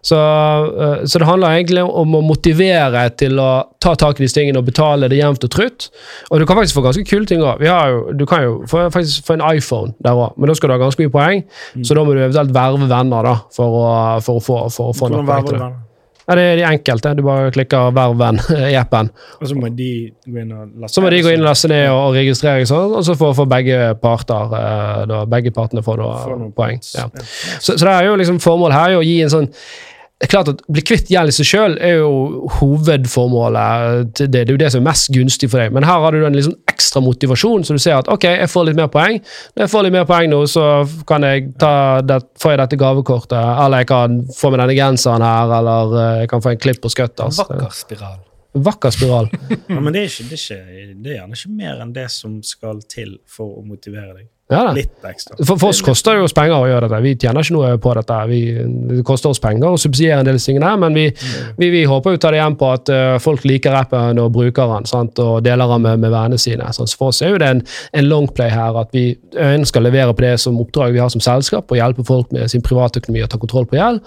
Så, 0.06 0.16
eh, 0.16 1.06
så 1.10 1.20
det 1.20 1.26
handler 1.26 1.58
egentlig 1.58 1.82
om 1.84 2.14
å 2.16 2.22
motivere 2.22 3.08
til 3.18 3.40
å 3.42 3.50
ta 3.82 3.96
tak 3.98 4.20
i 4.20 4.24
disse 4.24 4.38
tingene 4.38 4.62
og 4.62 4.68
betale 4.68 5.10
det 5.10 5.18
jevnt 5.18 5.44
og 5.48 5.52
trutt. 5.52 5.88
Og 6.30 6.40
du 6.40 6.46
kan 6.46 6.60
faktisk 6.60 6.78
få 6.78 6.84
ganske 6.86 7.04
kule 7.10 7.26
ting 7.26 7.42
òg. 7.42 7.64
Du 8.16 8.24
kan 8.30 8.44
jo 8.46 8.60
få, 8.70 8.86
faktisk 8.94 9.26
få 9.26 9.40
en 9.40 9.44
iPhone 9.50 9.98
der 10.06 10.14
òg, 10.14 10.38
men 10.38 10.52
da 10.52 10.56
skal 10.56 10.70
du 10.70 10.76
ha 10.78 10.84
ganske 10.84 11.02
mye 11.02 11.12
poeng. 11.12 11.42
Så 11.82 11.98
da 11.98 12.06
må 12.06 12.14
du 12.14 12.22
eventuelt 12.22 12.54
verve 12.54 12.86
venner 12.86 13.32
da, 13.32 13.36
for 13.58 13.82
å, 13.82 13.90
for 14.22 14.38
å 14.40 14.46
få, 14.46 14.62
for 14.78 14.94
å 14.94 14.96
få 14.96 15.10
noe. 15.12 15.26
Verve 15.26 15.58
poeng 15.58 15.76
Ja, 16.26 16.36
det 16.38 16.44
er 16.44 16.56
de 16.58 16.66
enkelte. 16.66 17.14
Du 17.14 17.22
bare 17.26 17.52
klikker 17.54 17.92
'verv 17.94 18.18
venn' 18.18 18.42
i 18.72 18.76
appen. 18.80 19.12
Og 19.40 19.50
så 19.50 19.58
må 19.58 19.70
de 19.70 19.90
gå 20.26 20.42
inn 20.42 20.54
og 20.56 20.72
laste 20.82 20.98
Så 20.98 21.04
må 21.06 21.12
de 21.14 21.22
gå 21.22 21.34
inn 21.34 21.44
og 21.44 21.50
laste 21.52 21.70
ned 21.70 21.90
og, 21.94 22.16
registrere, 22.18 22.66
sånn, 22.66 22.96
og 22.98 23.06
så 23.06 23.18
får, 23.20 23.46
begge 23.50 23.82
parter 24.02 24.56
eh, 24.58 25.02
da, 25.12 25.24
begge 25.30 25.54
partene 25.54 25.86
får 25.86 26.02
da 26.02 26.14
Får 26.26 26.48
poeng. 26.58 26.82
Ja. 26.96 27.10
Så, 27.60 27.76
så 27.76 27.82
det 27.84 27.94
er 27.94 28.10
jo 28.10 28.16
liksom 28.22 28.42
formålet 28.42 28.78
her 28.80 28.96
er 28.96 29.02
å 29.02 29.06
gi 29.06 29.20
en 29.26 29.34
sånn 29.34 29.52
det 30.16 30.30
er 30.30 30.32
klart 30.32 30.48
at 30.48 30.62
Bli 30.72 30.80
kvitt 30.88 31.10
gjeld 31.12 31.28
i 31.28 31.34
seg 31.36 31.48
sjøl 31.50 31.74
er 31.84 31.98
jo 31.98 32.48
hovedformålet. 32.56 34.22
det. 34.22 34.46
Er 34.46 34.54
jo 34.54 34.60
det 34.60 34.70
som 34.72 34.80
er 34.80 34.88
mest 34.88 35.10
gunstig 35.12 35.50
for 35.52 35.60
deg. 35.60 35.74
Men 35.76 35.84
her 35.84 36.00
har 36.06 36.16
du 36.16 36.24
en 36.24 36.38
liksom 36.38 36.56
ekstra 36.72 37.02
motivasjon, 37.04 37.66
så 37.68 37.76
du 37.76 37.82
ser 37.84 37.98
at 37.98 38.08
ok, 38.12 38.24
jeg 38.32 38.52
får 38.52 38.70
litt 38.70 38.80
mer 38.80 38.88
poeng. 38.94 39.20
Når 39.56 39.66
jeg 39.66 39.74
får 39.74 39.84
litt 39.86 39.96
mer 39.98 40.08
poeng 40.08 40.32
nå, 40.32 40.40
så 40.48 40.68
kan 41.10 41.26
jeg 41.28 41.50
ta 41.60 41.74
det, 42.00 42.22
får 42.40 42.56
jeg 42.56 42.62
dette 42.64 42.80
gavekortet, 42.80 43.36
eller 43.66 43.84
jeg 43.84 43.90
kan 43.92 44.22
få 44.38 44.54
med 44.54 44.64
denne 44.64 44.78
genseren 44.78 45.26
her, 45.26 45.52
eller 45.60 45.98
eh, 46.00 46.22
jeg 46.24 46.32
kan 46.32 46.46
få 46.46 46.54
en 46.54 46.64
klipp 46.64 46.80
på 46.86 46.94
Skutters. 46.96 47.42
Vakker 47.44 47.76
spiral. 47.76 48.22
Vakker 48.56 48.96
spiral. 48.96 49.28
Ja, 49.68 49.82
men 49.82 49.92
det 49.92 50.06
er, 50.06 50.08
ikke, 50.14 50.30
det, 50.32 50.40
er 50.40 50.64
ikke, 50.64 50.96
det 51.04 51.12
er 51.12 51.20
gjerne 51.20 51.42
ikke 51.42 51.54
mer 51.60 51.84
enn 51.84 51.92
det 51.96 52.08
som 52.14 52.40
skal 52.46 52.80
til 52.88 53.18
for 53.28 53.60
å 53.60 53.66
motivere 53.68 54.14
deg. 54.16 54.30
Ja. 54.52 54.68
Litt 54.76 55.02
ekstra. 55.02 55.40
For, 55.40 55.58
for 55.58 55.72
oss 55.72 55.80
koster 55.82 56.14
det 56.14 56.22
jo 56.22 56.28
oss 56.28 56.36
penger 56.38 56.60
å 56.60 56.68
gjøre 56.70 56.86
dette. 56.86 57.02
Vi 57.02 57.14
tjener 57.18 57.42
ikke 57.42 57.56
noe 57.56 57.72
på 57.82 57.94
dette. 57.98 58.18
Vi, 58.30 58.42
det 58.92 59.06
koster 59.08 59.32
oss 59.34 59.42
penger 59.42 59.74
å 59.74 59.80
subsidiere 59.82 60.22
en 60.22 60.28
del 60.28 60.38
tingene, 60.38 60.76
men 60.84 60.94
vi, 60.94 61.06
vi, 61.58 61.70
vi 61.74 61.82
håper 61.90 62.14
jo 62.14 62.22
ta 62.22 62.30
det 62.30 62.38
igjen 62.38 62.58
på 62.60 62.70
at 62.70 62.92
uh, 62.94 63.16
folk 63.24 63.48
liker 63.50 63.74
appen 63.74 64.22
og 64.22 64.30
bruker 64.36 64.70
den 64.76 64.86
sant? 64.90 65.18
og 65.24 65.40
deler 65.46 65.74
den 65.74 65.86
med, 65.88 66.04
med 66.04 66.14
vennene 66.14 66.38
sine. 66.42 66.70
Så 66.78 66.86
for 66.94 67.10
oss 67.10 67.24
er 67.26 67.34
jo 67.34 67.42
det 67.42 67.50
en, 67.56 67.64
en 67.98 68.10
longplay 68.12 68.54
her, 68.54 68.78
at 68.78 68.94
vi 68.94 69.08
ønsker 69.34 69.82
å 69.82 69.88
levere 69.88 70.14
på 70.14 70.28
det 70.28 70.36
som 70.46 70.62
oppdrag 70.62 70.94
vi 70.94 71.02
har 71.02 71.10
som 71.10 71.24
selskap, 71.26 71.66
og 71.66 71.82
hjelpe 71.82 72.06
folk 72.06 72.30
med 72.36 72.54
sin 72.54 72.66
privatøkonomi 72.66 73.26
og 73.26 73.34
ta 73.34 73.42
kontroll 73.42 73.66
på 73.72 73.80
gjeld. 73.80 74.04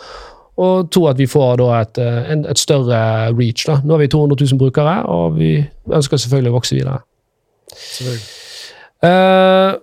Og 0.59 0.89
to, 0.95 1.05
at 1.11 1.19
vi 1.19 1.27
får 1.31 1.61
et, 1.81 1.99
eh, 2.03 2.33
en, 2.33 2.47
et 2.51 2.59
større 2.59 3.03
reach. 3.35 3.67
da. 3.67 3.79
Nå 3.85 3.95
har 3.95 4.03
vi 4.03 4.11
200 4.11 4.39
000 4.55 4.59
brukere, 4.59 4.97
og 5.07 5.39
vi 5.39 5.53
ønsker 5.87 6.19
selvfølgelig 6.19 6.51
å 6.51 6.59
vokse 6.59 6.79
videre. 6.79 7.03
Uh, 8.99 9.79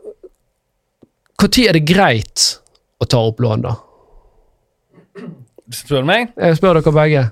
Når 1.41 1.57
er 1.67 1.77
det 1.77 1.85
greit 1.87 2.45
å 3.01 3.07
ta 3.09 3.19
opp 3.27 3.41
lån, 3.43 3.65
da? 3.65 3.75
Spør 5.73 6.03
du 6.03 6.07
meg? 6.07 6.31
Jeg 6.37 6.59
spør 6.59 6.79
dere 6.79 6.93
begge. 6.95 7.25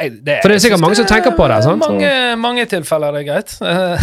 Nei, 0.00 0.38
For 0.40 0.48
det 0.48 0.56
er 0.56 0.62
sikkert 0.64 0.80
mange 0.80 0.96
som 0.96 1.06
tenker 1.06 1.34
på 1.36 1.46
det, 1.50 1.58
sant? 1.66 1.82
Mange, 1.82 2.10
mange 2.40 2.64
tilfeller 2.70 3.12
er 3.12 3.18
det 3.18 3.26
greit. 3.28 3.52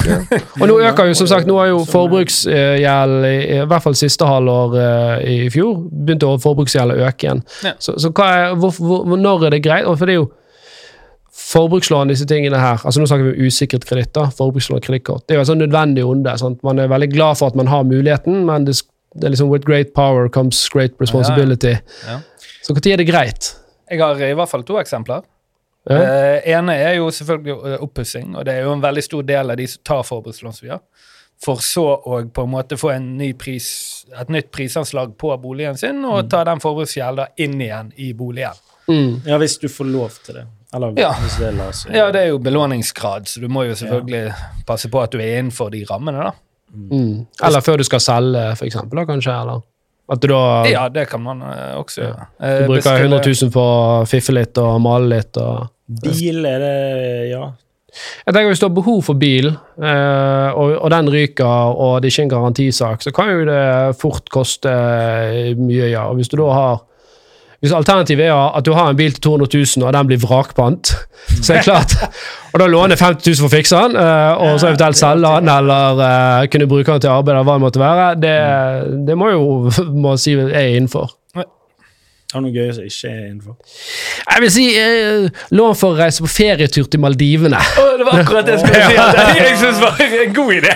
Og 0.61 0.65
nå 0.69 0.75
øker 0.85 1.09
jo 1.09 1.15
som 1.17 1.29
sagt, 1.31 1.49
nå 1.49 1.57
har 1.57 1.71
jo 1.71 1.79
forbruksgjeld, 1.89 3.15
i, 3.25 3.37
i 3.57 3.61
hvert 3.67 3.83
fall 3.83 3.97
siste 3.97 4.27
halvår 4.29 4.77
eh, 4.79 5.23
i 5.33 5.37
fjor, 5.51 5.79
begynte 5.89 6.29
å 6.29 6.37
forbruksgjeld 6.41 6.93
å 6.93 6.99
øke 7.07 7.25
igjen. 7.25 7.41
Ja. 7.65 7.73
Så, 7.81 7.97
så 7.99 8.13
hva 8.15 8.29
er, 8.35 8.53
hvor, 8.59 8.75
hvor, 8.77 9.17
når 9.17 9.49
er 9.49 9.57
det 9.57 9.63
greit? 9.65 9.89
For 9.89 10.05
det 10.05 10.15
er 10.15 10.21
jo 10.21 10.29
forbrukslån, 11.49 12.13
disse 12.13 12.27
tingene 12.29 12.61
her. 12.61 12.79
altså 12.83 13.01
Nå 13.01 13.09
snakker 13.09 13.31
vi 13.31 13.33
om 13.33 13.49
usikret 13.49 13.87
kreditt. 13.89 14.21
Forbrukslån 14.37 14.79
og 14.79 14.85
kredittkort. 14.85 15.25
Det 15.25 15.35
er 15.35 15.41
jo 15.41 15.47
et 15.47 15.51
sånn 15.51 15.63
nødvendig 15.63 16.05
onde. 16.05 16.37
sant? 16.37 16.61
Man 16.67 16.79
er 16.79 16.91
veldig 16.91 17.09
glad 17.15 17.41
for 17.41 17.49
at 17.49 17.57
man 17.57 17.71
har 17.71 17.87
muligheten, 17.87 18.43
men 18.45 18.69
det, 18.69 18.77
det 19.15 19.23
er 19.25 19.33
liksom 19.33 19.49
with 19.49 19.65
great 19.65 19.93
power 19.93 20.29
comes 20.29 20.69
great 20.69 20.91
responsibility. 21.01 21.75
Ja. 22.07 22.19
Så 22.61 22.73
når 22.73 22.91
er 22.93 22.97
det 22.97 23.07
greit? 23.07 23.55
Jeg 23.89 24.01
har 24.01 24.21
i 24.21 24.33
hvert 24.37 24.49
fall 24.49 24.63
to 24.63 24.77
eksempler. 24.79 25.23
Ja. 25.89 25.97
Eh, 25.97 26.51
ene 26.53 26.75
er 26.77 26.97
jo 26.99 27.07
selvfølgelig 27.09 27.55
eh, 27.71 27.83
oppussing, 27.83 28.35
og 28.37 28.45
det 28.45 28.53
er 28.53 28.67
jo 28.67 28.73
en 28.75 28.83
veldig 28.83 29.03
stor 29.03 29.23
del 29.25 29.49
av 29.49 29.57
de 29.57 29.65
som 29.67 29.81
tar 29.83 30.03
forbrukslån 30.05 30.53
som 30.53 30.67
vi 30.67 30.73
har. 30.75 30.83
For 31.39 31.61
så 31.63 31.85
å 31.95 32.19
på 32.35 32.43
en 32.43 32.51
måte 32.51 32.77
få 32.77 32.91
en 32.93 33.13
ny 33.17 33.31
pris, 33.39 33.69
et 34.11 34.29
nytt 34.29 34.51
prisanslag 34.51 35.15
på 35.17 35.31
boligen 35.41 35.79
sin, 35.79 36.03
og 36.05 36.27
ta 36.29 36.43
den 36.45 36.61
forbruksgjelda 36.61 37.29
inn 37.39 37.55
igjen 37.61 37.93
i 37.95 38.11
boligen. 38.13 38.59
Mm. 38.89 39.21
Ja, 39.25 39.37
hvis 39.39 39.57
du 39.61 39.69
får 39.71 39.87
lov 39.89 40.19
til 40.25 40.41
det. 40.41 40.45
Eller 40.75 40.93
Ja. 40.99 41.13
hvis 41.13 41.37
det 41.39 41.95
Ja, 41.95 42.11
det 42.11 42.21
er 42.21 42.27
jo 42.27 42.37
belåningsgrad, 42.37 43.27
så 43.27 43.39
du 43.39 43.47
må 43.47 43.63
jo 43.63 43.73
selvfølgelig 43.73 44.33
passe 44.67 44.89
på 44.89 45.01
at 45.01 45.11
du 45.11 45.17
er 45.17 45.39
innenfor 45.39 45.71
de 45.71 45.85
rammene, 45.89 46.23
da. 46.23 46.31
Mm. 46.73 47.25
Eller 47.43 47.61
før 47.65 47.77
du 47.77 47.83
skal 47.87 47.99
selge, 48.03 48.43
for 48.59 48.65
eksempel, 48.69 48.99
da, 49.01 49.05
kanskje? 49.09 49.35
eller? 49.41 49.61
At 50.09 50.21
du 50.21 50.27
da 50.31 50.65
Ja, 50.69 50.87
det 50.89 51.07
kan 51.09 51.21
man 51.21 51.41
eh, 51.45 51.75
også 51.77 52.01
gjøre. 52.01 52.27
Ja. 52.41 52.59
du 52.59 52.65
bruker 52.65 52.81
bestille- 52.81 53.09
100 53.19 53.33
000 53.43 53.51
på 53.53 53.61
å 53.63 54.05
fiffe 54.09 54.33
litt 54.33 54.57
og 54.57 54.79
male 54.81 55.09
litt. 55.17 55.37
og... 55.37 55.67
Bil 56.03 56.45
er 56.45 56.59
det 56.59 57.29
Ja. 57.31 57.51
Jeg 58.25 58.33
tenker 58.35 58.51
Hvis 58.51 58.59
du 58.61 58.67
har 58.67 58.75
behov 58.75 58.99
for 59.03 59.17
bil, 59.17 59.47
eh, 59.49 60.49
og, 60.53 60.75
og 60.77 60.89
den 60.93 61.09
ryker, 61.09 61.45
og 61.73 62.01
det 62.01 62.09
er 62.09 62.13
ikke 62.13 62.25
en 62.27 62.33
garantisak, 62.35 63.01
så 63.01 63.11
kan 63.11 63.31
jo 63.33 63.45
det 63.49 63.95
fort 63.97 64.29
koste 64.29 64.69
mye, 65.57 65.89
ja. 65.89 66.03
Og 66.09 66.19
hvis 66.19 66.29
du 66.29 66.37
da 66.37 66.51
har 66.53 66.77
hvis 67.59 67.73
Alternativet 67.75 68.29
er 68.29 68.57
at 68.57 68.65
du 68.65 68.71
har 68.73 68.89
en 68.89 68.97
bil 68.97 69.11
til 69.13 69.21
200 69.21 69.49
000, 69.77 69.87
og 69.87 69.93
den 69.93 70.07
blir 70.07 70.21
vrakpant. 70.21 70.93
Så 71.41 71.53
er 71.53 71.59
det 71.59 71.65
klart, 71.67 71.95
og 72.53 72.59
da 72.61 72.67
låner 72.71 72.99
50 72.99 73.27
000 73.27 73.41
for 73.41 73.49
å 73.49 73.53
fikse 73.53 73.83
den, 73.83 73.99
eh, 73.99 74.43
og 74.45 74.59
så 74.61 74.71
eventuelt 74.71 74.99
selge 74.99 75.33
den, 75.39 75.51
eller 75.51 76.03
eh, 76.07 76.47
kunne 76.53 76.69
bruke 76.71 76.91
den 76.91 77.03
til 77.03 77.11
arbeid, 77.11 77.35
eller 77.35 77.47
hva 77.49 77.57
det 77.57 77.65
måtte 77.67 77.83
være. 77.83 78.09
Det, 78.23 78.35
det 79.07 79.17
må 79.19 79.31
jo 79.33 79.47
må 80.05 80.15
si 80.21 80.37
er 80.39 80.75
innenfor. 80.77 81.15
Har 82.29 82.43
du 82.43 82.45
noe 82.45 82.53
gøy 82.53 82.67
som 82.77 82.85
ikke 82.85 83.09
er 83.09 83.21
innenfor? 83.25 83.55
Jeg 84.21 84.41
vil 84.43 84.51
si 84.53 84.65
eh, 84.77 85.45
lån 85.57 85.77
for 85.79 85.95
å 85.95 85.97
reise 85.97 86.21
på 86.21 86.29
ferietur 86.29 86.85
til 86.85 87.01
Maldivene. 87.01 87.57
Oh, 87.81 87.95
det 87.97 88.05
var 88.05 88.21
akkurat 88.21 88.45
det 88.45 88.59
jeg 88.59 88.67
skulle 88.67 88.83
si. 88.85 89.39
Jeg 89.39 89.55
syns 89.57 89.79
var 89.81 90.03
en 90.05 90.35
god 90.35 90.51
idé. 90.59 90.75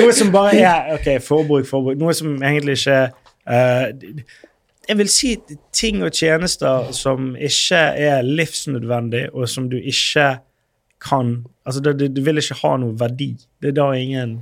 Noe 0.00 0.14
som 0.16 0.30
bare 0.32 0.54
er 0.56 0.94
Ok, 0.96 1.10
forbruk, 1.26 1.68
forbruk. 1.68 2.00
Noe 2.00 2.16
som 2.16 2.32
egentlig 2.40 2.78
ikke 2.80 2.96
eh, 3.04 4.24
Jeg 4.88 4.98
vil 4.98 5.08
si 5.08 5.36
ting 5.72 6.02
og 6.04 6.12
tjenester 6.12 6.90
som 6.92 7.32
ikke 7.36 7.78
er 8.04 8.22
livsnødvendig, 8.22 9.30
og 9.32 9.48
som 9.48 9.70
du 9.70 9.76
ikke 9.76 10.38
kan 11.04 11.44
Altså, 11.66 11.80
du, 11.80 12.08
du 12.08 12.20
vil 12.20 12.36
ikke 12.36 12.58
ha 12.60 12.74
noe 12.76 12.92
verdi. 13.00 13.30
Det 13.62 13.70
er 13.70 13.76
da 13.78 13.86
ingen 13.96 14.34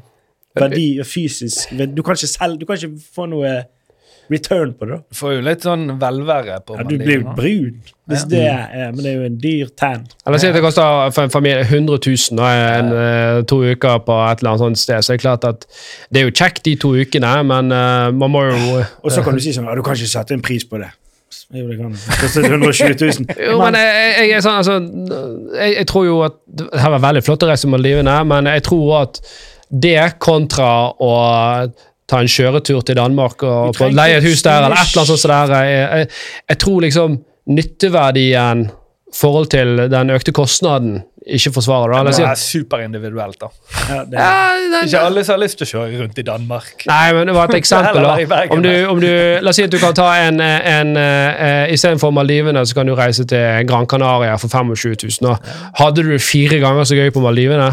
verdi 0.59 1.03
fysisk 1.07 1.71
Du 1.97 2.03
kan 2.03 2.19
ikke 2.19 2.27
selge 2.27 2.59
Du 2.61 2.67
kan 2.67 2.77
ikke 2.77 2.99
få 3.15 3.27
noe 3.31 3.53
return 4.33 4.73
på 4.79 4.89
det. 4.89 4.97
da. 4.97 5.03
Du 5.13 5.19
får 5.19 5.35
jo 5.37 5.43
litt 5.47 5.67
sånn 5.67 5.85
velvære 6.01 6.61
på 6.67 6.79
Ja, 6.79 6.87
du 6.89 6.97
blir 7.01 7.21
jo 7.21 7.35
brun 7.37 7.83
hvis 8.11 8.25
det 8.29 8.41
er 8.45 8.91
Men 8.91 8.99
det 8.99 9.11
er 9.13 9.21
jo 9.21 9.27
en 9.29 9.37
dyr 9.41 9.69
tan. 9.79 10.07
Eller 10.27 10.43
si 10.43 10.49
at 10.49 10.57
det 10.57 10.63
koster 10.65 11.13
for 11.15 11.29
en 11.29 11.33
familie 11.33 11.63
100 11.63 12.01
000 12.03 12.41
og 12.41 12.49
en, 12.49 12.91
eh, 12.99 13.43
to 13.49 13.61
uker 13.63 14.03
på 14.07 14.17
et 14.27 14.43
eller 14.43 14.51
annet 14.51 14.65
sånt 14.65 14.81
sted. 14.81 15.05
Så 15.05 15.13
det 15.13 15.21
er 15.21 15.23
klart 15.23 15.47
at 15.49 15.69
det 16.11 16.21
er 16.21 16.27
jo 16.27 16.35
kjekt 16.35 16.65
de 16.67 16.75
to 16.83 16.93
ukene, 16.99 17.31
men 17.49 17.71
eh, 17.73 18.09
man 18.11 18.35
må 18.35 18.45
jo 18.49 18.83
Og 18.83 19.15
så 19.15 19.23
kan 19.23 19.39
du 19.39 19.45
si 19.45 19.55
sånn 19.55 19.71
ja, 19.71 19.77
Du 19.79 19.85
kan 19.87 19.97
ikke 19.97 20.11
sette 20.11 20.35
en 20.35 20.45
pris 20.45 20.67
på 20.67 20.83
det. 20.83 20.91
Jo, 21.53 21.69
det 21.69 21.79
kan 21.79 21.93
du. 21.93 21.97
Det 21.97 22.19
koster 22.21 22.45
120 22.49 22.97
000. 23.01 23.39
Jo, 23.47 23.57
men 23.61 23.79
jeg, 23.79 23.95
jeg, 23.95 24.29
jeg, 24.29 24.37
er 24.37 24.45
sånn, 24.45 24.59
altså, 24.61 24.77
jeg, 25.57 25.79
jeg 25.79 25.89
tror 25.89 26.07
jo 26.09 26.19
at 26.27 26.37
Det 26.49 26.69
her 26.81 26.95
var 26.97 27.07
veldig 27.07 27.25
flott 27.25 27.47
å 27.47 27.49
reise 27.51 27.67
til 27.67 27.73
Maldivene, 27.75 28.19
men 28.29 28.51
jeg 28.51 28.65
tror 28.69 28.93
at 29.03 29.23
det 29.73 29.97
kontra 30.21 30.73
å 31.01 31.13
ta 32.13 32.21
en 32.23 32.31
kjøretur 32.31 32.85
til 32.87 32.99
Danmark 33.01 33.43
og 33.49 33.81
leie 33.97 34.21
et 34.21 34.27
hus 34.29 34.45
der, 34.45 34.69
eller 34.69 34.77
et 34.77 34.93
eller 34.93 35.03
annet 35.03 35.23
sånt 35.25 35.33
der, 35.33 35.55
jeg, 35.67 35.89
jeg, 36.03 36.11
jeg 36.53 36.59
tror 36.67 36.85
liksom 36.87 37.19
nytteverdien 37.53 38.67
i 38.69 39.17
forhold 39.17 39.51
til 39.53 39.87
den 39.93 40.13
økte 40.15 40.33
kostnaden 40.33 41.01
ikke 41.23 41.53
forsvarer 41.55 41.93
det. 42.03 42.15
Det 42.17 42.25
er 42.27 42.35
superindividuelt, 42.35 43.37
da. 43.41 43.47
Ja, 43.89 43.99
det, 44.05 44.19
Ja, 44.19 44.31
det- 44.73 44.87
Ikke 44.87 44.99
alle 45.01 45.25
som 45.25 45.33
har 45.35 45.43
lyst 45.45 45.59
til 45.59 45.67
å 45.67 45.71
kjøre 45.71 46.01
rundt 46.01 46.19
i 46.19 46.23
Danmark. 46.27 46.87
Nei, 46.87 47.13
men 47.13 47.27
det 47.27 47.35
var 47.37 47.49
et 47.49 47.55
eksempel. 47.63 48.03
Da. 48.03 48.41
Om 48.51 48.63
du, 48.63 48.73
om 48.91 49.01
du, 49.01 49.07
la 49.41 49.51
oss 49.53 49.57
si 49.61 49.63
at 49.63 49.71
du 49.71 49.79
kan 49.79 49.95
ta 49.95 50.09
en, 50.27 50.41
en 50.41 50.97
uh, 50.97 51.73
Istedenfor 51.73 52.11
Maldivene, 52.11 52.65
så 52.67 52.75
kan 52.75 52.87
du 52.91 52.95
reise 52.99 53.25
til 53.29 53.67
Gran 53.69 53.87
Canaria 53.87 54.35
for 54.37 54.49
25 54.49 54.97
000. 55.23 55.31
Og 55.31 55.39
hadde 55.79 56.03
du 56.03 56.19
fire 56.19 56.59
ganger 56.59 56.85
så 56.85 56.99
gøy 56.99 57.11
på 57.15 57.23
Maldivene? 57.23 57.71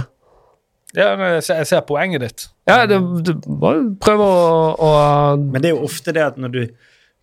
Ja, 0.98 1.12
jeg 1.36 1.44
ser- 1.46 1.60
jeg 1.62 1.68
ser 1.70 1.82
poenget 1.86 2.22
ditt. 2.22 2.48
Ja, 2.68 2.86
det, 2.90 2.98
det, 3.26 3.36
bare 3.46 3.84
prøv 4.02 4.24
å, 4.26 4.32
å 4.80 4.90
Men 5.38 5.62
det 5.62 5.70
er 5.72 5.76
jo 5.76 5.84
ofte 5.86 6.14
det 6.16 6.24
at 6.26 6.38
når 6.42 6.54
du 6.56 6.62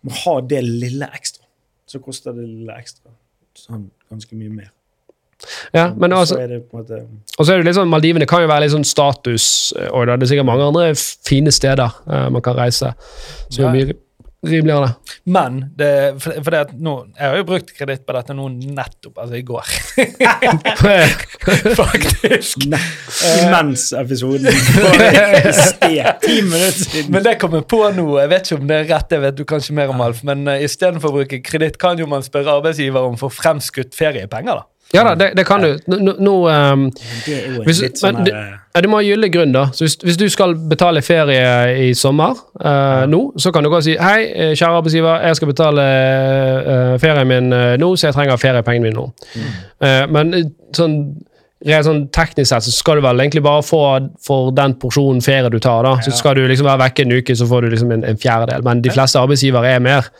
må 0.07 0.13
ha 0.23 0.39
det 0.41 0.61
lille 0.63 1.09
ekstra, 1.13 1.43
så 1.87 1.99
koster 2.03 2.31
det 2.37 2.45
lille 2.47 2.75
ekstra 2.79 3.11
sånn 3.57 3.89
ganske 4.11 4.35
mye 4.39 4.53
mer. 4.53 4.69
Ja, 5.73 5.91
men 5.93 6.13
altså, 6.15 6.35
så 6.35 6.41
er 6.41 6.47
det 6.55 6.61
på 6.71 6.77
en 6.79 6.83
måte 6.83 6.97
og 7.37 7.45
så 7.45 7.53
er 7.53 7.59
det 7.59 7.67
litt 7.67 7.75
sånn, 7.77 7.89
Maldivene 7.91 8.25
kan 8.29 8.41
jo 8.41 8.47
være 8.49 8.63
litt 8.63 8.73
sånn 8.73 8.85
status, 8.87 9.73
eh, 9.77 9.89
og 9.93 10.07
det 10.09 10.15
er 10.25 10.31
sikkert 10.31 10.47
mange 10.49 10.65
andre 10.65 10.87
fine 10.97 11.51
steder 11.53 11.91
eh, 12.09 12.29
man 12.33 12.41
kan 12.45 12.55
reise. 12.57 12.93
Så 13.51 13.61
er 13.67 13.75
mye 13.75 13.93
rimeligere. 14.45 14.89
Men 15.23 15.65
det, 15.75 16.21
for, 16.21 16.37
for 16.43 16.53
det 16.53 16.59
at 16.67 16.73
nå, 16.77 16.93
jeg 17.17 17.31
har 17.31 17.39
jo 17.39 17.45
brukt 17.47 17.71
kreditt 17.77 18.03
på 18.05 18.15
dette 18.15 18.35
nå 18.37 18.47
nettopp, 18.53 19.17
altså 19.23 19.39
i 19.39 19.43
går. 19.47 19.71
Faktisk. 21.79 22.67
Nei, 22.69 22.81
Imens 23.41 23.89
episoden. 23.97 24.47
Ti 26.21 26.37
minutter 26.45 26.83
siden. 26.83 27.11
Men 27.13 27.25
det 27.25 27.37
kommer 27.41 27.65
på 27.65 27.81
nå, 27.97 28.07
jeg 28.21 28.33
vet 28.33 28.47
ikke 28.47 28.61
om 28.61 28.69
det 28.69 28.79
er 28.83 28.89
rett, 28.93 29.09
det 29.11 29.21
vet 29.25 29.41
du 29.41 29.45
kanskje 29.49 29.77
mer 29.77 29.93
om, 29.93 30.05
Alf, 30.05 30.23
men 30.27 30.45
uh, 30.49 30.55
istedenfor 30.61 31.11
å 31.11 31.21
bruke 31.21 31.41
kreditt, 31.43 31.81
kan 31.81 31.99
jo 31.99 32.07
man 32.09 32.25
spørre 32.25 32.59
arbeidsgiver 32.59 33.09
om 33.09 33.17
få 33.19 33.31
fremskutt 33.33 33.97
feriepenger, 33.97 34.61
da. 34.61 34.76
Ja 34.95 35.03
da, 35.03 35.15
det, 35.19 35.33
det 35.35 35.43
kan 35.45 35.61
du. 35.61 35.73
Nå, 35.87 36.35
ehm, 36.47 36.85
Det 37.25 37.33
er 37.33 37.47
jo 37.47 37.61
en 37.61 37.65
Hvis- 37.67 37.81
litt 37.83 37.99
sånn 37.99 38.23
men 38.23 38.25
her, 38.33 38.59
Ja, 38.75 38.81
Du 38.81 38.87
må 38.87 38.97
ha 38.97 39.03
gyldig 39.03 39.31
grunn, 39.33 39.51
da. 39.51 39.65
Så 39.73 39.83
hvis, 39.83 39.95
hvis 40.03 40.17
du 40.17 40.29
skal 40.29 40.53
betale 40.55 41.01
ferie 41.01 41.89
i 41.89 41.93
sommer 41.93 42.37
uh, 42.63 43.05
nå, 43.09 43.33
så 43.37 43.51
kan 43.51 43.63
du 43.63 43.69
gå 43.69 43.75
og 43.75 43.83
si 43.83 43.95
hei, 43.97 44.31
eh, 44.35 44.51
kjære 44.53 44.77
arbeidsgiver, 44.77 45.25
jeg 45.25 45.35
skal 45.35 45.47
betale 45.47 45.81
uh, 45.81 46.97
ferien 47.01 47.27
min 47.27 47.53
uh, 47.53 47.75
nå, 47.81 47.89
så 47.97 48.07
jeg 48.07 48.13
trenger 48.13 48.37
feriepengene 48.37 48.85
mine 48.85 48.95
nå. 48.95 49.07
Eh, 49.81 50.05
men 50.13 50.53
sånn, 50.77 50.95
rent 51.65 51.89
sånn 51.89 52.03
teknisk 52.13 52.51
sett 52.51 52.67
så 52.67 52.71
skal 52.71 53.01
du 53.01 53.07
vel 53.07 53.19
egentlig 53.19 53.43
bare 53.43 53.65
få 53.65 53.81
for 54.23 54.51
den 54.55 54.77
porsjonen 54.77 55.23
ferie 55.25 55.49
du 55.49 55.59
tar. 55.59 55.83
da. 55.83 55.97
Så 56.05 56.13
skal 56.15 56.37
du 56.37 56.45
liksom 56.47 56.69
være 56.69 56.85
vekke 56.85 57.07
en 57.07 57.17
uke, 57.17 57.35
så 57.35 57.49
får 57.49 57.65
du 57.65 57.73
liksom 57.73 57.91
en, 57.97 58.05
en 58.05 58.17
fjerdedel. 58.21 58.63
Men 58.63 58.85
de 58.85 58.93
fleste 58.93 59.19
arbeidsgivere 59.19 59.73
er 59.73 59.79
mer 59.79 60.11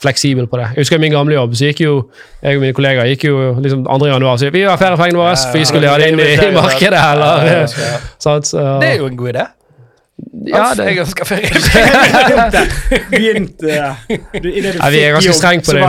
fleksibel 0.00 0.46
på 0.48 0.56
det. 0.60 0.70
Jeg 0.74 0.84
husker 0.84 0.96
i 0.96 1.04
min 1.04 1.12
gamle 1.12 1.34
jobb, 1.36 1.54
så 1.54 1.70
gikk 1.70 1.84
jo 1.84 1.94
jeg 2.40 2.56
og 2.56 2.64
mine 2.64 2.76
kollegaer 2.76 3.10
gikk 3.12 3.28
jo 3.28 3.38
liksom 3.60 3.84
2. 3.84 4.06
januar 4.08 4.40
så 4.40 4.50
vi 4.54 4.64
har 4.64 4.80
feriepengene 4.80 5.20
våre, 5.20 5.36
for 5.36 5.60
vi 5.60 5.68
skulle 5.68 5.92
ha 5.92 5.98
det 6.00 6.10
inn 6.12 6.22
i, 6.24 6.28
i 6.34 6.52
markedet, 6.56 7.00
eller 7.12 7.46
Ja, 7.46 7.56
ja, 7.60 7.64
ja. 7.64 7.98
Så, 8.18 8.40
så, 8.48 8.66
Det 8.80 8.94
er 8.94 9.02
jo 9.02 9.10
en 9.10 9.18
god 9.20 9.34
idé. 9.34 9.46
Ja, 10.46 10.74
det, 10.76 10.84
jeg 10.84 10.98
ønsker 11.04 11.24
ferie. 11.28 11.50
Begynte 13.10 13.68
Ja, 13.68 13.94
vi 14.90 14.98
er 15.04 15.12
ganske 15.16 15.32
strenge 15.36 15.62
på 15.66 15.72
det, 15.76 15.82
eh, 15.82 15.88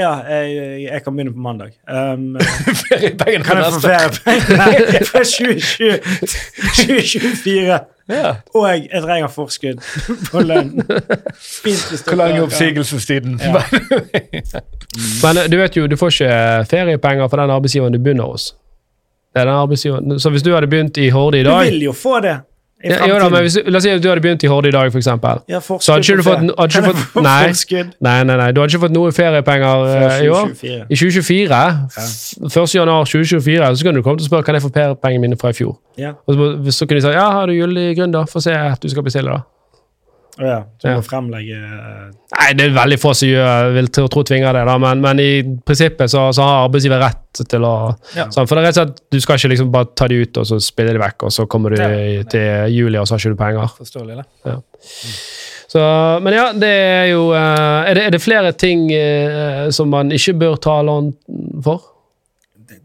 ja, 0.00 0.12
jeg, 0.28 0.46
jeg 0.82 1.02
kan 1.04 1.12
begynne 1.16 1.32
på 1.32 1.38
mandag. 1.44 1.70
Um, 1.88 2.36
Feriepengene 2.82 3.44
kan 3.44 3.56
jeg 3.60 3.66
få 3.72 3.80
feriepenger 3.84 5.04
fra 5.10 5.20
2024? 5.24 7.78
Ja. 8.08 8.34
Og 8.54 8.68
jeg 8.68 9.02
trenger 9.02 9.28
forskudd 9.32 9.78
på 10.30 10.40
lønn. 10.44 10.82
Hvor 10.84 12.14
lang 12.18 12.36
er 12.36 12.42
oppsigelsestiden? 12.44 13.40
Ja. 13.40 13.62
men 15.24 15.36
eh, 15.40 15.48
du 15.50 15.56
vet 15.60 15.76
jo, 15.78 15.86
du 15.88 15.96
får 15.96 16.08
ikke 16.12 16.32
feriepenger 16.70 17.28
for 17.28 17.36
den 17.40 17.50
arbeidsgiveren 17.54 17.92
du 17.96 18.00
begynner 18.02 18.24
hos. 18.28 18.44
Det 19.34 19.40
er 19.42 19.46
den 19.48 19.54
arbeidsgiveren. 19.54 20.20
Så 20.20 20.30
hvis 20.30 20.42
du 20.44 20.54
hadde 20.54 20.68
begynt 20.70 20.96
i 21.00 21.08
Horde 21.10 21.38
i 21.40 21.44
dag 21.46 21.64
Du 21.64 21.70
vil 21.70 21.82
jo 21.88 21.92
få 21.96 22.20
det 22.20 22.36
ja, 22.90 23.06
jo 23.08 23.18
da, 23.18 23.28
men 23.32 23.42
hvis, 23.46 23.56
La 23.66 23.76
oss 23.78 23.84
si 23.86 23.90
at 23.90 24.02
du 24.02 24.08
hadde 24.10 24.20
begynt 24.24 24.44
i 24.44 24.50
Horde 24.50 24.68
i 24.68 24.74
dag, 24.74 24.90
eksempel. 24.92 25.40
Ja, 25.48 25.60
Så 25.60 25.78
hadde 25.94 26.04
ikke 26.04 26.16
du 26.16 26.22
fått- 26.26 26.42
hadde 26.58 26.68
ikke 26.68 26.82
fått- 26.90 27.06
få 27.14 27.22
nei. 27.24 27.46
Nei, 28.00 28.16
nei, 28.28 28.36
nei, 28.36 28.50
du 28.52 28.60
hadde 28.60 28.74
ikke 28.74 28.82
fått 28.84 28.92
noe 28.96 29.12
feriepenger 29.12 29.86
eh, 29.94 30.24
i 30.24 30.28
år. 30.28 30.52
2024? 30.52 30.86
I 30.90 30.94
2024, 30.94 31.62
f- 31.96 32.60
1. 32.60 32.74
januar 32.78 33.04
2024, 33.08 33.76
så 33.78 33.84
kan 33.84 33.94
du 33.94 34.02
komme 34.02 34.18
til 34.18 34.26
å 34.26 34.30
spørre 34.30 34.44
kan 34.44 34.54
jeg 34.58 34.62
få 34.66 34.72
feriepengene 34.74 35.20
mine 35.20 35.36
fra 35.40 35.48
i 35.48 35.56
fjor. 35.56 35.76
Ja. 35.96 36.12
Og 36.28 36.34
så, 36.34 36.50
så 36.80 36.86
kunne 36.86 37.00
de 37.00 37.06
si 37.08 37.12
ja, 37.16 37.30
har 37.30 37.46
du 37.46 37.52
gyldig 37.56 37.96
grunn, 37.96 38.12
da? 38.12 38.24
Få 38.28 38.42
se 38.42 38.52
at 38.52 38.80
du 38.80 38.88
skal 38.92 39.02
bestille, 39.06 39.30
da. 39.30 39.42
Å 40.34 40.42
ja. 40.48 40.60
Så 40.78 40.82
du 40.82 40.88
Ja. 40.90 40.96
må 40.98 41.04
fremlegge 41.06 41.54
eh, 41.54 42.06
Nei, 42.34 42.46
det 42.58 42.64
er 42.66 42.72
veldig 42.74 42.96
få 42.98 43.12
som 43.14 43.28
gjør, 43.28 43.68
vil 43.76 43.86
tro, 43.94 44.08
tro 44.10 44.24
tvinger 44.26 44.52
det, 44.56 44.64
da, 44.66 44.74
men, 44.82 45.00
men 45.04 45.20
i 45.22 45.28
prinsippet 45.62 46.10
så, 46.10 46.24
så 46.34 46.42
har 46.42 46.64
arbeidsgiver 46.64 46.98
rett 47.04 47.42
til 47.46 47.62
å 47.62 47.74
Ja. 48.16 48.26
sånn, 48.34 48.48
For 48.48 48.56
det 48.58 48.64
er 48.64 48.66
rett 48.66 48.78
og 48.82 48.88
slett, 48.88 49.00
du 49.14 49.20
skal 49.22 49.38
ikke 49.38 49.52
liksom 49.54 49.70
bare 49.70 49.92
ta 49.94 50.08
de 50.10 50.18
ut 50.24 50.36
og 50.42 50.48
så 50.50 50.58
spille 50.60 50.92
de 50.96 50.98
vekk, 50.98 51.22
og 51.28 51.30
så 51.36 51.46
kommer 51.46 51.70
du 51.70 51.78
Ja. 51.82 51.88
i- 51.88 52.24
til 52.24 52.74
juli, 52.74 52.98
og 52.98 53.06
så 53.06 53.14
har 53.14 53.18
ikke 53.22 53.36
du 53.36 53.42
penger. 53.44 53.70
Forståelig, 53.78 54.24
det. 54.44 54.58
Så, 55.74 55.80
men 56.22 56.32
ja, 56.36 56.52
det 56.52 56.68
er 56.70 57.06
jo 57.10 57.22
eh, 57.34 57.90
Er 57.90 57.94
det, 57.94 58.02
er 58.06 58.10
det 58.14 58.20
flere 58.22 58.52
ting 58.52 58.84
eh, 58.94 59.70
som 59.74 59.88
man 59.90 60.10
ikke 60.14 60.34
bør 60.38 60.56
ta 60.62 60.80
lån 60.86 61.12
for? 61.64 61.80
det, 62.68 62.80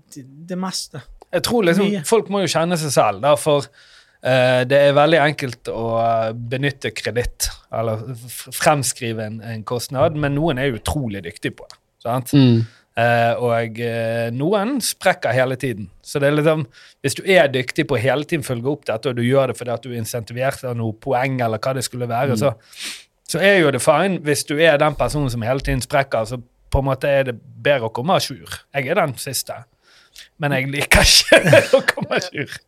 det 0.49 0.57
meste. 0.57 1.01
Jeg 1.33 1.43
tror 1.45 1.63
liksom, 1.67 1.91
Folk 2.09 2.29
må 2.33 2.41
jo 2.41 2.49
kjenne 2.49 2.77
seg 2.81 2.89
selv, 2.95 3.21
da, 3.21 3.35
for 3.37 3.65
det 4.19 4.79
er 4.83 4.97
veldig 4.97 5.19
enkelt 5.23 5.69
å 5.71 5.83
eh, 6.01 6.31
benytte 6.51 6.91
kreditt, 6.91 7.47
eller 7.71 8.01
fremskrive 8.51 9.23
en, 9.29 9.37
en 9.45 9.63
kostnad, 9.67 10.17
men 10.19 10.35
noen 10.35 10.59
er 10.59 10.75
utrolig 10.75 11.23
dyktige 11.23 11.55
på 11.61 11.69
det. 11.69 11.79
Sant? 12.03 12.33
Mm. 12.35 12.65
Eh, 12.99 13.33
og 13.39 13.79
eh, 13.83 14.27
noen 14.35 14.79
sprekker 14.83 15.35
hele 15.35 15.55
tiden. 15.59 15.87
Så 16.03 16.19
det 16.19 16.29
er 16.29 16.35
liksom, 16.39 16.65
hvis 17.03 17.15
du 17.19 17.23
er 17.23 17.51
dyktig 17.51 17.85
på 17.87 17.95
å 17.95 18.01
hele 18.01 18.27
tiden 18.27 18.43
følge 18.43 18.71
opp 18.73 18.87
dette, 18.89 19.11
og 19.11 19.19
du 19.19 19.23
gjør 19.23 19.51
det 19.51 19.59
fordi 19.59 19.75
at 19.75 19.85
du 19.85 19.91
er 19.91 20.01
insentivert 20.01 20.65
av 20.67 20.75
noe 20.79 20.95
poeng, 20.99 21.39
eller 21.45 21.61
hva 21.63 21.75
det 21.77 21.85
skulle 21.87 22.09
være, 22.09 22.37
så, 22.39 22.53
så 23.29 23.43
er 23.43 23.61
jo 23.61 23.73
det 23.75 23.83
fine. 23.83 24.19
Hvis 24.25 24.43
du 24.49 24.57
er 24.57 24.79
den 24.81 24.97
personen 24.99 25.31
som 25.31 25.45
hele 25.47 25.63
tiden 25.63 25.83
sprekker, 25.85 26.27
så 26.27 26.41
på 26.69 26.81
en 26.81 26.89
måte 26.89 27.11
er 27.11 27.29
det 27.29 27.37
bedre 27.39 27.87
å 27.87 27.93
komme 27.93 28.17
à 28.17 28.23
jour. 28.23 28.59
Jeg 28.75 28.89
er 28.89 28.99
den 28.99 29.15
siste. 29.21 29.61
Men 30.41 30.57
jeg 30.57 30.71
liker 30.73 31.05
ikke 31.05 31.61
å 31.79 31.85
komme 31.87 32.19
à 32.19 32.25
jour. 32.25 32.59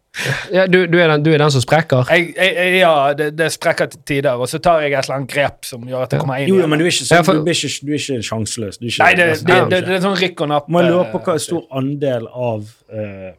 Ja, 0.51 0.65
du, 0.67 0.81
du, 0.91 0.97
er 0.99 1.07
den, 1.07 1.21
du 1.23 1.29
er 1.31 1.39
den 1.39 1.51
som 1.53 1.61
sprekker? 1.63 2.09
Jeg, 2.11 2.33
jeg, 2.35 2.73
ja, 2.81 3.13
det, 3.15 3.29
det 3.39 3.45
sprekker 3.53 3.87
til 3.93 4.01
tider, 4.09 4.35
og 4.43 4.49
så 4.51 4.59
tar 4.59 4.81
jeg 4.83 4.91
et 4.91 5.05
eller 5.05 5.15
annet 5.21 5.31
grep 5.31 5.63
som 5.65 5.85
gjør 5.87 6.03
at 6.03 6.11
det 6.11 6.19
kommer 6.19 6.41
inn 6.43 6.49
Jo, 6.51 6.57
jo, 6.59 6.67
men 6.67 6.81
du 6.81 6.83
er 6.83 6.91
ikke, 6.91 7.05
Ja, 7.07 7.21
sånn, 7.21 7.27
for- 7.29 7.39
du 7.39 7.47
er 7.47 7.55
ikke, 7.55 7.85
du 7.87 7.93
er 7.95 8.01
ikke 8.01 8.17
sjanseløs. 8.27 8.79
Du 8.81 8.85
er 8.85 8.91
ikke, 8.91 9.05
Nei, 9.05 9.13
det, 9.15 9.27
det, 9.47 9.55
er 9.55 9.69
det, 9.71 9.79
det 9.87 9.95
er 9.95 10.03
sånn 10.03 10.17
rykk 10.19 10.43
og 10.43 10.51
napp. 10.51 10.67
Man 10.75 10.89
lurer 10.89 11.07
på 11.13 11.21
hva 11.23 11.37
eh, 11.39 11.43
stor 11.45 11.63
andel 11.79 12.27
av 12.27 12.67
uh, 12.91 13.31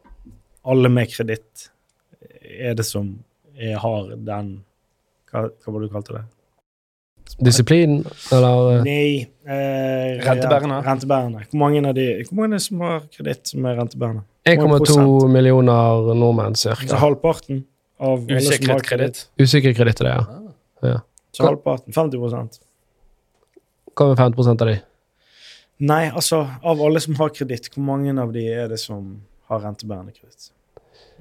alle 0.73 0.93
med 0.97 1.12
kreditt 1.12 1.68
er 2.53 2.75
det 2.81 2.89
som 2.89 3.12
er, 3.53 3.77
har 3.85 4.09
den 4.16 4.51
Hva, 5.33 5.45
hva 5.53 5.73
var 5.77 5.81
det 5.85 5.89
du 5.93 5.95
kalte 5.99 6.16
det? 6.16 6.25
Disiplin, 7.53 8.01
eller 8.33 8.79
eh, 8.79 8.83
Nei 8.85 9.07
eh, 9.45 10.18
Rentebærende. 10.25 10.81
rent- 10.81 10.89
Rentebærende. 10.89 11.45
Hvor 11.53 11.61
mange 11.66 11.85
av 11.89 11.95
de 11.97 12.09
Hvor 12.29 12.41
mange 12.43 12.59
som 12.64 12.81
har 12.85 13.05
kreditt 13.12 13.53
som 13.53 13.64
er 13.68 13.77
rentebærende? 13.79 14.25
1,2 14.49 15.28
millioner 15.30 16.14
nordmenn, 16.14 16.57
Så 16.57 16.74
halvparten 16.99 17.64
av 18.03 18.24
Usikret 18.26 18.82
kreditt. 18.82 19.26
Usikker 19.38 19.74
kreditt 19.76 20.01
er 20.03 20.09
det, 20.09 20.14
ja. 20.88 21.01
Så 21.32 21.47
halvparten. 21.47 21.95
50 21.95 22.18
Hva 23.97 24.09
med 24.09 24.18
50% 24.18 24.64
av 24.64 24.68
de? 24.68 24.80
Nei, 25.82 26.11
altså, 26.11 26.43
av 26.62 26.82
alle 26.82 27.01
som 27.03 27.14
har 27.18 27.32
kreditt, 27.34 27.70
hvor 27.72 27.84
mange 27.86 28.12
av 28.20 28.32
de 28.34 28.45
er 28.51 28.68
det 28.70 28.78
som 28.80 29.22
har 29.51 29.62
rentebærende 29.64 30.12
kreditt? 30.14 30.51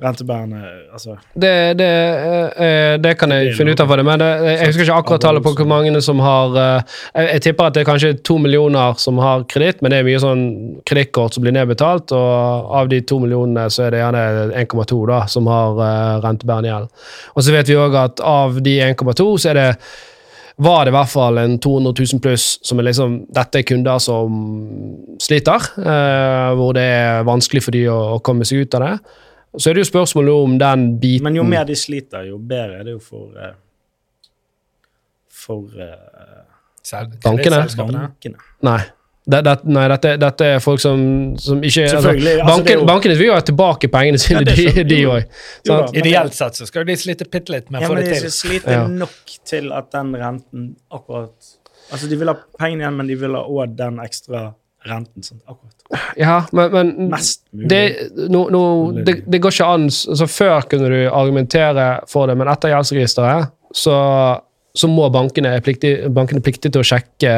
Rentebærende 0.02 0.62
Altså 0.94 1.16
Det, 1.34 1.78
det, 1.78 1.88
eh, 1.88 2.66
eh, 2.66 2.98
det 3.02 3.14
kan 3.20 3.32
jeg 3.32 3.56
finne 3.58 3.74
ut 3.76 3.80
av 3.84 3.90
for 3.92 4.02
det, 4.02 4.06
men 4.06 4.22
det, 4.22 4.30
jeg 4.48 4.72
husker 4.72 4.86
ikke 4.86 5.00
akkurat 5.04 5.24
tallet 5.26 5.46
på 5.46 5.54
hvor 5.58 5.70
mange 5.70 6.02
som 6.02 6.22
har 6.24 6.58
eh, 6.58 6.84
Jeg, 7.16 7.28
jeg 7.34 7.42
tipper 7.48 7.70
at 7.70 7.78
det 7.78 7.84
er 7.84 7.90
kanskje 7.90 8.14
to 8.26 8.38
millioner 8.42 8.94
som 9.02 9.20
har 9.22 9.46
kreditt, 9.52 9.82
men 9.82 9.94
det 9.94 10.02
er 10.02 10.08
mye 10.08 10.22
sånn 10.22 10.46
kredittkort 10.88 11.36
som 11.36 11.46
blir 11.46 11.56
nedbetalt, 11.56 12.14
og 12.18 12.72
av 12.82 12.92
de 12.92 13.02
to 13.06 13.20
millionene 13.22 13.68
så 13.70 13.88
er 13.88 13.96
det 13.96 14.02
gjerne 14.02 14.24
1,2 14.64 15.02
da, 15.10 15.20
som 15.32 15.50
har 15.52 15.84
rentebærende 16.24 16.72
gjeld. 16.72 16.88
Og 17.36 17.46
så 17.46 17.56
vet 17.56 17.70
vi 17.70 17.78
òg 17.80 17.98
at 18.00 18.24
av 18.26 18.62
de 18.64 18.78
1,2 18.92 19.28
så 19.42 19.52
er 19.52 19.60
det 19.60 19.68
var 20.62 20.86
det 20.86 20.92
i 20.92 20.96
hvert 20.96 21.10
fall 21.10 21.40
en 21.42 21.58
200 21.62 21.94
000 21.98 22.22
pluss 22.22 22.60
som 22.66 22.80
er 22.80 22.86
liksom 22.90 23.18
Dette 23.34 23.62
er 23.62 23.66
kunder 23.68 24.02
som 24.04 24.36
sliter, 25.22 25.72
eh, 25.82 26.52
hvor 26.58 26.76
det 26.78 26.86
er 26.86 27.28
vanskelig 27.28 27.64
for 27.66 27.76
de 27.76 27.88
å, 27.90 27.98
å 28.18 28.22
komme 28.26 28.46
seg 28.48 28.66
ut 28.66 28.78
av 28.78 28.86
det. 28.86 28.94
Så 29.58 29.70
er 29.70 29.74
det 29.76 29.84
jo 29.86 29.90
spørsmålet 29.92 30.32
om 30.46 30.54
den 30.60 30.86
biten 31.02 31.24
Men 31.24 31.36
jo 31.36 31.44
mer 31.44 31.66
de 31.68 31.76
sliter, 31.76 32.24
jo 32.30 32.38
bedre 32.38 32.80
er 32.80 32.84
det 32.88 32.94
jo 32.96 33.00
for 33.04 33.36
eh, 33.36 33.54
For 35.30 35.66
uh, 35.76 36.48
Bankene? 37.24 37.66
bankene. 37.78 38.38
Nei. 38.66 38.80
Det, 39.32 39.38
det, 39.46 39.54
nei, 39.70 39.84
dette, 39.92 40.16
dette 40.18 40.46
er 40.56 40.62
folk 40.64 40.80
som, 40.82 41.02
som 41.38 41.60
ikke 41.62 41.84
altså, 41.86 42.10
banken, 42.10 42.40
altså, 42.42 42.64
det 42.66 42.72
er 42.74 42.80
jo- 42.80 42.86
Bankene 42.90 43.18
vil 43.20 43.28
jo 43.28 43.34
ha 43.36 43.42
tilbake 43.46 43.88
pengene 43.94 44.18
sine, 44.18 44.42
Ja, 44.42 44.84
de- 44.84 45.06
òg. 45.06 45.94
Ideelt 45.94 46.34
sett 46.34 46.58
så 46.58 46.66
skal 46.66 46.86
de 46.90 46.96
slite 46.98 47.28
bitte 47.30 47.54
litt 47.54 47.70
med 47.70 47.82
å 47.82 47.84
Ja, 47.84 47.88
få 47.92 47.96
men 48.00 48.04
til. 48.10 48.24
de 48.24 48.32
sliter 48.34 48.72
Ja. 48.72 48.88
nok 48.88 49.36
til 49.46 49.72
at 49.78 49.92
den 49.92 50.16
renten 50.16 50.76
akkurat 50.92 51.58
Altså, 51.92 52.08
de 52.10 52.16
vil 52.16 52.28
ha 52.28 52.36
pengene 52.58 52.82
igjen, 52.86 52.96
men 52.98 53.08
de 53.08 53.16
vil 53.16 53.34
ha 53.36 53.44
òg 53.44 53.76
den 53.76 53.98
ekstra 54.00 54.54
renten. 54.88 55.24
Sånn, 55.24 55.42
Akkurat. 55.46 55.76
Ja, 56.18 56.38
men, 56.56 56.72
men 56.72 57.10
Mest 57.12 57.44
mulig. 57.52 57.68
det, 57.70 58.30
no, 58.32 58.46
no, 58.50 58.62
det, 59.04 59.18
det 59.30 59.42
går 59.44 59.52
ikke 59.52 59.66
an 59.68 59.90
altså 59.92 60.28
Før 60.32 60.62
kunne 60.72 60.88
du 60.90 61.00
argumentere 61.12 61.90
for 62.10 62.28
det, 62.32 62.38
men 62.40 62.48
etter 62.48 62.72
gjeldsregisteret 62.72 63.52
så, 63.76 63.96
så 64.76 64.88
må 64.92 65.10
bankene 65.12 65.52
er 65.58 65.62
pliktig, 65.64 65.92
bankene 66.16 66.40
er 66.42 66.46
til 66.72 66.82
å 66.82 66.88
sjekke 66.88 67.34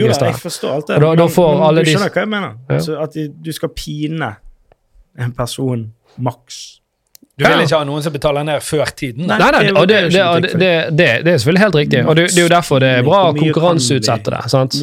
jo 0.00 0.08
da, 0.26 0.32
jeg 0.32 0.42
forstår 0.42 0.74
alt 0.74 0.86
det. 0.90 1.00
Da- 1.04 1.14
da 1.14 1.24
men- 1.28 1.34
får 1.36 1.52
men 1.54 1.62
du 1.84 1.84
de- 1.84 1.94
skjønner 1.96 2.12
hva 2.16 2.24
jeg 2.24 2.28
mener? 2.34 2.54
Ja. 2.68 2.74
Altså, 2.80 2.98
at 3.02 3.12
de, 3.12 3.28
du 3.28 3.52
skal 3.52 3.68
pine 3.76 4.32
en 5.18 5.32
person 5.36 5.92
maks. 6.18 6.80
Du 7.40 7.46
vil 7.46 7.62
ikke 7.64 7.78
ha 7.80 7.84
noen 7.88 8.02
som 8.04 8.12
betaler 8.12 8.44
ned 8.44 8.60
før 8.60 8.90
tiden? 8.92 9.24
Nei. 9.24 9.38
Nei, 9.40 9.46
nei, 9.54 9.60
det 9.64 9.72
og 9.80 9.86
det, 9.88 10.00
det 10.04 10.10
det, 10.12 10.24
det, 10.44 10.50
det, 10.60 10.72
det, 10.98 11.06
det 11.24 11.32
er 11.32 11.38
selvfølgelig 11.40 11.62
helt 11.62 11.78
riktig. 11.78 12.02
Og 12.04 12.16
det, 12.18 12.26
det 12.28 12.42
er 12.42 12.44
jo 12.44 12.50
derfor 12.52 12.82
det 12.84 12.90
er 12.98 13.06
bra 13.06 13.20
å 13.30 13.32
konkurranseutsette 13.38 14.34
det. 14.34 14.40
sant? 14.52 14.76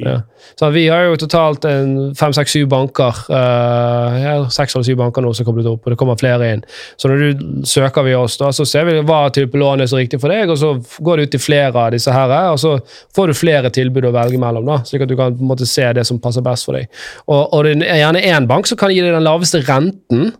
Ja. 0.00 0.14
Så 0.56 0.70
vi 0.72 0.86
har 0.88 1.04
jo 1.04 1.18
totalt 1.20 1.68
fem, 2.16 2.32
seks, 2.38 2.56
syv 2.56 2.70
banker. 2.72 3.20
Uh, 3.28 4.16
ja, 4.16 4.32
seks 4.56 4.78
eller 4.78 4.88
syv 4.88 4.96
banker 5.02 5.26
nå 5.26 5.34
som 5.36 5.44
er 5.44 5.50
koblet 5.50 5.68
opp, 5.68 5.84
og 5.84 5.92
det 5.92 6.00
kommer 6.00 6.18
flere 6.20 6.50
inn. 6.56 6.64
Så 6.96 7.12
når 7.12 7.20
du 7.20 7.44
søker 7.68 8.08
vi 8.08 8.16
oss, 8.16 8.40
da, 8.40 8.48
så 8.56 8.64
ser 8.64 8.88
vi 8.88 8.96
hva 9.04 9.22
type 9.36 9.60
lån 9.60 9.84
er 9.84 9.92
så 9.92 10.00
riktig 10.00 10.24
for 10.24 10.32
deg, 10.32 10.48
og 10.48 10.56
så 10.56 10.72
går 11.04 11.20
det 11.20 11.28
ut 11.28 11.36
til 11.36 11.46
flere 11.50 11.84
av 11.84 11.92
disse 11.92 12.16
her, 12.16 12.36
og 12.48 12.56
så 12.64 12.78
får 13.16 13.28
du 13.28 13.40
flere 13.44 13.76
tilbud 13.76 14.08
å 14.08 14.16
velge 14.16 14.40
mellom, 14.40 14.72
da, 14.72 14.80
slik 14.88 15.04
at 15.04 15.12
du 15.12 15.18
kan 15.20 15.36
på 15.36 15.44
en 15.44 15.52
måte 15.52 15.68
se 15.68 15.84
det 16.00 16.08
som 16.08 16.22
passer 16.24 16.48
best 16.48 16.64
for 16.64 16.80
deg. 16.80 16.88
Og, 17.28 17.42
og 17.44 17.68
det 17.68 17.76
er 17.84 18.06
gjerne 18.06 18.24
én 18.32 18.48
bank 18.48 18.72
som 18.72 18.80
kan 18.80 18.94
gi 18.94 19.04
deg 19.04 19.12
den 19.12 19.28
laveste 19.28 19.60
renten, 19.68 20.30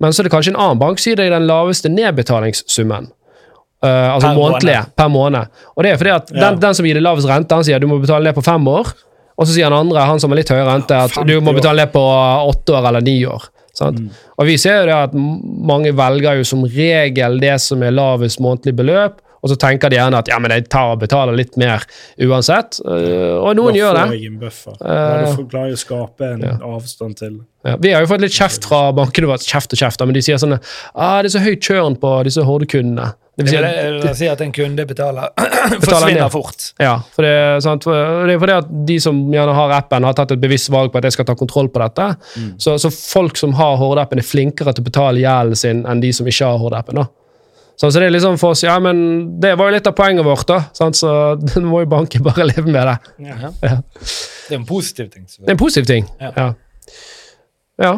men 0.00 0.12
så 0.12 0.22
er 0.22 0.28
det 0.28 0.32
kanskje 0.34 0.54
en 0.54 0.60
annen 0.62 0.80
bankside 0.80 1.26
i 1.26 1.32
den 1.32 1.46
laveste 1.48 1.90
nedbetalingssummen. 1.92 3.10
Uh, 3.84 4.14
altså 4.14 4.28
Per 4.32 4.38
månedlige, 4.38 4.80
per 4.98 5.10
måned. 5.14 5.60
Og 5.76 5.84
det 5.84 5.92
er 5.92 6.00
fordi 6.00 6.10
at 6.14 6.32
Ja. 6.34 6.40
den, 6.48 6.58
den 6.60 6.74
som 6.74 6.86
gir 6.86 6.98
deg 6.98 7.04
lavest 7.06 7.28
rente, 7.30 7.54
han 7.54 7.66
sier 7.66 7.78
du 7.78 7.86
må 7.86 8.00
betale 8.02 8.26
ned 8.26 8.34
på 8.34 8.42
fem 8.46 8.66
år. 8.68 8.90
Og 9.38 9.46
så 9.46 9.54
sier 9.54 9.70
han 9.70 9.86
andre, 9.86 10.02
han 10.02 10.18
som 10.18 10.32
har 10.34 10.40
litt 10.40 10.50
høyere 10.50 10.66
rente, 10.66 10.96
at 10.98 11.14
du 11.26 11.36
må 11.40 11.54
betale 11.54 11.84
ned 11.84 11.92
på 11.94 12.02
åtte 12.02 12.74
år 12.74 12.88
eller 12.90 13.04
ni 13.06 13.20
år. 13.26 13.46
Mm. 13.78 14.08
Og 14.34 14.46
vi 14.48 14.56
ser 14.58 14.80
jo 14.80 14.86
det 14.88 14.96
at 14.96 15.12
mange 15.14 15.92
velger 15.94 16.40
jo 16.40 16.46
som 16.48 16.64
regel 16.66 17.38
det 17.38 17.54
som 17.62 17.82
er 17.86 17.94
lavest 17.94 18.40
månedlig 18.42 18.74
beløp, 18.80 19.20
og 19.42 19.52
så 19.52 19.58
tenker 19.60 19.92
de 19.92 19.98
gjerne 20.00 20.18
at 20.22 20.30
ja, 20.30 20.38
men 20.42 20.54
jeg 20.54 20.66
tar 20.72 20.94
og 20.94 21.02
betaler 21.02 21.36
litt 21.38 21.58
mer 21.60 21.84
uansett. 22.24 22.80
Uh, 22.84 23.38
og 23.42 23.54
noen 23.58 23.76
Da 23.76 23.78
gjør 23.82 23.94
får 23.94 24.00
det. 24.00 24.18
jeg 24.18 24.32
en 24.32 24.40
buffer. 24.42 24.80
Da 24.80 25.04
du 25.22 25.30
får 25.36 25.46
klare 25.52 25.76
å 25.76 25.80
skape 25.84 26.32
en 26.34 26.44
ja. 26.48 26.56
avstand 26.72 27.20
til 27.20 27.38
Ja, 27.66 27.76
vi 27.82 27.92
har 27.94 28.04
jo 28.04 28.10
fått 28.10 28.22
litt 28.22 28.34
kjeft 28.34 28.66
fra 28.68 28.88
bankene 28.96 29.30
våre, 29.30 29.42
kjeft 29.42 29.74
og 29.74 29.80
kjeft, 29.80 29.98
da, 30.00 30.06
men 30.08 30.16
de 30.16 30.22
sier 30.24 30.38
sånn 30.40 30.56
ah, 30.58 31.18
det 31.22 31.30
er 31.30 31.34
så 31.34 31.42
høy 31.42 31.56
churn 31.56 31.98
på 32.00 32.12
disse 32.28 32.44
Horde-kundene. 32.46 33.12
Det 33.38 33.44
vil 33.46 33.52
si 33.52 33.58
det, 33.62 33.68
at, 33.68 33.76
jeg 33.78 33.98
vil 34.02 34.14
si 34.18 34.28
at 34.32 34.40
en 34.42 34.52
kunde 34.54 34.84
betaler 34.88 35.28
ned. 35.38 35.84
forsvinner 35.84 36.30
fort. 36.32 36.64
ja, 36.82 36.96
for 37.14 37.22
det, 37.22 37.34
sant? 37.62 37.86
For 37.86 38.26
det 38.26 38.34
er 38.34 38.40
fordi 38.42 38.56
at 38.56 38.72
de 38.88 38.96
som 39.02 39.20
gjerne 39.30 39.54
har 39.54 39.74
appen, 39.76 40.06
har 40.08 40.16
tatt 40.18 40.34
et 40.34 40.42
bevisst 40.42 40.72
valg 40.74 40.90
på 40.90 40.98
at 40.98 41.06
jeg 41.06 41.14
skal 41.14 41.28
ta 41.28 41.36
kontroll 41.38 41.70
på 41.70 41.82
dette. 41.84 42.08
Så, 42.58 42.74
så 42.82 42.90
folk 42.90 43.38
som 43.38 43.54
har 43.58 43.78
Horde-appen, 43.78 44.18
er 44.18 44.26
flinkere 44.26 44.74
til 44.74 44.82
å 44.82 44.88
betale 44.90 45.22
gjelden 45.22 45.60
sin 45.62 45.84
enn 45.86 46.02
de 46.02 46.10
som 46.18 46.26
ikke 46.26 46.50
har 46.50 46.58
Horde-appen. 46.64 46.98
da. 46.98 47.06
Sånn, 47.78 47.92
så 47.94 48.00
det 48.02 48.08
er 48.08 48.14
liksom 48.16 48.38
for 48.42 48.56
oss, 48.56 48.64
ja, 48.66 48.74
men 48.82 48.98
det 49.38 49.52
var 49.58 49.68
jo 49.70 49.76
litt 49.76 49.86
av 49.86 49.94
poenget 49.94 50.26
vårt, 50.26 50.46
da. 50.50 50.56
Sant? 50.74 50.98
Så 50.98 51.10
du 51.46 51.60
må 51.62 51.84
jo 51.84 51.90
banke 51.92 52.18
bare 52.24 52.48
leve 52.48 52.66
med 52.66 52.80
det. 52.90 52.96
Ja. 53.28 53.36
Ja. 53.62 53.78
Det 54.48 54.56
er 54.56 54.58
en 54.58 54.66
positiv 54.66 55.10
ting. 55.14 55.26
Det 55.30 55.46
er 55.46 55.54
en 55.54 55.60
positiv 55.60 55.86
ting. 55.86 56.08
Ja. 56.20 56.32
Ja. 56.36 56.48
ja. 57.86 57.92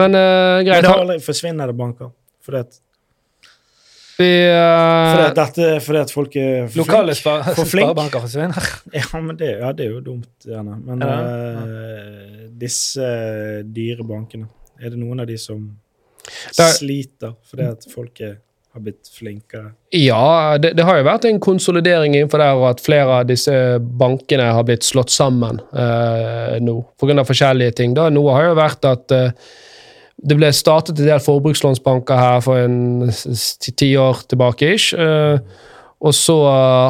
Men 0.00 0.14
uh, 0.16 0.20
Men 0.62 0.64
greit. 0.70 0.84
det 0.86 0.88
har 0.94 1.02
aldri 1.02 1.18
forsvinner 1.20 1.68
det 1.68 1.76
banker. 1.76 2.12
Fordi 2.46 2.60
at, 2.64 2.78
Vi, 4.20 4.28
uh, 4.48 5.10
fordi 5.10 5.24
at, 5.26 5.36
dette, 5.42 5.68
fordi 5.84 5.98
at 6.00 6.12
folk 6.14 6.36
er 6.40 6.66
for 6.70 6.80
Lokale 6.80 7.12
flink. 7.14 7.20
spar 7.20 7.54
For 7.58 7.68
sparebanker 7.68 8.24
forsvinner. 8.24 8.70
Ja, 9.00 9.20
men 9.20 9.36
det, 9.40 9.50
ja, 9.60 9.72
det 9.76 9.86
er 9.88 9.94
jo 9.98 10.00
dumt, 10.06 10.30
gjerne. 10.46 10.76
Men 10.86 11.04
Ja, 11.04 11.16
uh, 11.20 12.46
disse 12.60 13.06
dyre 13.76 14.04
bankene, 14.08 14.48
er 14.80 14.92
det 14.94 15.00
noen 15.00 15.20
av 15.20 15.28
de 15.28 15.36
som 15.40 15.66
Der- 16.56 16.72
sliter 16.78 17.34
fordi 17.48 17.68
at 17.74 17.84
folk 17.92 18.20
er, 18.24 18.38
har 18.74 18.84
blitt 18.84 19.08
flinkere? 19.10 19.72
Ja, 19.96 20.58
det, 20.62 20.74
det 20.78 20.84
har 20.86 21.00
jo 21.00 21.06
vært 21.08 21.26
en 21.26 21.40
konsolidering 21.42 22.14
innenfor 22.14 22.42
der, 22.42 22.58
og 22.58 22.68
at 22.70 22.84
flere 22.84 23.20
av 23.20 23.30
disse 23.30 23.54
bankene 23.80 24.50
har 24.54 24.66
blitt 24.68 24.86
slått 24.86 25.10
sammen 25.14 25.58
eh, 25.74 26.60
nå, 26.62 26.76
pga. 27.00 27.24
forskjellige 27.26 27.80
ting. 27.82 27.96
Da. 27.98 28.08
Noe 28.14 28.36
har 28.36 28.50
jo 28.50 28.60
vært 28.60 28.86
at 28.88 29.16
eh, 29.16 29.34
det 30.20 30.36
ble 30.36 30.52
startet 30.52 31.00
en 31.00 31.08
del 31.08 31.22
forbrukslånsbanker 31.24 32.20
her 32.20 32.44
for 32.44 32.60
en 32.60 33.10
ti 33.10 33.90
år 33.98 34.22
tilbake. 34.30 34.74
ish, 34.76 34.94
eh, 34.94 35.40
og 36.00 36.14
så 36.16 36.36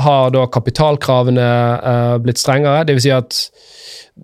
har 0.05 0.31
da 0.31 0.45
kapitalkravene 0.47 1.47
eh, 1.93 2.17
blitt 2.23 2.39
strengere. 2.39 2.85
Det 2.87 2.95
vil 2.95 3.07
si 3.09 3.15
at 3.15 3.41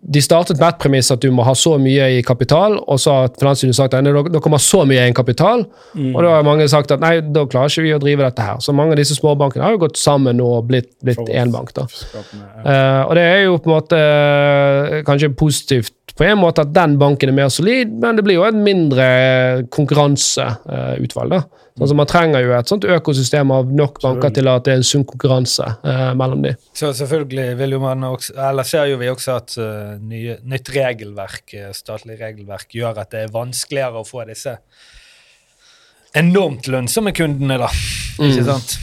de 0.02 0.22
startet 0.22 0.58
med 0.60 0.68
et 0.68 0.78
premiss 0.82 1.10
at 1.14 1.22
du 1.22 1.30
må 1.34 1.44
ha 1.46 1.54
så 1.56 1.76
mye 1.80 2.08
i 2.18 2.22
kapital, 2.26 2.76
og 2.78 3.00
så 3.00 3.14
har 3.14 3.32
Finanstilsynet 3.40 3.78
sagt 3.78 3.96
at 3.96 4.06
dere 4.06 4.42
kommer 4.44 4.62
så 4.62 4.84
mye 4.88 5.02
egenkapital. 5.06 5.64
Og 6.12 6.18
da 6.22 6.36
har 6.36 6.46
mange 6.46 6.68
sagt 6.70 6.92
at 6.94 7.02
nei, 7.02 7.18
da 7.20 7.46
klarer 7.50 7.72
ikke 7.72 7.86
vi 7.86 7.94
å 7.96 8.00
drive 8.02 8.26
dette 8.26 8.46
her. 8.46 8.60
Så 8.62 8.74
mange 8.76 8.96
av 8.96 9.00
disse 9.00 9.16
småbankene 9.18 9.66
har 9.66 9.76
jo 9.76 9.82
gått 9.86 10.00
sammen 10.00 10.42
og 10.44 10.68
blitt, 10.70 10.92
blitt 11.04 11.30
én 11.30 11.54
bank. 11.54 11.72
da. 11.76 11.86
Uh. 11.86 12.40
Eh, 12.64 13.02
og 13.06 13.14
det 13.18 13.26
er 13.26 13.44
jo 13.46 13.60
på 13.60 13.70
en 13.70 13.76
måte 13.76 14.00
uh, 14.00 14.98
kanskje 15.06 15.34
positivt 15.36 15.94
på 16.16 16.24
en 16.24 16.38
måte 16.40 16.64
at 16.64 16.72
den 16.72 16.96
banken 17.00 17.28
er 17.28 17.36
mer 17.36 17.50
solid, 17.52 17.90
men 18.00 18.16
det 18.16 18.24
blir 18.24 18.38
jo 18.38 18.46
et 18.46 18.56
mindre 18.56 19.06
konkurranseutvalg. 19.74 21.34
da. 21.34 21.42
Altså, 21.76 21.94
Man 21.94 22.08
trenger 22.08 22.40
jo 22.40 22.54
et 22.56 22.70
sånt 22.70 22.86
økosystem 22.88 23.50
av 23.52 23.68
nok 23.68 24.00
banker 24.00 24.32
til 24.32 24.48
at 24.48 24.64
det 24.64 24.72
er 24.72 24.80
en 24.80 24.86
sunn 24.86 25.04
konkurranse 25.04 25.66
uh, 25.84 26.14
mellom 26.16 26.46
de. 26.46 26.54
Så 26.72 26.94
selvfølgelig 26.96 27.58
vil 27.58 27.76
jo 27.76 27.82
man 27.84 28.06
også, 28.08 28.32
eller 28.48 28.68
ser 28.68 28.88
jo 28.92 29.00
vi 29.02 29.10
også 29.12 29.36
at 29.36 29.58
nye, 30.00 30.36
nytt 30.44 30.70
regelverk, 30.74 31.54
eh, 31.54 31.70
statlig 31.76 32.18
regelverk, 32.20 32.68
gjør 32.74 32.98
at 33.04 33.10
det 33.14 33.24
er 33.26 33.34
vanskeligere 33.34 34.02
å 34.02 34.06
få 34.08 34.26
disse 34.28 34.56
enormt 36.16 36.68
lønnsomme 36.72 37.12
kundene, 37.16 37.58
da. 37.60 37.68
Ikke 38.18 38.40
Mm. 38.42 38.44
sant? 38.44 38.78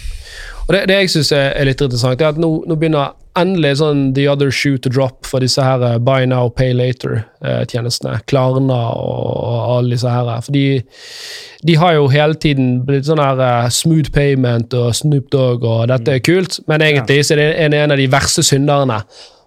Og 0.64 0.72
det, 0.76 0.88
det 0.88 0.96
jeg 1.02 1.10
syns 1.12 1.32
er, 1.36 1.66
litt 1.68 1.82
interessant, 1.82 2.22
er 2.22 2.30
at 2.32 2.38
nå, 2.40 2.50
nå 2.70 2.76
begynner 2.80 3.12
endelig 3.36 3.80
sånn 3.82 4.14
the 4.16 4.28
other 4.30 4.52
shoe 4.54 4.78
to 4.78 4.90
drop 4.94 5.26
for 5.26 5.42
disse 5.44 5.60
her 5.60 5.82
eh, 5.84 5.98
buy 5.98 6.24
now, 6.30 6.48
pay 6.54 6.72
later-tjenestene. 6.78 8.22
Klarna 8.30 8.78
og, 8.94 9.34
og 9.44 9.74
alle 9.80 9.96
disse 9.98 10.08
her. 10.14 10.30
For 10.46 10.54
de 10.54 11.76
har 11.82 11.94
jo 11.98 12.08
hele 12.14 12.38
tiden 12.40 12.86
blitt 12.88 13.10
sånn 13.10 13.20
her 13.20 13.42
eh, 13.44 13.70
smooth 13.74 14.14
payment 14.16 14.74
og 14.78 14.94
Snoop 14.96 15.28
Dogg 15.34 15.66
og 15.68 15.88
dette 15.92 16.16
er 16.20 16.24
kult, 16.24 16.62
men 16.70 16.86
egentlig 16.86 17.26
så 17.26 17.36
er 17.36 17.42
det 17.42 17.50
en, 17.66 17.74
en 17.82 17.96
av 17.98 18.00
de 18.00 18.08
verste 18.14 18.46
synderne. 18.46 19.02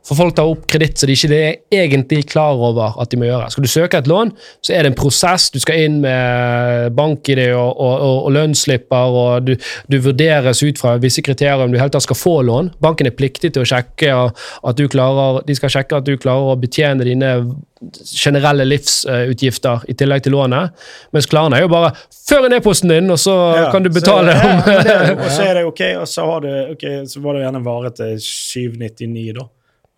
For 0.06 0.14
folk 0.14 0.36
tar 0.38 0.46
opp 0.46 0.66
kreditt 0.70 1.00
så 1.00 1.08
de 1.08 1.16
ikke 1.16 1.34
er 1.34 1.56
egentlig 1.82 2.20
klar 2.30 2.54
over 2.54 2.94
at 3.02 3.10
de 3.10 3.18
må 3.18 3.26
gjøre. 3.26 3.48
Skal 3.50 3.66
du 3.66 3.70
søke 3.70 3.98
et 3.98 4.06
lån, 4.10 4.30
så 4.62 4.74
er 4.76 4.84
det 4.86 4.92
en 4.92 4.98
prosess. 4.98 5.48
Du 5.50 5.58
skal 5.62 5.82
inn 5.82 5.96
med 6.04 6.92
bank-ID 6.94 7.40
og, 7.56 7.72
og, 7.74 7.94
og, 7.96 8.18
og 8.28 8.34
lønnsslipper, 8.36 9.16
og 9.22 9.48
du, 9.48 9.54
du 9.90 9.98
vurderes 10.04 10.62
ut 10.62 10.78
fra 10.78 10.94
visse 11.02 11.24
kriterier 11.26 11.64
om 11.64 11.74
du 11.74 11.80
helt 11.80 11.94
tatt 11.96 12.06
skal 12.06 12.20
få 12.20 12.36
lån. 12.46 12.70
Banken 12.82 13.10
er 13.10 13.16
pliktig 13.18 13.50
til 13.56 13.64
å 13.64 13.68
sjekke 13.68 14.12
at 14.14 14.78
du 14.78 14.86
klarer, 14.92 15.42
de 15.48 15.58
skal 15.58 15.74
sjekke 15.74 15.98
at 15.98 16.06
du 16.06 16.14
klarer 16.22 16.54
å 16.54 16.60
betjene 16.62 17.06
dine 17.06 17.32
generelle 18.06 18.64
livsutgifter 18.64 19.84
i 19.90 19.94
tillegg 19.98 20.22
til 20.24 20.32
lånet. 20.36 20.70
Mens 21.14 21.26
Klarna 21.30 21.58
er 21.58 21.66
jo 21.66 21.72
bare 21.74 21.90
før 22.26 22.46
inn 22.48 22.56
e-posten 22.56 22.94
din, 22.94 23.10
og 23.12 23.18
så 23.20 23.34
Ja, 23.56 23.66
kan 23.74 23.82
du 23.82 23.90
så- 23.90 23.98
betale. 23.98 24.32
ja, 24.38 24.80
det 24.86 24.94
er 24.94 25.12
Og 25.26 25.28
så 25.30 25.42
er 25.50 25.54
det 25.60 25.66
ok, 25.66 25.82
og 26.00 26.08
så, 26.08 26.30
har 26.30 26.40
du, 26.46 26.48
okay, 26.72 27.04
så 27.10 27.20
var 27.26 27.34
det 27.36 27.44
gjerne 27.46 27.64
vare 27.66 27.92
til 27.98 28.16
799, 28.22 29.32
da. 29.40 29.46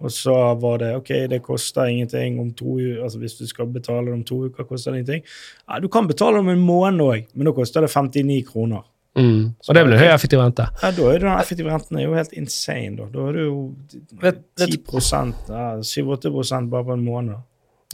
Og 0.00 0.12
så 0.14 0.34
var 0.60 0.78
det 0.78 0.92
ok, 0.96 1.08
det 1.30 1.40
koster 1.42 1.88
ingenting 1.90 2.36
om 2.40 2.52
to 2.54 2.76
uker. 2.78 3.02
altså 3.02 3.18
Hvis 3.18 3.34
du 3.38 3.46
skal 3.46 3.66
betale 3.66 4.06
det 4.06 4.12
om 4.14 4.24
to 4.24 4.44
uker, 4.46 4.64
koster 4.64 4.92
det 4.92 5.00
ingenting. 5.00 5.24
Ja, 5.68 5.80
Du 5.80 5.88
kan 5.88 6.06
betale 6.06 6.38
om 6.38 6.48
en 6.48 6.60
måned 6.62 7.00
òg, 7.02 7.26
men 7.34 7.46
da 7.46 7.52
koster 7.52 7.80
det 7.80 7.90
59 7.90 8.44
kroner. 8.52 8.84
Mm. 9.18 9.54
Og 9.68 9.74
det 9.74 9.82
blir 9.88 9.98
høy 9.98 10.12
effektiv 10.14 10.38
rente. 10.38 10.68
Ja, 10.82 10.90
Da 10.94 11.02
er 11.10 11.18
den 11.18 11.40
effektive 11.40 11.72
renten 11.72 11.98
er 11.98 12.04
jo 12.04 12.14
helt 12.14 12.32
insane, 12.38 12.96
da. 12.96 13.08
Da 13.10 13.18
er 13.28 13.32
det 13.32 13.44
jo 13.48 13.74
Vet- 14.22 14.44
vet- 14.56 14.86
10 14.86 15.34
ja, 15.48 15.64
7-8 15.82 16.70
bare 16.70 16.84
på 16.84 16.92
en 16.94 17.04
måned. 17.04 17.34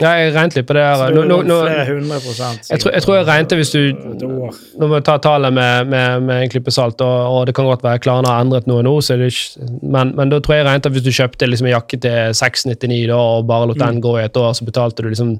Ja, 0.01 0.09
jeg 0.19 0.33
regnet 0.35 0.57
litt 0.57 0.65
på 0.67 0.75
det. 0.75 0.81
Her. 0.83 1.13
Nå, 1.15 1.21
nå, 1.23 1.35
nå, 1.47 1.57
jeg, 1.71 2.79
tror, 2.81 2.91
jeg 2.91 3.03
tror 3.05 3.15
jeg 3.15 3.27
regnet 3.29 3.53
hvis 3.55 3.69
du 3.71 3.79
Nå 3.95 4.89
må 4.89 4.89
vi 4.97 4.99
ta 5.07 5.13
tallet 5.23 5.53
med, 5.55 5.87
med, 5.87 6.25
med 6.27 6.41
en 6.43 6.49
klype 6.51 6.73
salt, 6.75 6.99
og, 6.99 7.21
og 7.31 7.45
det 7.47 7.53
kan 7.55 7.63
godt 7.69 7.85
være 7.85 8.01
Klarna 8.03 8.33
har 8.33 8.43
endret 8.43 8.67
noe 8.67 8.83
nå, 8.83 8.91
så 8.99 9.15
det 9.15 9.29
ikke, 9.31 9.69
men, 9.95 10.11
men 10.17 10.33
da 10.33 10.41
tror 10.43 10.57
jeg 10.57 10.65
regnet 10.67 10.89
at 10.89 10.97
hvis 10.97 11.05
du 11.05 11.13
kjøpte 11.15 11.47
liksom 11.47 11.69
en 11.69 11.75
jakke 11.77 11.99
til 12.03 12.35
699 12.35 13.05
da, 13.13 13.19
og 13.37 13.47
bare 13.47 13.69
lot 13.71 13.79
Mm. 13.79 13.85
den 13.85 14.01
gå 14.03 14.17
i 14.19 14.23
et 14.25 14.37
år, 14.39 14.51
så 14.57 14.65
betalte 14.67 15.03
du 15.05 15.07
liksom 15.13 15.31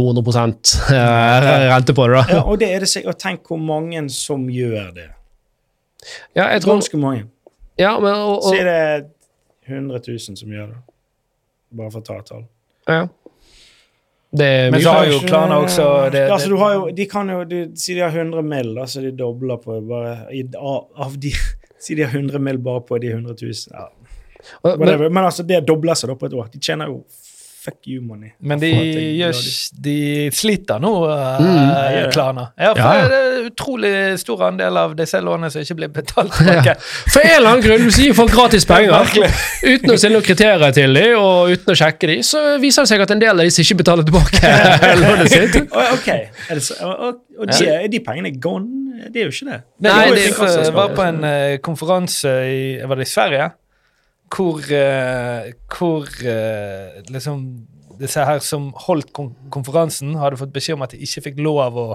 200 0.00 0.32
eh, 0.94 1.46
rente 1.74 1.94
på 1.96 2.06
det. 2.08 2.14
da. 2.16 2.24
Ja, 2.38 2.40
og 2.48 2.58
det 2.60 2.70
er 2.74 2.80
det 2.84 2.88
sikkert. 2.90 3.18
Tenk 3.20 3.44
hvor 3.52 3.60
mange 3.60 4.00
som 4.12 4.46
gjør 4.50 4.88
det. 4.96 5.10
Ja, 6.36 6.48
jeg 6.52 6.62
tror, 6.64 6.74
Ganske 6.78 6.96
mange. 7.00 7.26
ja, 7.78 7.92
men, 8.00 8.12
og, 8.16 8.42
Si 8.48 8.56
og, 8.58 8.64
det 8.64 8.74
er 8.80 9.04
100 9.68 10.00
000 10.08 10.40
som 10.40 10.48
gjør 10.56 10.72
det. 10.72 10.80
Bare 11.76 11.92
for 11.92 12.00
å 12.00 12.08
ta 12.08 12.18
et 12.24 12.32
tall. 12.32 12.44
ja. 12.88 13.04
Det 13.04 13.04
er 13.04 13.23
Men 14.34 14.80
så 14.82 14.90
har 14.90 15.06
jo 15.06 15.18
klaner 15.22 15.62
også 15.62 15.84
det, 16.10 16.18
det. 16.18 16.22
altså, 16.34 16.48
du 16.50 16.56
har 16.58 16.72
jo, 16.74 16.86
de 16.90 17.04
kan 17.06 17.28
jo 17.30 17.44
du, 17.46 17.58
Si 17.78 17.94
de 17.94 18.00
har 18.02 18.10
100 18.10 18.42
mill., 18.42 18.72
så 18.74 18.80
altså 18.80 19.02
de 19.04 19.12
dobler 19.14 19.60
på 19.62 19.76
bare 19.86 20.14
i, 20.34 20.42
av, 20.58 20.88
av 21.06 21.14
de 21.20 21.30
Si 21.84 21.94
de 21.94 22.02
har 22.02 22.16
100 22.16 22.40
mill. 22.42 22.58
bare 22.58 22.82
på 22.88 22.98
de 22.98 23.12
100 23.12 23.36
000. 23.42 23.52
Ja, 23.70 23.90
men, 24.76 25.12
men 25.12 25.24
altså, 25.24 25.44
det 25.46 25.62
dobler 25.68 25.94
seg 25.98 26.10
da 26.10 26.16
på 26.18 26.26
et 26.30 26.34
år. 26.34 26.48
De 26.52 26.60
tjener 26.62 26.90
jo 26.90 27.02
fuck 27.64 27.86
you 27.88 28.02
money. 28.04 28.30
Men 28.44 28.60
de, 28.60 28.68
gjør, 29.16 29.38
de 29.86 29.94
sliter 30.36 30.82
nå, 30.84 30.90
uh, 31.08 31.38
Mm. 31.40 32.10
Klarna. 32.12 32.42
Ja, 32.60 32.74
for 32.74 32.80
Ja, 32.82 32.94
ja. 33.00 33.08
det 33.08 33.20
er 33.20 33.46
utrolig 33.48 33.92
stor 34.20 34.42
andel 34.50 34.76
av 34.76 34.92
disse 34.98 35.20
lånene 35.24 35.48
som 35.50 35.62
ikke 35.64 35.76
blir 35.78 35.88
betalt 35.96 36.32
tilbake. 36.38 36.74
For 36.82 37.20
en 37.24 37.30
eller 37.38 37.50
annen 37.54 37.64
grunn, 37.64 37.86
hvis 37.88 37.96
du 37.98 38.02
gir 38.04 38.14
folk 38.18 38.32
gratis 38.36 38.66
penger 38.70 38.92
uten 39.64 39.94
å 39.94 39.96
stille 39.96 40.14
noen 40.18 40.26
kriterier 40.26 40.76
til 40.76 40.94
dem, 41.00 41.16
og 41.18 41.50
uten 41.56 41.72
å 41.72 41.78
sjekke 41.80 42.10
dem, 42.12 42.22
så 42.26 42.44
viser 42.62 42.84
det 42.84 42.92
seg 42.92 43.04
at 43.06 43.14
en 43.16 43.24
del 43.24 43.32
av 43.40 43.48
disse 43.48 43.64
ikke 43.64 43.80
betaler 43.82 44.04
tilbake 44.08 44.54
lånet 45.02 45.32
sitt. 45.32 45.58
Ok. 45.72 46.08
Er 46.14 46.54
det 46.60 46.62
så, 46.68 46.78
og 46.84 47.20
og, 47.34 47.48
de, 47.50 47.66
er 47.66 47.88
de 47.90 47.98
pengene 48.04 48.30
gone? 48.38 49.08
Det 49.10 49.24
er 49.24 49.24
jo 49.26 49.32
ikke 49.34 49.48
det. 49.50 49.56
Nei, 49.82 50.04
de 50.14 50.20
det- 50.20 50.36
var- 50.38 50.68
var 50.76 50.92
på 50.94 51.02
en 51.02 51.16
uh, 51.26 51.56
konferanse 51.64 52.30
i 52.46 52.60
Var 52.86 52.94
det 53.00 53.06
i 53.08 53.10
Sverige? 53.10 53.48
Hvor, 54.34 54.58
eh, 54.74 55.52
hvor 55.70 56.08
eh, 56.26 57.02
liksom 57.12 57.44
disse 58.00 58.24
her 58.26 58.40
som 58.42 58.72
holdt 58.88 59.12
kon 59.14 59.28
konferansen, 59.54 60.16
hadde 60.18 60.36
fått 60.40 60.52
beskjed 60.56 60.74
om 60.74 60.82
at 60.82 60.90
de 60.96 60.98
ikke 61.06 61.22
fikk 61.28 61.36
lov 61.44 61.76
å 61.78 61.88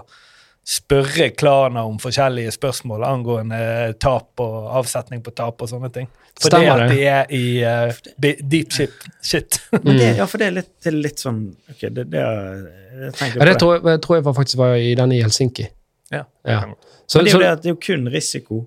spørre 0.70 1.30
Klarna 1.40 1.82
om 1.88 1.98
forskjellige 2.00 2.52
spørsmål 2.54 3.04
angående 3.08 3.58
eh, 3.60 3.92
tap 4.00 4.40
og 4.44 4.68
avsetning 4.80 5.24
på 5.26 5.32
tap 5.36 5.62
og 5.66 5.70
sånne 5.72 5.90
ting. 5.96 6.08
Fordi 6.40 6.60
Stemmer 6.62 6.84
at 6.86 6.92
de 6.94 7.00
er 7.10 7.32
i 7.36 7.44
uh, 7.66 8.38
deep 8.48 8.72
shit. 8.72 8.94
shit. 9.26 9.60
Det, 9.72 9.80
Mm. 9.84 10.18
ja, 10.22 10.26
for 10.30 10.38
det 10.40 10.48
er 10.48 10.54
litt, 10.60 10.70
det 10.84 10.92
er 10.94 10.96
litt 11.04 11.20
sånn 11.20 11.40
Ok, 11.74 11.82
det, 11.92 12.06
det 12.14 12.20
er, 12.22 12.62
jeg 13.02 13.14
tenkte 13.18 13.26
Ja, 13.26 13.32
det 13.34 13.40
på 13.40 13.46
det. 13.50 13.56
tror 13.60 13.90
jeg, 13.90 14.02
tror 14.06 14.16
jeg 14.20 14.26
var 14.30 14.36
faktisk 14.38 14.58
var 14.62 14.76
i 14.80 14.94
den 14.96 15.12
i 15.16 15.20
Helsinki. 15.24 15.66
Ja. 16.14 16.22
Ja. 16.48 16.62
Så, 17.10 17.20
det 17.20 17.28
er 17.28 17.34
så, 17.34 17.40
jo 17.40 17.42
det 17.44 17.50
at 17.50 17.64
det 17.66 17.70
er 17.72 17.74
jo 17.76 17.82
kun 17.90 18.08
risiko. 18.14 18.62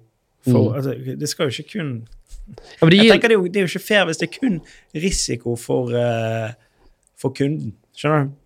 For, 0.44 0.58
Mm. 0.58 0.74
altså, 0.74 1.16
det 1.22 1.28
skal 1.30 1.48
jo 1.48 1.54
ikke 1.62 1.78
kun 1.78 1.90
ja, 2.59 2.82
men 2.82 2.90
de 2.94 3.00
Jeg 3.03 3.11
tenker 3.14 3.32
det 3.32 3.36
er, 3.36 3.40
jo, 3.40 3.48
det 3.48 3.61
er 3.62 3.66
jo 3.66 3.70
ikke 3.72 3.84
fair 3.86 4.05
hvis 4.11 4.20
det 4.22 4.28
er 4.28 4.34
kun 4.38 4.61
risiko 4.94 5.57
for, 5.57 5.92
uh, 5.96 6.53
for 7.20 7.34
kunden. 7.36 7.72
Skjønner 7.96 8.28
du? 8.28 8.38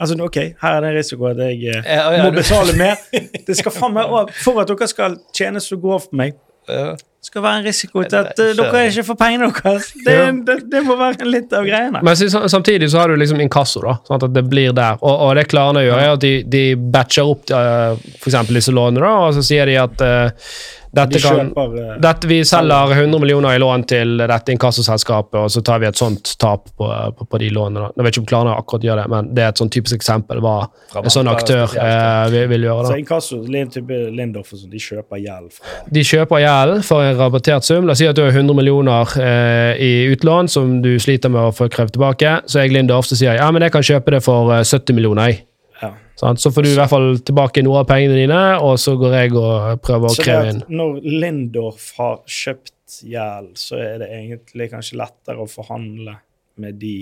Altså, 0.00 0.16
ok, 0.24 0.36
her 0.62 0.74
er 0.78 0.80
det 0.80 0.90
en 0.94 0.96
risiko 0.96 1.26
at 1.28 1.40
jeg 1.44 1.58
uh, 1.68 1.82
Ja, 1.84 2.04
ja, 2.16 2.22
må 2.24 2.30
du- 2.32 2.38
betale 2.40 2.72
mer. 2.84 3.00
Det 3.46 3.56
skal 3.58 3.74
faen 3.74 3.92
meg 3.96 4.32
For 4.40 4.62
at 4.62 4.70
dere 4.72 4.88
skal 4.88 5.18
tjene 5.36 5.60
så 5.60 5.76
godt 5.80 6.10
på 6.10 6.16
meg, 6.22 6.38
Ja. 6.68 6.94
skal 7.20 7.42
være 7.44 7.58
en 7.60 7.66
risiko 7.66 8.02
til 8.08 8.16
at 8.22 8.38
eh, 8.40 8.54
dere 8.56 8.80
ikke 8.88 9.02
får 9.04 9.16
pengene 9.20 9.50
deres. 9.52 9.90
Det, 10.06 10.14
det, 10.48 10.54
det 10.72 10.80
må 10.86 10.94
være 10.96 11.26
litt 11.28 11.52
av 11.56 11.66
greiene. 11.68 12.00
men 12.04 12.16
samtidig 12.48 12.88
så 12.92 13.02
har 13.02 13.12
du 13.12 13.16
liksom 13.20 13.40
inkasso, 13.44 13.82
da, 13.84 13.98
sånn 14.08 14.24
at 14.24 14.32
det 14.32 14.42
blir 14.48 14.72
der. 14.76 14.96
Og, 15.04 15.12
og 15.26 15.34
det 15.36 15.44
Klarna 15.52 15.82
gjør, 15.84 16.00
er 16.00 16.12
at 16.16 16.22
de, 16.24 16.32
de 16.48 16.62
batcher 16.76 17.28
opp 17.34 17.52
uh, 17.52 18.00
f.eks. 18.16 18.38
disse 18.48 18.72
lånene, 18.72 19.04
da, 19.04 19.12
og 19.28 19.36
så 19.36 19.44
sier 19.44 19.68
de 19.68 19.76
at 19.82 20.04
eh, 20.04 20.48
Dette 20.94 21.20
kan, 21.22 21.50
kjøper 21.50 21.76
eh, 21.80 21.94
dette, 22.02 22.28
vi 22.30 22.38
selger 22.46 22.94
100 22.94 23.22
millioner 23.22 23.56
i 23.56 23.60
lån 23.62 23.84
til 23.90 24.16
dette 24.20 24.54
inkassoselskapet, 24.54 25.38
og 25.40 25.50
så 25.50 25.62
tar 25.66 25.82
vi 25.82 25.88
et 25.88 25.98
sånt 25.98 26.34
tap 26.40 26.68
på, 26.70 26.88
på, 27.18 27.26
på 27.30 27.40
de 27.42 27.50
lånene. 27.54 27.90
Jeg 27.96 28.06
vet 28.06 28.14
ikke 28.14 28.24
om 28.24 28.28
Klarna 28.30 28.56
akkurat 28.58 28.86
gjør 28.86 29.02
det, 29.02 29.06
men 29.12 29.30
det 29.34 29.44
er 29.44 29.52
et 29.52 29.62
sånn 29.62 29.72
typisk 29.74 29.98
eksempel 29.98 30.42
hva 30.44 30.56
en 31.00 31.12
sånn 31.12 31.30
aktør 31.30 31.74
eh, 31.74 32.26
vil, 32.34 32.46
vil 32.52 32.68
gjøre. 32.68 32.86
Så 32.86 32.94
da. 32.94 33.00
inkasso, 33.02 33.40
Lindorf 33.44 34.52
og 34.54 34.62
sånn, 34.62 34.72
de 34.72 34.82
kjøper 34.82 35.22
gjeld 35.22 35.56
fra 35.56 35.78
De 35.98 36.04
kjøper 36.06 36.44
gjeld 36.44 36.84
for 36.86 37.06
en 37.06 37.18
rabattert 37.18 37.66
sum. 37.66 37.88
La 37.88 37.96
oss 37.96 38.02
si 38.02 38.08
at 38.10 38.18
du 38.18 38.24
har 38.24 38.34
100 38.34 38.56
millioner 38.56 39.16
eh, 39.20 39.72
i 39.82 39.92
utlån 40.12 40.50
som 40.52 40.78
du 40.84 40.94
sliter 41.02 41.32
med 41.32 41.50
å 41.50 41.54
få 41.54 41.70
krevd 41.72 41.96
tilbake. 41.98 42.38
Så 42.50 42.62
jeg 42.62 42.74
Lindorf, 42.74 43.08
så 43.10 43.18
sier 43.18 43.34
jeg 43.34 43.42
ja, 43.42 43.50
men 43.54 43.66
jeg 43.66 43.74
kan 43.74 43.86
kjøpe 43.86 44.16
det 44.16 44.24
for 44.24 44.54
eh, 44.54 44.64
70 44.64 44.98
millioner. 44.98 45.32
jeg. 45.34 45.44
Ja. 45.84 46.30
Så 46.40 46.50
får 46.54 46.64
du 46.64 46.68
i 46.70 46.76
hvert 46.78 46.92
fall 46.92 47.18
tilbake 47.26 47.62
noe 47.66 47.82
av 47.82 47.88
pengene 47.90 48.16
dine, 48.16 48.42
og 48.64 48.78
så 48.80 48.94
går 49.00 49.16
jeg 49.18 49.34
og 49.36 49.82
prøver 49.84 50.08
å 50.08 50.14
Så 50.14 50.24
kreve 50.24 50.52
inn. 50.54 50.62
når 50.72 51.00
Lindorf 51.04 51.90
har 51.98 52.22
kjøpt 52.26 53.00
gjeld, 53.04 53.52
så 53.58 53.80
er 53.82 53.98
det 54.04 54.08
egentlig 54.14 54.70
kanskje 54.72 55.00
lettere 55.00 55.42
å 55.42 55.50
forhandle 55.50 56.16
med 56.62 56.78
de 56.80 56.96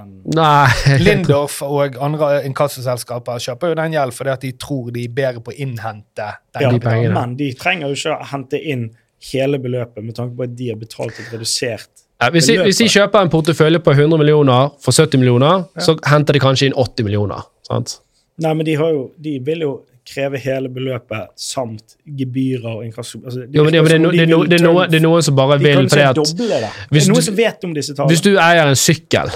enn 0.00 0.14
Nei, 0.34 0.66
Lindorf 1.06 1.60
og 1.66 1.98
andre 2.02 2.40
inkassoselskaper 2.48 3.42
kjøper 3.42 3.72
jo 3.72 3.78
den 3.78 3.94
gjeld 3.94 4.14
fordi 4.16 4.32
at 4.32 4.42
de 4.46 4.52
tror 4.58 4.90
de 4.94 5.04
er 5.06 5.14
bedre 5.14 5.42
på 5.44 5.54
å 5.54 5.58
innhente 5.66 6.30
den 6.56 6.66
ja, 6.66 6.70
de 6.72 6.80
pengene. 6.82 7.14
Men 7.14 7.36
de 7.38 7.52
trenger 7.58 7.92
jo 7.92 7.98
ikke 7.98 8.16
å 8.16 8.30
hente 8.32 8.58
inn 8.58 8.88
hele 9.30 9.60
beløpet 9.62 10.04
med 10.04 10.16
tanke 10.18 10.36
på 10.36 10.46
at 10.48 10.56
de 10.58 10.72
har 10.72 10.80
betalt 10.80 11.20
et 11.22 11.30
redusert 11.32 11.93
Ja, 12.24 12.30
hvis, 12.34 12.48
de, 12.50 12.58
hvis 12.64 12.80
de 12.80 12.86
kjøper 12.90 13.24
en 13.26 13.30
portefølje 13.32 13.80
på 13.84 13.92
100 13.94 14.18
millioner 14.20 14.70
for 14.82 14.96
70 14.96 15.20
millioner, 15.20 15.64
så 15.80 15.96
henter 16.08 16.36
de 16.36 16.42
kanskje 16.42 16.70
inn 16.70 16.76
80 16.80 17.06
millioner. 17.06 17.44
Sant? 17.68 17.98
Nei, 18.42 18.54
men 18.58 18.66
de, 18.66 18.74
har 18.80 18.90
jo, 18.94 19.10
de 19.22 19.36
vil 19.46 19.62
jo 19.66 19.72
kreve 20.04 20.36
hele 20.42 20.68
beløpet 20.68 21.30
samt 21.40 21.94
gebyrer 22.04 22.66
og 22.76 22.82
inkasso... 22.84 23.20
Altså, 23.24 23.46
Jo, 23.48 23.64
men, 23.64 23.74
ja, 23.78 23.82
men 23.84 23.90
det, 23.90 23.96
er 23.96 24.02
no, 24.02 24.10
det, 24.12 24.20
er 24.24 24.28
no, 24.28 24.40
det, 24.44 24.58
er 24.60 24.64
noe, 24.66 24.86
det 24.90 24.98
er 24.98 25.04
noen 25.06 25.24
som 25.24 25.36
bare 25.38 25.56
vil 25.62 25.78
fordi 25.88 26.02
at 26.04 26.18
det. 26.18 26.70
hvis 26.92 27.08
det 27.08 27.24
du- 27.30 27.36
vet 27.38 27.64
om 27.64 27.74
disse 27.76 27.94
tallene. 27.94 28.10
Hvis 28.12 28.24
du 28.26 28.32
eier 28.34 28.68
en 28.68 28.76
sykkel, 28.76 29.32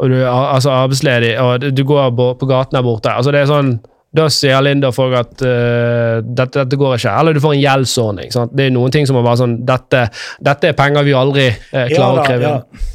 og 0.00 0.08
du 0.08 0.16
er 0.22 0.30
altså 0.30 0.72
arbeidsledig, 0.72 1.34
og 1.42 1.66
du 1.76 1.82
går 1.84 2.14
på, 2.16 2.28
på 2.40 2.48
gaten 2.48 2.78
der 2.78 2.86
borte 2.86 3.12
altså 3.12 3.34
det 3.34 3.42
er 3.42 3.50
sånn, 3.50 3.74
Da 4.12 4.24
sier 4.32 4.58
Linda 4.64 4.90
folk 4.90 5.14
at 5.14 5.42
uh, 5.46 6.18
dette, 6.24 6.64
dette 6.64 6.78
går 6.80 6.96
ikke. 6.96 7.12
Eller 7.20 7.36
du 7.36 7.40
får 7.44 7.54
en 7.54 7.60
gjeldsordning. 7.62 8.32
Sant? 8.34 8.54
Det 8.58 8.66
er 8.66 8.72
noen 8.74 8.90
ting 8.90 9.06
som 9.06 9.18
er 9.20 9.22
bare 9.22 9.38
sånn 9.38 9.60
Dette, 9.68 10.08
dette 10.42 10.72
er 10.72 10.78
penger 10.78 11.06
vi 11.06 11.14
aldri 11.14 11.44
uh, 11.52 11.84
klarer 11.92 12.16
da, 12.18 12.24
å 12.24 12.26
kreve 12.26 12.48
inn. 12.48 12.56
Ja. 12.56 12.86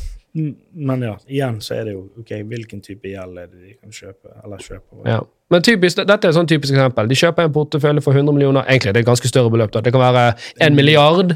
Men 0.75 1.05
ja, 1.05 1.13
igjen 1.31 1.61
så 1.63 1.77
er 1.77 1.85
det 1.87 1.93
jo 1.93 2.01
ok, 2.19 2.33
hvilken 2.49 2.81
type 2.83 3.07
gjeld 3.07 3.37
er 3.39 3.47
det 3.47 3.61
de 3.61 3.73
kan 3.77 3.93
kjøpe? 3.95 4.33
Eller 4.43 4.59
kjøpe 4.65 5.05
Ja. 5.07 5.21
Men 5.53 5.61
typisk, 5.63 6.01
dette 6.01 6.25
er 6.25 6.33
et 6.33 6.35
sånn 6.35 6.49
typisk 6.49 6.73
eksempel. 6.73 7.07
De 7.07 7.15
kjøper 7.15 7.45
en 7.45 7.53
portefølje 7.53 8.01
for 8.03 8.17
100 8.17 8.33
millioner. 8.33 8.65
Egentlig 8.65 8.91
det 8.95 8.99
er 8.99 9.05
et 9.05 9.07
ganske 9.11 9.29
større 9.29 9.51
beløp. 9.53 9.71
da. 9.71 9.83
Det 9.85 9.93
kan 9.93 10.01
være 10.01 10.23
en 10.65 10.75
milliard, 10.75 11.35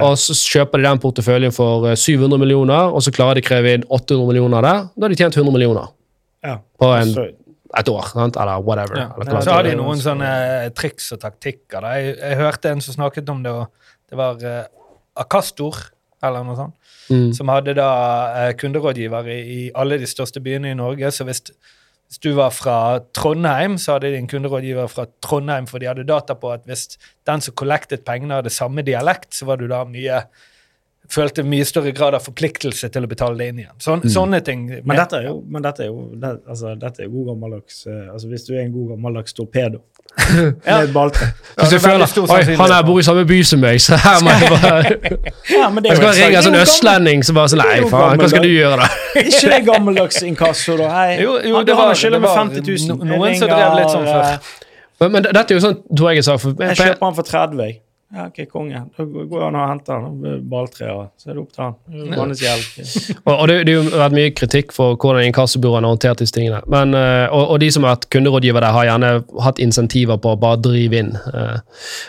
og 0.00 0.14
så 0.18 0.34
kjøper 0.34 0.80
de 0.80 0.86
den 0.88 1.02
porteføljen 1.02 1.52
for 1.54 1.90
eh, 1.90 1.94
700 1.98 2.40
millioner, 2.40 2.88
og 2.88 3.04
så 3.04 3.12
klarer 3.14 3.36
de 3.38 3.44
å 3.44 3.48
kreve 3.50 3.74
inn 3.76 3.84
800 3.86 4.26
millioner 4.32 4.64
der. 4.64 4.88
Da 4.96 5.04
har 5.06 5.12
de 5.14 5.18
tjent 5.20 5.36
100 5.36 5.52
millioner 5.54 5.92
Ja. 6.42 6.56
på 6.80 6.88
en, 6.96 7.12
Så, 7.12 7.26
et 7.78 7.88
år. 7.88 8.08
Sant? 8.10 8.36
Eller 8.36 8.62
whatever. 8.66 8.96
Ja. 8.98 9.08
Eller 9.16 9.32
Ja, 9.34 9.40
så 9.46 9.52
har 9.54 9.62
de 9.66 9.76
noen 9.78 10.00
sånne 10.02 10.30
triks 10.74 11.12
og 11.14 11.20
taktikker. 11.22 11.84
Jeg, 11.94 12.16
jeg 12.18 12.36
hørte 12.40 12.70
en 12.72 12.80
som 12.84 12.96
snakket 12.96 13.28
om 13.30 13.42
det, 13.44 13.52
og 13.52 13.68
det 14.10 14.18
var 14.18 14.40
uh, 14.42 14.64
Akastor, 15.22 15.76
eller 16.22 16.44
noe 16.44 16.56
sånt, 16.58 16.76
Mm. 17.10 17.32
som 17.34 17.48
hadde 17.50 17.72
da 17.74 17.86
uh, 18.36 18.52
kunderådgiver 18.54 19.26
i, 19.34 19.38
i 19.50 19.70
alle 19.74 19.96
de 19.98 20.06
største 20.06 20.38
byene 20.40 20.70
i 20.70 20.76
Norge. 20.78 21.08
Så 21.10 21.24
hvis, 21.26 21.40
hvis 22.06 22.20
du 22.22 22.28
var 22.36 22.52
fra 22.54 22.76
Trondheim, 23.16 23.74
så 23.82 23.96
hadde 23.96 24.12
de 24.12 24.20
en 24.20 24.28
kunderådgiver 24.30 24.86
fra 24.92 25.06
Trondheim, 25.22 25.66
for 25.66 25.82
de 25.82 25.88
hadde 25.90 26.04
data 26.06 26.36
på 26.38 26.52
at 26.54 26.62
hvis 26.70 26.84
den 27.26 27.42
som 27.42 27.54
kollektet 27.58 28.04
pengene, 28.06 28.38
hadde 28.38 28.52
samme 28.54 28.84
dialekt, 28.86 29.32
så 29.34 29.48
var 29.48 29.58
du 29.58 29.66
da 29.70 29.82
mye 29.90 30.20
følte 31.10 31.42
mye 31.42 31.64
større 31.66 31.90
grad 31.92 32.14
av 32.14 32.22
forpliktelse 32.22 32.88
til 32.94 33.02
å 33.04 33.08
betale 33.10 33.36
det 33.40 33.48
inn 33.50 33.58
igjen. 33.64 33.72
Sånn, 33.82 34.02
Sånne 34.10 34.38
ting. 34.46 34.66
men 34.84 34.96
dette 34.96 35.16
er 35.18 35.24
jo, 35.26 35.40
men 35.50 35.62
dette 35.64 35.82
er 35.82 35.88
jo 35.90 36.04
det, 36.14 36.30
altså, 36.48 36.74
dette 36.78 37.02
er 37.02 37.08
god 37.10 37.26
gammeldags 37.32 37.80
eh, 37.90 38.12
altså, 38.12 38.28
Hvis 38.30 38.44
du 38.46 38.52
er 38.54 38.60
en 38.64 38.72
god 38.72 38.92
gammeldags 38.94 39.34
torpedo 39.34 39.80
med 40.34 40.66
et 40.66 40.92
balltre 40.94 41.26
Ja, 41.26 41.64
Hvis 41.64 41.70
det 41.70 41.70
du 41.70 41.76
er 41.76 41.84
føler 41.84 42.30
Oi, 42.36 42.56
han 42.60 42.72
her 42.74 42.82
bor 42.86 43.00
i 43.00 43.04
samme 43.06 43.24
by 43.26 43.40
som 43.46 43.60
meg, 43.62 43.80
så 43.82 43.98
her 44.00 44.22
må 44.26 44.30
jeg 44.30 44.50
bare 44.54 44.94
ja, 45.50 45.68
men 45.70 45.82
det 45.82 45.90
Jeg 45.90 45.98
er 45.98 46.00
skal 46.00 46.14
ringe 46.20 46.38
en 46.40 46.46
sånn 46.48 46.58
østlending 46.62 47.26
som 47.26 47.38
bare 47.38 47.52
sånn 47.54 47.62
Nei, 47.64 47.76
faen, 47.90 48.22
hva 48.22 48.30
skal 48.32 48.46
du 48.46 48.50
gjøre, 48.54 48.78
da? 48.80 48.88
Ikke 49.26 49.52
det 49.54 49.60
gammeldags 49.68 50.22
inkasso, 50.30 50.78
da? 50.80 50.88
Hei, 50.94 51.20
Jo, 51.24 51.36
jo, 51.42 51.54
han, 51.58 51.66
det 51.68 51.76
var- 51.78 51.90
har 51.92 52.00
skylder 52.02 52.22
med 52.26 52.34
50 52.38 52.66
000. 52.88 53.06
noen 53.10 53.38
som 53.38 53.50
drev 53.54 53.78
litt 53.82 53.94
sånn 53.94 54.06
før. 54.10 54.24
eh, 54.30 54.58
Men, 55.00 55.12
men 55.18 55.22
dette 55.30 55.46
er 55.54 55.56
jo 55.58 55.62
sånn, 55.64 55.78
tror 55.96 56.10
jeg 56.12 56.20
jeg 56.22 56.26
sa 56.30 56.34
for, 56.42 56.54
Jeg 56.60 56.76
kjøper 56.84 57.06
han 57.10 57.14
for 57.18 57.30
30. 57.34 57.62
jeg. 57.66 57.80
Ja, 58.10 58.24
ok, 58.26 58.40
konge. 58.50 58.80
Da 58.96 59.04
går 59.06 59.42
han 59.44 59.54
og 59.54 59.68
henter 59.70 60.00
han. 60.02 60.16
balltreet, 60.50 61.12
så 61.20 61.30
er 61.30 61.36
det 61.36 61.42
opp 61.44 61.52
til 61.54 61.62
han. 61.62 61.76
Hans 62.18 62.40
hjelp. 62.42 62.80
Og, 63.28 63.32
og 63.36 63.44
det, 63.48 63.58
det 63.68 63.76
har 63.76 64.02
vært 64.02 64.16
mye 64.16 64.32
kritikk 64.34 64.74
for 64.74 64.96
hvordan 64.98 65.28
inkassobyråene 65.28 65.86
har 65.86 65.94
håndtert 65.94 66.18
disse 66.24 66.34
tingene. 66.34 66.58
Men, 66.66 66.94
eh, 66.98 67.28
og, 67.30 67.52
og 67.54 67.60
de 67.62 67.68
som 67.70 67.86
har 67.86 67.94
vært 67.94 68.08
kunderådgiver 68.10 68.64
der, 68.66 68.74
har 68.74 68.88
gjerne 68.88 69.12
hatt 69.46 69.62
insentiver 69.62 70.18
på 70.18 70.32
å 70.34 70.40
bare 70.42 70.58
drive 70.64 70.98
inn. 71.04 71.12
eh. 71.30 71.58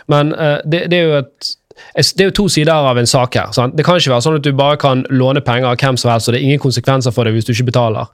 Men 0.09 0.33
eh, 0.33 0.57
det, 0.65 0.87
det 0.89 1.01
er 1.03 1.09
jo 1.11 1.17
et 1.21 1.51
det 1.97 2.21
er 2.23 2.27
jo 2.29 2.33
to 2.41 2.47
sider 2.51 2.73
av 2.73 2.97
en 2.99 3.07
sak 3.09 3.35
her. 3.39 3.53
Sant? 3.55 3.73
Det 3.77 3.85
kan 3.85 3.97
ikke 3.97 4.11
være 4.11 4.25
sånn 4.25 4.35
at 4.37 4.45
du 4.45 4.51
bare 4.57 4.77
kan 4.81 5.05
låne 5.09 5.41
penger 5.45 5.71
av 5.71 5.77
hvem 5.81 5.97
som 5.97 6.11
helst, 6.11 6.27
og 6.29 6.35
det 6.35 6.41
er 6.41 6.49
ingen 6.49 6.61
konsekvenser 6.61 7.13
for 7.15 7.25
det 7.25 7.33
hvis 7.33 7.47
du 7.47 7.53
ikke 7.55 7.69
betaler. 7.71 8.09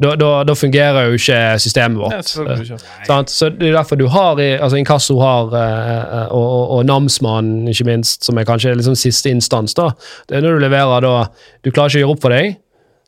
Da, 0.00 0.14
da, 0.16 0.28
da 0.48 0.54
fungerer 0.56 1.10
jo 1.10 1.18
ikke 1.18 1.38
systemet 1.60 2.00
vårt. 2.00 2.30
Ja, 2.40 2.54
ikke. 2.56 3.18
Så 3.28 3.50
Det 3.52 3.68
er 3.68 3.74
derfor 3.76 3.98
du 4.00 4.06
har 4.08 4.38
altså 4.40 4.78
Inkasso 4.80 5.18
har, 5.20 5.52
eh, 5.52 6.22
og, 6.32 6.46
og, 6.46 6.70
og 6.78 6.86
namsmannen, 6.88 7.68
ikke 7.68 7.84
minst, 7.84 8.24
som 8.24 8.38
er 8.40 8.48
kanskje 8.48 8.72
liksom 8.78 8.96
siste 8.96 9.28
instans. 9.28 9.74
da. 9.76 9.90
Det 10.28 10.38
er 10.38 10.46
når 10.46 10.56
du 10.56 10.64
leverer 10.64 11.04
da 11.04 11.16
Du 11.62 11.70
klarer 11.70 11.92
ikke 11.92 12.00
å 12.00 12.04
gjøre 12.06 12.14
opp 12.16 12.22
for 12.24 12.32
deg, 12.32 12.56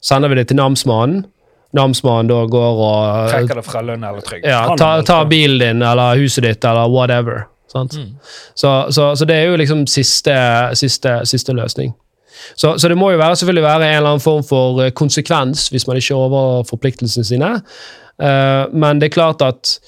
sender 0.04 0.28
vi 0.28 0.40
det 0.42 0.48
til 0.50 0.60
namsmannen. 0.60 1.24
Namsmannen 1.72 2.28
da 2.28 2.42
går 2.52 2.82
og 2.84 3.30
Trekker 3.32 3.62
det 3.62 3.64
fra 3.64 3.80
lønn 3.80 4.04
eller 4.04 4.20
trygd. 4.20 4.44
ja, 4.44 4.60
tar 4.76 5.00
ta, 5.00 5.06
ta 5.08 5.24
bilen 5.24 5.58
din 5.62 5.82
eller 5.88 6.20
huset 6.20 6.44
ditt 6.44 6.64
eller 6.68 6.92
whatever. 6.92 7.46
Sant? 7.72 7.96
Så, 8.54 8.68
så, 8.92 9.14
så 9.16 9.24
det 9.24 9.38
er 9.40 9.48
jo 9.48 9.56
liksom 9.56 9.86
siste, 9.88 10.34
siste, 10.76 11.22
siste 11.24 11.54
løsning. 11.56 11.94
Så, 12.54 12.76
så 12.78 12.90
det 12.90 12.98
må 12.98 13.10
jo 13.12 13.20
være, 13.20 13.38
selvfølgelig 13.40 13.66
være 13.66 13.88
en 13.88 13.96
eller 13.96 14.14
annen 14.14 14.24
form 14.24 14.44
for 14.46 14.84
eh, 14.84 14.92
konsekvens 14.96 15.68
hvis 15.72 15.86
man 15.88 16.00
ikke 16.00 16.18
over 16.18 16.62
forpliktelsene 16.68 17.26
sine. 17.26 17.52
Uh, 18.22 18.68
men 18.76 19.00
det 19.00 19.08
er 19.08 19.14
klart 19.16 19.42
at 19.42 19.78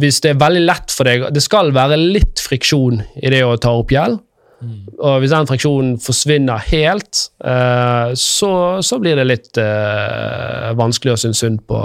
hvis 0.00 0.18
det 0.24 0.32
er 0.32 0.40
veldig 0.40 0.62
lett 0.64 0.92
for 0.92 1.08
deg 1.08 1.28
Det 1.34 1.42
skal 1.44 1.70
være 1.74 1.98
litt 2.00 2.40
friksjon 2.42 3.00
i 3.22 3.30
det 3.32 3.42
å 3.46 3.56
ta 3.60 3.74
opp 3.76 3.92
gjeld. 3.94 4.18
Og 4.64 5.18
hvis 5.20 5.32
den 5.34 5.48
friksjonen 5.48 5.96
forsvinner 6.00 6.62
helt, 6.70 7.26
eh, 7.44 8.14
så, 8.16 8.50
så 8.80 8.98
blir 9.02 9.18
det 9.18 9.26
litt 9.28 9.60
eh, 9.60 10.70
vanskelig 10.78 11.12
å 11.12 11.18
synes 11.20 11.42
synd 11.44 11.60
på, 11.68 11.80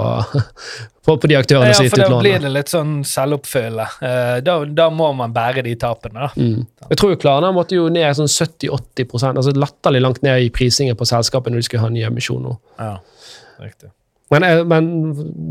på, 1.04 1.16
på 1.20 1.30
de 1.30 1.36
aktørene 1.36 1.68
Ja, 1.68 1.76
som 1.76 1.84
har 1.84 1.90
gitt 1.90 2.00
da 2.00 2.20
blir 2.22 2.40
det 2.46 2.52
litt 2.54 2.72
sånn 2.72 2.94
selvoppfyllende. 3.08 3.88
Eh, 4.08 4.36
da, 4.46 4.56
da 4.64 4.88
må 4.94 5.10
man 5.18 5.34
bære 5.36 5.66
de 5.68 5.76
tapene. 5.80 6.30
Mm. 6.32 6.62
Jeg 6.88 7.00
tror 7.02 7.18
Klarna 7.20 7.52
måtte 7.54 7.76
jo 7.76 7.90
ned 7.92 8.16
sånn 8.16 8.30
70-80% 8.32 9.42
altså 9.42 9.56
latterlig 9.58 10.04
langt 10.06 10.22
ned 10.24 10.46
i 10.46 10.52
prisingen 10.54 10.96
på 10.96 11.08
selskapet 11.08 11.52
når 11.52 11.60
de 11.60 11.68
skulle 11.68 11.84
ha 11.84 11.92
ny 11.92 12.06
emisjon 12.08 12.40
nå. 12.48 12.56
Ja, 12.80 12.94
riktig. 13.60 13.92
Men, 14.32 14.46
men 14.64 14.86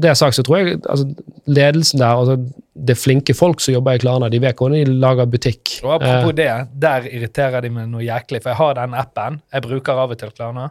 det 0.02 0.16
sagt, 0.18 0.34
så 0.34 0.44
tror 0.46 0.58
jeg 0.58 0.80
altså, 0.90 1.06
ledelsen 1.46 2.02
der, 2.02 2.18
altså, 2.18 2.40
det 2.74 2.94
er 2.96 3.00
flinke 3.00 3.34
folk 3.36 3.60
som 3.60 3.74
jobber 3.76 3.98
i 3.98 4.02
Klarna, 4.02 4.30
de 4.32 4.40
vet 4.40 4.56
hvordan 4.56 4.80
de 4.80 5.00
lager 5.02 5.28
butikk. 5.28 5.74
Og 5.84 5.98
apropos 5.98 6.32
Eh, 6.32 6.38
det, 6.38 6.52
der 6.80 7.08
irriterer 7.10 7.62
de 7.66 7.70
meg 7.74 7.90
noe 7.92 8.04
jæklig, 8.06 8.40
for 8.44 8.54
jeg 8.54 8.60
har 8.62 8.78
den 8.80 8.96
appen. 8.96 9.42
Jeg 9.52 9.66
bruker 9.66 10.00
av 10.00 10.14
og 10.16 10.20
til 10.22 10.32
Klarna. 10.32 10.70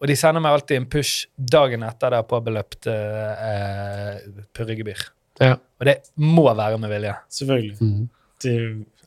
Og 0.00 0.08
de 0.08 0.16
sender 0.16 0.40
meg 0.40 0.52
alltid 0.56 0.76
en 0.80 0.86
push 0.88 1.26
dagen 1.36 1.82
etter 1.84 2.12
det 2.12 2.20
er 2.20 2.28
påbeløpt 2.28 2.88
eh, 2.92 4.22
purregebyr. 4.56 5.02
ja. 5.40 5.56
Og 5.80 5.86
det 5.88 5.96
må 6.20 6.44
være 6.52 6.76
med 6.76 6.90
vilje. 6.92 7.14
Selvfølgelig. 7.32 7.76
Mm. 7.80 8.08
Det, 8.44 8.52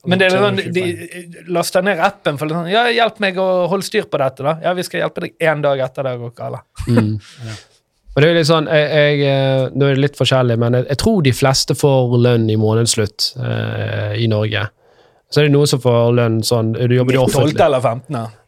Men 0.09 0.19
det 0.19 0.25
er 0.27 0.41
sånn, 0.41 0.57
de 0.73 0.83
laster 1.53 1.85
ned 1.85 2.01
appen 2.01 2.37
for 2.37 2.49
sånn 2.49 2.65
Ja, 2.69 2.87
hjelp 2.89 3.19
meg 3.21 3.37
å 3.41 3.67
holde 3.69 3.85
styr 3.85 4.09
på 4.09 4.17
dette, 4.21 4.41
da. 4.45 4.55
Ja, 4.61 4.73
vi 4.73 4.85
skal 4.85 5.03
hjelpe 5.03 5.27
deg 5.27 5.37
én 5.37 5.61
dag 5.61 5.81
etter 5.85 6.09
det 6.09 6.15
går 6.21 6.33
galt. 6.37 6.65
Mm. 6.89 7.13
Og 8.13 8.21
det 8.21 8.29
er 8.29 8.37
litt 8.37 8.49
sånn, 8.49 8.69
jeg, 8.69 8.89
jeg, 8.93 9.25
eh, 9.25 9.65
Nå 9.73 9.89
er 9.89 9.97
det 9.97 10.05
litt 10.05 10.19
forskjellig, 10.19 10.59
men 10.61 10.77
jeg, 10.77 10.87
jeg 10.91 11.01
tror 11.01 11.25
de 11.25 11.33
fleste 11.33 11.77
får 11.77 12.15
lønn 12.21 12.45
i 12.53 12.59
månedsslutt 12.61 13.33
eh, 13.41 14.13
i 14.21 14.29
Norge. 14.29 14.67
Så 15.33 15.41
er 15.41 15.49
det 15.49 15.55
noen 15.55 15.69
som 15.69 15.81
får 15.81 16.13
lønn 16.13 16.39
sånn 16.45 16.75
Du 16.77 16.93
jobber 16.93 17.15
i 17.17 17.21
12. 17.25 17.53
eller 17.57 17.81
15. 17.81 18.03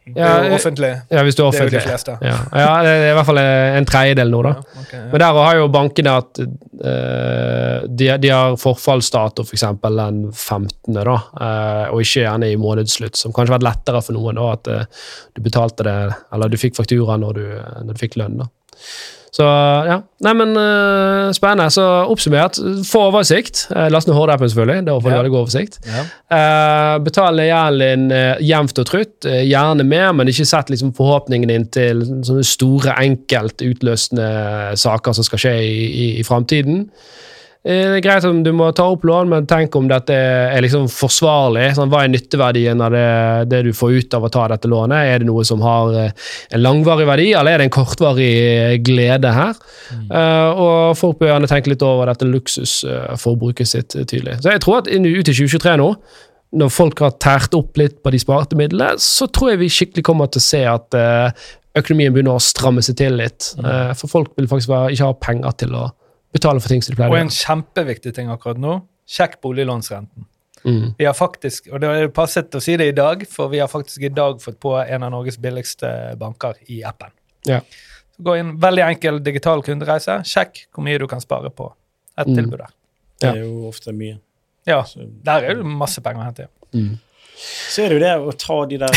Det 0.06 0.20
Ja, 0.20 0.28
eh, 0.44 0.52
offentlig. 0.54 0.92
Ja, 1.10 1.24
hvis 1.26 1.34
du 1.34 1.42
er 1.42 1.50
Det 1.50 1.58
er 1.58 1.66
jo 1.66 1.72
de 1.72 1.80
fleste. 1.82 2.12
Ja, 2.22 2.36
ja 2.54 2.68
det 2.86 2.92
er 2.92 3.08
i 3.08 3.16
hvert 3.16 3.26
fall 3.26 3.40
en 3.42 3.88
tredjedel 3.90 4.30
nå, 4.30 4.42
da. 4.46 4.52
Ja, 4.54 4.82
okay, 4.84 5.00
ja. 5.00 5.08
Men 5.10 5.24
der 5.24 5.40
har 5.40 5.56
jo 5.58 5.64
bankene 5.74 6.12
at 6.20 6.40
uh, 6.44 7.88
de, 7.90 8.08
de 8.22 8.30
har 8.30 8.54
forfallsdato 8.62 9.42
f.eks. 9.42 9.66
For 9.82 9.98
den 9.98 10.22
15., 10.30 10.94
da, 10.94 11.16
uh, 11.16 11.90
og 11.90 12.06
ikke 12.06 12.22
gjerne 12.22 12.52
i 12.52 12.60
månedsslutt, 12.60 13.18
som 13.18 13.34
kanskje 13.34 13.56
har 13.56 13.58
vært 13.58 13.66
lettere 13.66 14.04
for 14.06 14.14
noen. 14.14 14.38
da, 14.38 14.46
At 14.54 14.70
uh, 14.70 15.10
du 15.34 15.42
betalte 15.42 15.88
det, 15.90 15.98
eller 16.38 16.54
du 16.54 16.58
fikk 16.62 16.78
faktura 16.78 17.18
når 17.18 17.42
du, 17.42 17.44
når 17.90 17.98
du 17.98 18.06
fikk 18.06 18.20
lønn. 18.22 18.44
da. 18.44 18.50
Så 19.36 19.44
ja. 19.84 19.98
Nei, 20.24 20.32
men 20.38 20.54
uh, 20.56 21.28
spennende. 21.36 21.66
Så 21.74 21.82
oppsummert, 22.08 22.56
få 22.88 23.02
oversikt. 23.10 23.66
Uh, 23.68 23.86
Last 23.92 24.08
ned 24.08 24.16
Horde-appen, 24.16 24.48
selvfølgelig. 24.48 24.86
Da 24.86 24.94
får 24.96 25.04
du 25.04 25.12
Ja. 25.12 25.18
veldig 25.18 25.32
god 25.34 25.42
oversikt. 25.42 25.76
Ja. 25.84 26.04
Uh, 26.32 26.94
betal 27.04 27.42
gjelden 27.44 28.06
uh, 28.14 28.40
jevnt 28.40 28.80
og 28.80 28.88
trutt. 28.88 29.28
gjerne 29.28 29.84
mer, 29.84 30.14
men 30.16 30.32
ikke 30.32 30.46
sett 30.48 30.72
liksom, 30.72 30.94
forhåpningen 30.96 31.52
din 31.52 31.68
til 31.68 32.00
sånne 32.24 32.46
store, 32.48 32.96
enkelt 33.02 33.60
utløsende 33.66 34.30
saker 34.80 35.12
som 35.18 35.28
skal 35.28 35.44
skje 35.44 35.54
i, 35.66 35.76
i, 35.84 36.08
i 36.22 36.24
framtiden. 36.24 36.86
Eh, 37.66 37.86
Det 37.90 37.98
er 37.98 38.04
greit 38.04 38.26
om 38.28 38.42
du 38.46 38.52
må 38.54 38.68
ta 38.76 38.86
opp 38.92 39.04
lån, 39.06 39.30
men 39.32 39.46
tenk 39.50 39.74
om 39.78 39.88
dette 39.90 40.14
er 40.14 40.62
liksom 40.62 40.86
forsvarlig. 40.92 41.72
Sånn, 41.74 41.90
hva 41.90 42.04
er 42.04 42.12
nytteverdien 42.12 42.82
av 42.84 42.94
det, 42.94 43.08
det 43.50 43.62
du 43.66 43.72
får 43.74 43.96
ut 43.98 44.14
av 44.18 44.26
å 44.28 44.30
ta 44.32 44.46
dette 44.52 44.70
lånet? 44.70 45.10
Er 45.10 45.22
det 45.22 45.28
noe 45.28 45.42
som 45.48 45.64
har 45.66 45.96
eh, 45.98 46.28
en 46.54 46.62
langvarig 46.62 47.08
verdi, 47.08 47.32
eller 47.34 47.56
er 47.56 47.64
det 47.64 47.68
en 47.68 47.74
kortvarig 47.74 48.30
eh, 48.38 48.76
glede 48.86 49.34
her? 49.34 49.58
Eh, 50.06 50.62
og 50.62 50.94
folk 51.00 51.18
bør 51.18 51.34
gjerne 51.34 51.50
tenke 51.50 51.74
litt 51.74 51.82
over 51.86 52.12
dette 52.12 52.30
luksusforbruket 52.30 53.72
sitt 53.72 53.98
tydelig. 53.98 54.38
Så 54.44 54.54
jeg 54.54 54.62
tror 54.62 54.84
at 54.84 54.92
ut 54.92 55.10
i 55.18 55.26
2023 55.26 55.76
nå, 55.82 55.90
når 56.56 56.70
folk 56.72 57.02
har 57.02 57.18
tært 57.20 57.54
opp 57.58 57.76
litt 57.80 57.98
på 58.04 58.14
de 58.14 58.22
sparte 58.22 58.56
midlene, 58.58 58.94
så 59.02 59.26
tror 59.26 59.52
jeg 59.52 59.64
vi 59.64 59.72
skikkelig 59.72 60.06
kommer 60.06 60.30
til 60.30 60.40
å 60.40 60.46
se 60.46 60.60
at 60.70 60.94
uh, 60.94 61.46
økonomien 61.76 62.14
begynner 62.14 62.38
å 62.38 62.42
stramme 62.42 62.84
seg 62.86 62.96
til 63.02 63.18
litt. 63.18 63.50
Uh, 63.58 63.90
for 63.98 64.08
folk 64.08 64.30
vil 64.38 64.46
faktisk 64.48 64.70
være, 64.70 64.94
ikke 64.94 65.10
ha 65.10 65.16
penger 65.26 65.56
til 65.64 65.74
å 65.76 65.88
betale 66.36 66.62
for 66.62 66.72
ting 66.72 66.82
som 66.84 66.94
du 66.94 67.00
pleier 67.00 67.12
Og 67.14 67.18
en 67.20 67.32
kjempeviktig 67.32 68.14
ting 68.16 68.30
akkurat 68.32 68.60
nå, 68.62 68.78
sjekk 69.08 69.38
boliglånsrenten. 69.44 70.26
Mm. 70.66 70.94
Vi 70.98 71.04
har 71.06 71.14
faktisk, 71.14 71.68
og 71.70 71.80
det 71.82 71.90
er 71.94 72.08
passet 72.14 72.54
å 72.58 72.60
si 72.62 72.74
det 72.80 72.88
i 72.90 72.94
dag, 72.96 73.22
for 73.30 73.52
vi 73.52 73.60
har 73.62 73.68
faktisk 73.70 74.02
i 74.08 74.10
dag 74.10 74.40
fått 74.42 74.58
på 74.62 74.72
en 74.82 75.04
av 75.06 75.12
Norges 75.14 75.38
billigste 75.38 75.90
banker 76.18 76.58
i 76.74 76.80
appen. 76.86 77.12
Ja. 77.46 77.60
Så 78.16 78.24
Gå 78.26 78.34
inn, 78.40 78.54
veldig 78.62 78.82
enkel 78.88 79.20
digital 79.22 79.62
kundereise, 79.62 80.18
sjekk 80.26 80.64
hvor 80.74 80.86
mye 80.86 80.98
du 80.98 81.06
kan 81.10 81.20
spare 81.22 81.50
på 81.54 81.68
et 82.18 82.26
Mm. 82.26 82.34
tilbud 82.34 82.58
der. 82.58 82.72
Det 83.20 83.28
er 83.28 83.42
jo 83.44 83.68
ofte 83.68 83.92
mye. 83.92 84.18
Ja, 84.66 84.82
der 85.24 85.44
er 85.44 85.54
det 85.54 85.64
masse 85.64 86.00
penger 86.02 86.20
å 86.20 86.24
hente. 86.24 86.48
Mm. 86.74 86.98
Så 87.36 87.82
er 87.84 87.92
det 87.92 87.96
jo 87.96 88.00
det 88.00 88.12
å 88.16 88.32
ta 88.40 88.56
de 88.70 88.78
der 88.80 88.92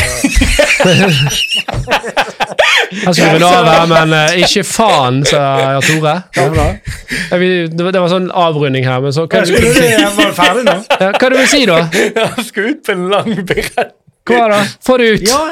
Han 2.90 3.04
Her 3.04 3.12
skulle 3.12 3.34
vel 3.36 3.44
av 3.46 3.66
her, 3.68 3.86
men 3.90 4.14
uh, 4.16 4.38
ikke 4.40 4.62
faen, 4.66 5.20
sa 5.28 5.40
Jan 5.76 5.84
Tore. 5.86 6.14
Eh, 6.40 7.44
Det 7.70 7.84
var, 7.86 8.08
sånn 8.10 8.30
avrunding 8.34 8.86
her, 8.88 9.02
men 9.04 9.14
så 9.14 9.26
hva, 9.30 9.42
du, 9.44 9.52
skulle 9.52 9.74
si 9.76 9.90
var 10.16 10.32
ferdig 10.34 10.64
nå. 10.66 10.76
ja, 10.88 11.10
hva 11.14 11.30
du 11.30 11.36
vil 11.36 11.50
si, 11.52 11.60
da? 11.68 11.78
Jeg 11.94 12.46
skal 12.48 12.70
ut 12.72 12.80
på 12.86 12.96
en 12.96 13.04
lang 13.12 13.30
berett. 13.46 13.92
Hva 14.30 14.46
da? 14.50 14.62
Få 14.84 14.96
det 15.00 15.10
ut! 15.14 15.26
Ja, 15.28 15.44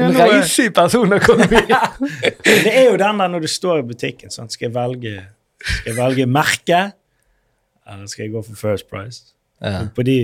er 0.00 0.18
reise 0.18 0.66
i 0.68 0.72
personøkonomi. 0.74 1.62
det 2.46 2.72
er 2.72 2.90
jo 2.90 2.98
den 3.00 3.22
der 3.22 3.32
når 3.36 3.46
du 3.46 3.50
står 3.50 3.84
i 3.84 3.88
butikken. 3.92 4.32
sånn, 4.32 4.50
Skal, 4.50 4.68
jeg 4.68 4.74
velge, 4.76 5.16
skal 5.62 5.92
jeg 5.92 5.98
velge 5.98 6.26
merke, 6.30 6.82
eller 7.86 8.10
skal 8.10 8.26
jeg 8.26 8.34
gå 8.34 8.44
for 8.46 8.60
First 8.60 8.90
Price? 8.90 9.34
Og 9.60 9.90
På 9.96 10.06
de, 10.06 10.18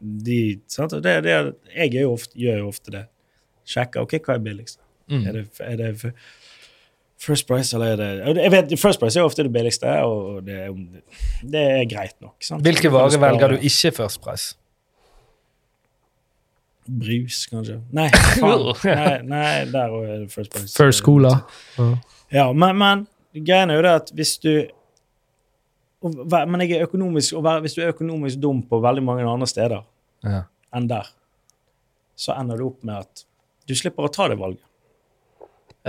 de 0.00 0.40
sant? 0.70 0.92
Det, 1.04 1.14
det, 1.24 1.38
jeg 1.74 1.94
gjør 1.94 2.04
jo, 2.04 2.12
ofte, 2.18 2.38
gjør 2.38 2.60
jo 2.62 2.68
ofte 2.68 2.94
det. 2.94 3.06
Sjekker 3.68 4.06
ok, 4.06 4.18
hva 4.24 4.36
er 4.38 4.44
billigst. 4.44 4.78
Mm. 5.08 5.24
Er 5.24 5.38
det, 5.38 5.46
er 5.64 5.80
det 5.80 6.12
First 7.18 7.48
Price, 7.48 7.74
eller 7.76 7.96
er 7.96 7.98
det 8.34 8.42
jeg 8.44 8.52
vet, 8.52 8.72
First 8.78 9.00
Price 9.00 9.18
er 9.18 9.26
ofte 9.26 9.42
det 9.42 9.52
billigste, 9.52 9.90
og 10.06 10.46
det, 10.46 10.68
det 11.42 11.64
er 11.80 11.84
greit 11.90 12.14
nok. 12.22 12.36
Sant? 12.44 12.62
Hvilke 12.62 12.92
varer 12.94 13.18
velger 13.18 13.54
du 13.54 13.58
ikke 13.58 13.92
First 13.96 14.22
Price? 14.22 14.54
Brus, 16.88 17.42
kanskje. 17.50 17.80
Nei, 17.92 18.08
faen. 18.40 18.70
nei, 18.86 19.16
nei 19.28 19.50
der 19.72 19.92
òg 19.92 20.06
er 20.06 20.22
det 20.22 20.32
First 20.32 20.54
Price. 20.54 20.72
First 20.78 21.04
Cola. 21.04 21.34
Ja. 21.76 21.90
Ja, 22.32 22.44
men, 22.52 22.76
men 22.76 23.06
greien 23.32 23.70
er 23.72 23.80
jo 23.80 23.84
det 23.86 23.94
at 24.02 24.10
hvis 24.16 24.36
du 24.44 24.52
Men 26.02 26.60
jeg 26.60 26.70
er 26.78 26.86
økonomisk, 26.86 27.32
være- 27.42 27.60
hvis 27.64 27.74
du 27.74 27.82
er 27.82 27.92
økonomisk 27.92 28.40
dum 28.40 28.62
på 28.62 28.80
veldig 28.82 29.02
mange 29.02 29.24
andre 29.26 29.46
steder 29.46 29.82
Ja. 30.24 30.42
enn 30.74 30.86
der, 30.88 31.06
så 32.16 32.32
ender 32.38 32.56
du 32.58 32.66
opp 32.66 32.84
med 32.84 32.96
at 32.98 33.24
du 33.68 33.74
slipper 33.74 34.04
å 34.06 34.12
ta 34.12 34.28
det 34.28 34.38
valget. 34.38 34.62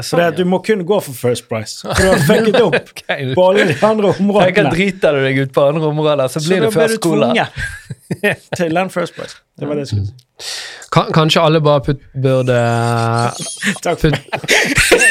For 0.01 0.17
det 0.17 0.25
at 0.27 0.35
du 0.37 0.45
må 0.45 0.59
kun 0.63 0.85
gå 0.85 0.99
for 1.03 1.11
First 1.11 1.49
Price. 1.49 1.81
For 1.81 1.93
du 2.03 2.07
har 2.07 2.17
fucket 2.19 2.61
opp 2.61 3.35
på 3.35 3.43
alle 3.49 3.65
de 3.67 3.75
andre 3.85 4.13
Tenk 4.13 4.15
at 4.15 4.21
områdene. 4.21 4.71
driter 4.71 5.11
du 5.11 5.23
deg 5.25 5.37
ut 5.43 5.51
på 5.53 5.61
andre 5.67 5.87
områder, 5.89 6.27
så 6.29 6.39
Så 6.39 6.47
blir 6.47 6.59
da 6.61 6.65
det 6.69 6.73
First 6.73 7.01
Cola. 7.01 7.33
til 8.55 8.73
den 8.73 8.89
First 8.89 9.15
Price. 9.15 9.35
Det 9.59 9.67
var 9.67 9.75
det 9.75 9.81
jeg 9.81 9.87
skulle 9.87 10.05
si. 10.07 10.13
Kanskje 11.13 11.41
alle 11.43 11.59
bare 11.61 11.81
putt, 11.81 11.99
burde 12.15 12.55
Takk 13.83 13.99
for 13.99 14.07
Øh. 14.07 14.13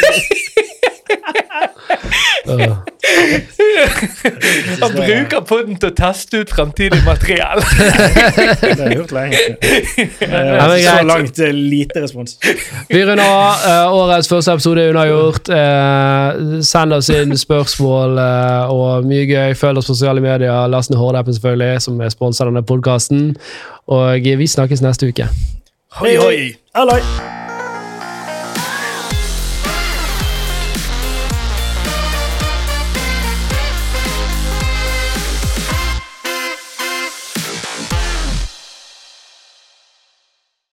Han 4.82 4.94
bruker 4.94 5.40
podden 5.46 5.76
til 5.80 5.90
å 5.90 5.94
teste 5.96 6.42
ut 6.42 6.50
fremtidig 6.52 6.98
materiell. 7.06 7.60
det. 7.62 8.74
har 8.78 8.82
jeg 8.84 8.96
gjort 8.96 9.14
lenge. 9.16 9.38
Eh, 9.98 10.30
men 10.30 10.74
Så 10.84 10.96
langt 11.06 11.38
eh, 11.44 11.52
lite 11.54 12.02
respons. 12.04 12.38
Vi 12.88 13.04
runder 13.04 13.24
av. 13.24 13.64
Eh, 13.68 13.96
årets 14.00 14.30
første 14.30 14.56
episode 14.58 14.82
er 14.82 14.92
unnagjort. 14.94 15.48
Uh, 15.52 16.58
send 16.64 16.96
oss 16.96 17.10
inn 17.14 17.36
spørsmål 17.38 18.18
eh, 18.22 18.74
og 18.74 19.08
mye 19.08 19.26
gøy. 19.28 19.56
Følg 19.58 19.82
oss 19.82 19.90
på 19.90 19.96
sosiale 19.96 20.24
medier. 20.24 20.68
Last 20.72 20.92
ned 20.92 21.00
Horde-appen, 21.00 21.34
selvfølgelig, 21.36 21.82
som 21.84 22.00
er 22.00 22.14
sponset 22.14 22.46
av 22.46 22.52
denne 22.52 22.66
podkasten. 22.66 23.34
Og 23.88 24.30
vi 24.38 24.46
snakkes 24.46 24.84
neste 24.84 25.10
uke. 25.10 25.30
Hoi, 25.98 26.14
hoi. 26.20 26.38
Halloi! 26.76 27.37